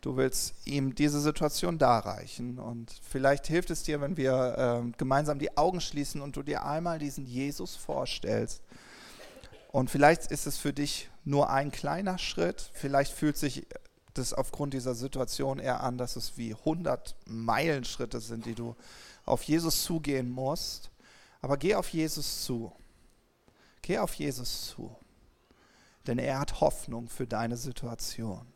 du 0.02 0.16
willst 0.16 0.54
ihm 0.66 0.94
diese 0.94 1.18
Situation 1.18 1.78
darreichen. 1.78 2.58
Und 2.58 2.92
vielleicht 3.08 3.46
hilft 3.46 3.70
es 3.70 3.82
dir, 3.82 4.02
wenn 4.02 4.18
wir 4.18 4.82
äh, 4.84 4.90
gemeinsam 4.98 5.38
die 5.38 5.56
Augen 5.56 5.80
schließen 5.80 6.20
und 6.20 6.36
du 6.36 6.42
dir 6.42 6.66
einmal 6.66 6.98
diesen 6.98 7.24
Jesus 7.24 7.74
vorstellst. 7.74 8.62
Und 9.72 9.88
vielleicht 9.88 10.30
ist 10.30 10.46
es 10.46 10.58
für 10.58 10.74
dich 10.74 11.08
nur 11.24 11.48
ein 11.48 11.70
kleiner 11.70 12.18
Schritt, 12.18 12.70
vielleicht 12.74 13.12
fühlt 13.12 13.38
sich 13.38 13.66
das 14.14 14.32
aufgrund 14.32 14.74
dieser 14.74 14.94
Situation 14.94 15.58
eher 15.58 15.82
an, 15.82 15.98
dass 15.98 16.16
es 16.16 16.36
wie 16.36 16.54
100 16.54 17.14
Meilenschritte 17.26 18.20
sind, 18.20 18.46
die 18.46 18.54
du 18.54 18.76
auf 19.24 19.42
Jesus 19.42 19.84
zugehen 19.84 20.30
musst. 20.30 20.90
Aber 21.40 21.56
geh 21.56 21.74
auf 21.74 21.88
Jesus 21.88 22.44
zu. 22.44 22.72
Geh 23.82 23.98
auf 23.98 24.14
Jesus 24.14 24.66
zu. 24.66 24.94
Denn 26.06 26.18
er 26.18 26.40
hat 26.40 26.60
Hoffnung 26.60 27.08
für 27.08 27.26
deine 27.26 27.56
Situation. 27.56 28.46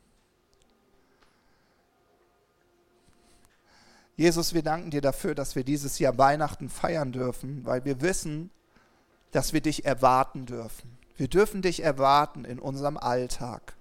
Jesus, 4.16 4.55
wir 4.55 4.62
danken 4.62 4.90
dir 4.90 5.00
dafür, 5.00 5.34
dass 5.34 5.57
wir 5.57 5.64
dieses 5.64 5.98
Jahr 5.98 6.16
Weihnachten 6.18 6.68
feiern 6.68 7.11
dürfen, 7.11 7.64
weil 7.64 7.84
wir 7.84 8.00
wissen, 8.00 8.50
dass 9.32 9.52
wir 9.52 9.61
dich 9.61 9.84
erwarten 9.84 10.46
dürfen. 10.46 10.98
Wir 11.16 11.28
dürfen 11.28 11.62
dich 11.62 11.82
erwarten 11.82 12.44
in 12.44 12.61
unserem 12.61 12.96
Alltag 12.96 13.74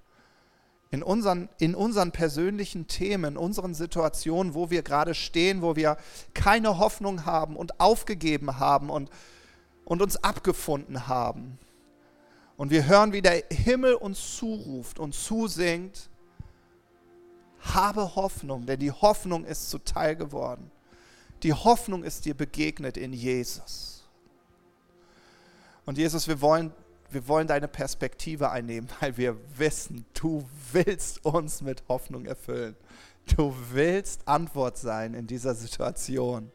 in 0.94 1.02
unseren, 1.02 1.50
in 1.58 1.74
unseren 1.74 2.12
persönlichen 2.12 2.86
Themen, 2.86 3.32
in 3.34 3.38
unseren 3.38 3.74
Situationen, 3.74 4.54
wo 4.54 4.70
wir 4.70 4.84
gerade 4.84 5.16
stehen, 5.16 5.64
wo 5.64 5.76
wir 5.76 5.98
keine 6.36 6.78
Hoffnung 6.78 7.26
haben 7.26 7.56
und 7.56 7.80
aufgegeben 7.80 8.60
haben 8.60 8.92
und, 8.92 9.10
und 9.86 10.04
uns 10.04 10.24
abgefunden 10.24 11.08
haben. 11.08 11.58
Und 12.58 12.70
wir 12.70 12.86
hören, 12.86 13.12
wie 13.12 13.24
der 13.24 13.44
Himmel 13.50 13.96
uns 13.96 14.38
zuruft 14.38 15.00
und 15.00 15.16
zusingt, 15.16 16.12
habe 17.62 18.16
Hoffnung, 18.16 18.68
denn 18.68 18.80
die 18.80 18.92
Hoffnung 18.92 19.46
ist 19.46 19.72
zuteil 19.72 20.16
geworden. 20.16 20.70
Die 21.42 21.54
Hoffnung 21.54 22.04
ist 22.04 22.26
dir 22.26 22.36
begegnet 22.36 22.98
in 22.98 23.14
Jesus. 23.14 24.04
Und 25.88 25.98
Jesus, 25.98 26.28
wir 26.28 26.40
wollen 26.40 26.72
wir 27.14 27.28
wollen 27.28 27.48
deine 27.48 27.68
Perspektive 27.68 28.52
einnehmen, 28.52 28.90
weil 29.00 29.18
wir 29.18 29.38
wissen, 29.58 30.06
du 30.14 30.48
willst 30.72 31.24
uns 31.26 31.62
mit 31.62 31.84
Hoffnung 31.88 32.26
erfüllen. 32.26 32.76
Du 33.36 33.56
willst 33.72 34.28
Antwort 34.28 34.78
sein 34.78 35.14
in 35.14 35.28
dieser 35.28 35.56
Situation. 35.56 36.52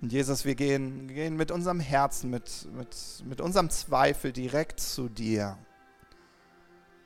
Und 0.00 0.12
Jesus, 0.12 0.44
wir 0.44 0.54
gehen, 0.54 1.08
gehen 1.08 1.36
mit 1.36 1.50
unserem 1.50 1.80
Herzen, 1.80 2.30
mit, 2.30 2.66
mit, 2.72 3.22
mit 3.24 3.40
unserem 3.40 3.70
Zweifel 3.70 4.32
direkt 4.32 4.80
zu 4.80 5.08
dir. 5.08 5.58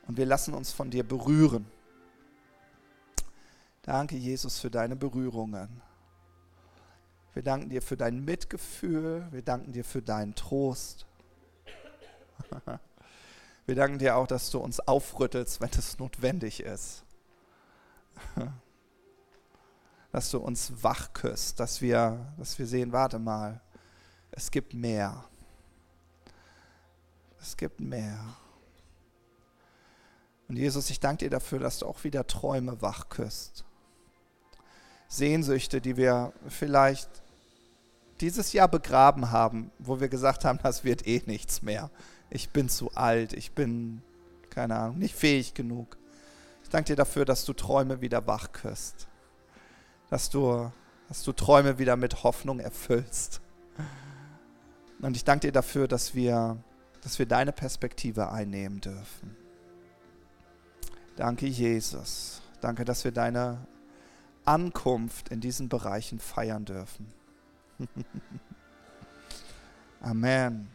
Und 0.07 0.17
wir 0.17 0.25
lassen 0.25 0.53
uns 0.53 0.71
von 0.71 0.89
dir 0.89 1.03
berühren. 1.03 1.65
Danke, 3.83 4.15
Jesus, 4.15 4.59
für 4.59 4.71
deine 4.71 4.95
Berührungen. 4.95 5.81
Wir 7.33 7.43
danken 7.43 7.69
dir 7.69 7.81
für 7.81 7.97
dein 7.97 8.25
Mitgefühl. 8.25 9.27
Wir 9.31 9.43
danken 9.43 9.73
dir 9.73 9.85
für 9.85 10.01
deinen 10.01 10.33
Trost. 10.33 11.05
Wir 13.65 13.75
danken 13.75 13.99
dir 13.99 14.15
auch, 14.15 14.27
dass 14.27 14.49
du 14.49 14.59
uns 14.59 14.79
aufrüttelst, 14.79 15.59
wenn 15.59 15.69
es 15.71 15.99
notwendig 15.99 16.61
ist. 16.61 17.03
Dass 20.13 20.31
du 20.31 20.39
uns 20.39 20.71
wach 20.81 21.11
küsst, 21.13 21.59
dass 21.59 21.81
wir, 21.81 22.33
dass 22.37 22.57
wir 22.57 22.65
sehen, 22.65 22.93
warte 22.93 23.19
mal, 23.19 23.61
es 24.31 24.49
gibt 24.49 24.73
mehr. 24.73 25.25
Es 27.39 27.55
gibt 27.57 27.81
mehr. 27.81 28.17
Und 30.47 30.55
Jesus, 30.55 30.89
ich 30.89 30.99
danke 30.99 31.25
dir 31.25 31.29
dafür, 31.29 31.59
dass 31.59 31.79
du 31.79 31.85
auch 31.85 32.03
wieder 32.03 32.25
Träume 32.25 32.81
wach 32.81 33.09
küsst. 33.09 33.65
Sehnsüchte, 35.09 35.81
die 35.81 35.97
wir 35.97 36.33
vielleicht 36.47 37.09
dieses 38.21 38.53
Jahr 38.53 38.67
begraben 38.67 39.31
haben, 39.31 39.71
wo 39.77 39.99
wir 39.99 40.09
gesagt 40.09 40.45
haben, 40.45 40.59
das 40.63 40.83
wird 40.83 41.05
eh 41.05 41.21
nichts 41.25 41.61
mehr. 41.61 41.91
Ich 42.29 42.49
bin 42.49 42.69
zu 42.69 42.91
alt, 42.93 43.33
ich 43.33 43.51
bin, 43.53 44.01
keine 44.49 44.75
Ahnung, 44.75 44.97
nicht 44.97 45.15
fähig 45.15 45.53
genug. 45.53 45.97
Ich 46.63 46.69
danke 46.69 46.87
dir 46.87 46.95
dafür, 46.95 47.23
dass 47.23 47.45
du 47.45 47.53
Träume 47.53 48.01
wieder 48.01 48.27
wach 48.27 48.51
küsst. 48.51 49.07
Dass 50.09 50.29
du, 50.29 50.71
dass 51.07 51.23
du 51.23 51.31
Träume 51.31 51.79
wieder 51.79 51.95
mit 51.95 52.23
Hoffnung 52.23 52.59
erfüllst. 52.59 53.41
Und 55.01 55.15
ich 55.15 55.23
danke 55.23 55.47
dir 55.47 55.53
dafür, 55.53 55.87
dass 55.87 56.15
wir, 56.15 56.57
dass 57.01 57.19
wir 57.19 57.25
deine 57.25 57.51
Perspektive 57.51 58.31
einnehmen 58.31 58.81
dürfen. 58.81 59.35
Danke, 61.15 61.47
Jesus. 61.47 62.41
Danke, 62.61 62.83
dass 62.83 63.03
wir 63.03 63.11
deine 63.11 63.65
Ankunft 64.45 65.29
in 65.29 65.41
diesen 65.41 65.69
Bereichen 65.69 66.19
feiern 66.19 66.65
dürfen. 66.65 67.11
Amen. 70.01 70.67